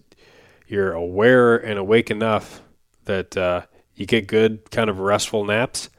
you're 0.72 0.92
aware 0.92 1.56
and 1.56 1.78
awake 1.78 2.10
enough 2.10 2.62
that 3.04 3.36
uh, 3.36 3.60
you 3.94 4.06
get 4.06 4.26
good 4.26 4.70
kind 4.70 4.88
of 4.88 5.00
restful 5.00 5.44
naps, 5.44 5.90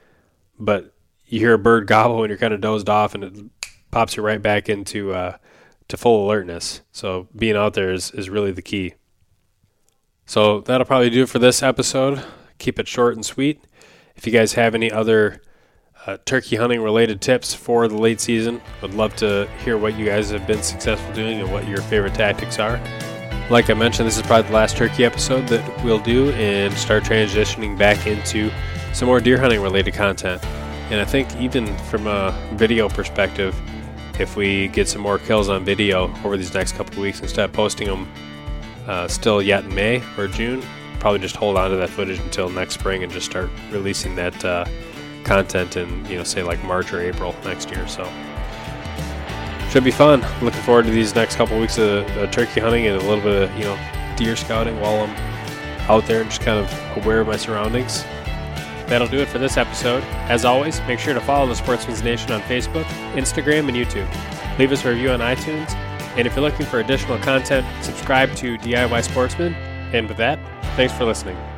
but 0.58 0.96
you 1.28 1.40
hear 1.40 1.54
a 1.54 1.60
bird 1.60 1.86
gobble 1.88 2.24
and 2.24 2.30
you're 2.30 2.40
kind 2.40 2.56
of 2.56 2.60
dozed 2.60 2.90
off 2.90 3.14
and 3.14 3.24
it 3.24 3.34
pops 3.92 4.18
you 4.18 4.24
right 4.24 4.42
back 4.42 4.68
into 4.68 5.14
uh, 5.14 5.38
to 5.90 5.96
full 5.96 6.26
alertness. 6.26 6.82
So 6.92 7.28
being 7.36 7.56
out 7.56 7.76
there 7.76 7.92
is, 7.92 8.10
is 8.12 8.32
really 8.32 8.52
the 8.52 8.64
key. 8.64 8.96
So 10.26 10.62
that'll 10.62 10.88
probably 10.88 11.12
do 11.12 11.24
it 11.24 11.30
for 11.30 11.38
this 11.38 11.62
episode. 11.62 12.24
Keep 12.58 12.80
it 12.80 12.88
short 12.88 13.16
and 13.16 13.24
sweet. 13.24 13.64
If 14.16 14.26
you 14.26 14.34
guys 14.34 14.54
have 14.54 14.74
any 14.74 14.92
other 14.92 15.42
uh, 16.08 16.18
turkey 16.26 16.56
hunting 16.56 16.82
related 16.82 17.22
tips 17.22 17.54
for 17.54 17.88
the 17.88 17.98
late 17.98 18.20
season, 18.20 18.60
would 18.82 18.96
love 18.96 19.16
to 19.18 19.48
hear 19.64 19.78
what 19.78 19.96
you 19.96 20.06
guys 20.06 20.32
have 20.32 20.48
been 20.48 20.64
successful 20.64 21.14
doing 21.14 21.42
and 21.42 21.52
what 21.52 21.68
your 21.68 21.82
favorite 21.84 22.16
tactics 22.16 22.58
are. 22.58 22.82
Like 23.50 23.70
I 23.70 23.74
mentioned, 23.74 24.08
this 24.08 24.16
is 24.18 24.24
probably 24.24 24.48
the 24.48 24.56
last 24.56 24.78
turkey 24.78 25.04
episode 25.04 25.48
that 25.50 25.84
we'll 25.84 26.00
do 26.00 26.32
and 26.32 26.74
start 26.74 27.04
transitioning 27.04 27.78
back 27.78 28.08
into 28.08 28.50
some 28.94 29.08
more 29.08 29.20
deer 29.20 29.38
hunting 29.38 29.62
related 29.62 29.94
content. 29.94 30.44
And 30.90 31.02
I 31.02 31.06
think 31.06 31.36
even 31.36 31.76
from 31.80 32.08
a 32.08 32.32
video 32.54 32.88
perspective, 32.88 33.60
if 34.20 34.36
we 34.38 34.70
get 34.70 34.88
some 34.88 35.02
more 35.02 35.20
kills 35.20 35.50
on 35.50 35.66
video 35.66 36.14
over 36.24 36.38
these 36.38 36.54
next 36.54 36.74
couple 36.74 37.02
weeks 37.02 37.20
instead 37.20 37.46
of 37.46 37.54
posting 37.54 37.88
them 37.88 38.12
uh, 38.88 39.08
still 39.08 39.42
yet 39.42 39.66
in 39.66 39.76
May 39.76 40.02
or 40.18 40.28
June, 40.28 40.64
probably 41.00 41.20
just 41.20 41.36
hold 41.36 41.58
on 41.58 41.70
to 41.70 41.76
that 41.76 41.90
footage 41.90 42.20
until 42.20 42.50
next 42.50 42.76
spring 42.76 43.04
and 43.04 43.12
just 43.12 43.26
start 43.26 43.50
releasing 43.72 44.16
that 44.16 44.46
uh, 44.46 44.66
content 45.26 45.76
in, 45.76 46.06
you 46.06 46.18
know, 46.18 46.24
say 46.24 46.44
like 46.44 46.64
March 46.64 46.94
or 46.94 47.02
April 47.02 47.36
next 47.44 47.70
year. 47.70 47.88
So 47.88 48.04
should 49.74 49.84
be 49.84 49.90
fun. 49.90 50.22
Looking 50.44 50.62
forward 50.62 50.86
to 50.86 50.92
these 50.92 51.16
next 51.16 51.36
couple 51.36 51.56
of 51.56 51.62
weeks 51.62 51.80
of 51.80 52.06
turkey 52.30 52.60
hunting 52.60 52.86
and 52.86 52.96
a 52.96 53.04
little 53.04 53.24
bit 53.24 53.50
of, 53.50 53.58
you 53.58 53.64
know, 53.64 53.76
deer 54.16 54.36
scouting 54.36 54.80
while 54.80 55.02
I'm 55.02 55.90
out 55.90 56.06
there 56.06 56.22
and 56.22 56.30
just 56.30 56.44
kind 56.44 56.60
of 56.60 56.98
aware 57.04 57.22
of 57.22 57.28
my 57.28 57.38
surroundings. 57.38 58.04
That'll 58.86 59.08
do 59.08 59.18
it 59.18 59.28
for 59.28 59.40
this 59.40 59.58
episode. 59.58 60.04
As 60.30 60.46
always, 60.46 60.80
make 60.82 61.00
sure 61.00 61.16
to 61.16 61.22
follow 61.22 61.48
the 61.48 61.56
Sportsman's 61.56 62.04
Nation 62.04 62.32
on 62.32 62.42
Facebook, 62.42 62.84
Instagram, 63.14 63.68
and 63.68 63.76
YouTube. 63.76 64.08
Leave 64.60 64.72
us 64.72 64.86
a 64.86 64.90
review 64.90 65.10
on 65.10 65.22
iTunes. 65.22 65.74
And 66.18 66.28
if 66.28 66.36
you're 66.36 66.46
looking 66.46 66.68
for 66.68 66.80
additional 66.80 67.18
content, 67.18 67.66
subscribe 67.84 68.36
to 68.36 68.60
DIY 68.60 69.04
Sportsman. 69.04 69.56
And 69.92 70.08
with 70.08 70.18
that, 70.18 70.38
thanks 70.76 70.94
for 70.94 71.06
listening. 71.06 71.53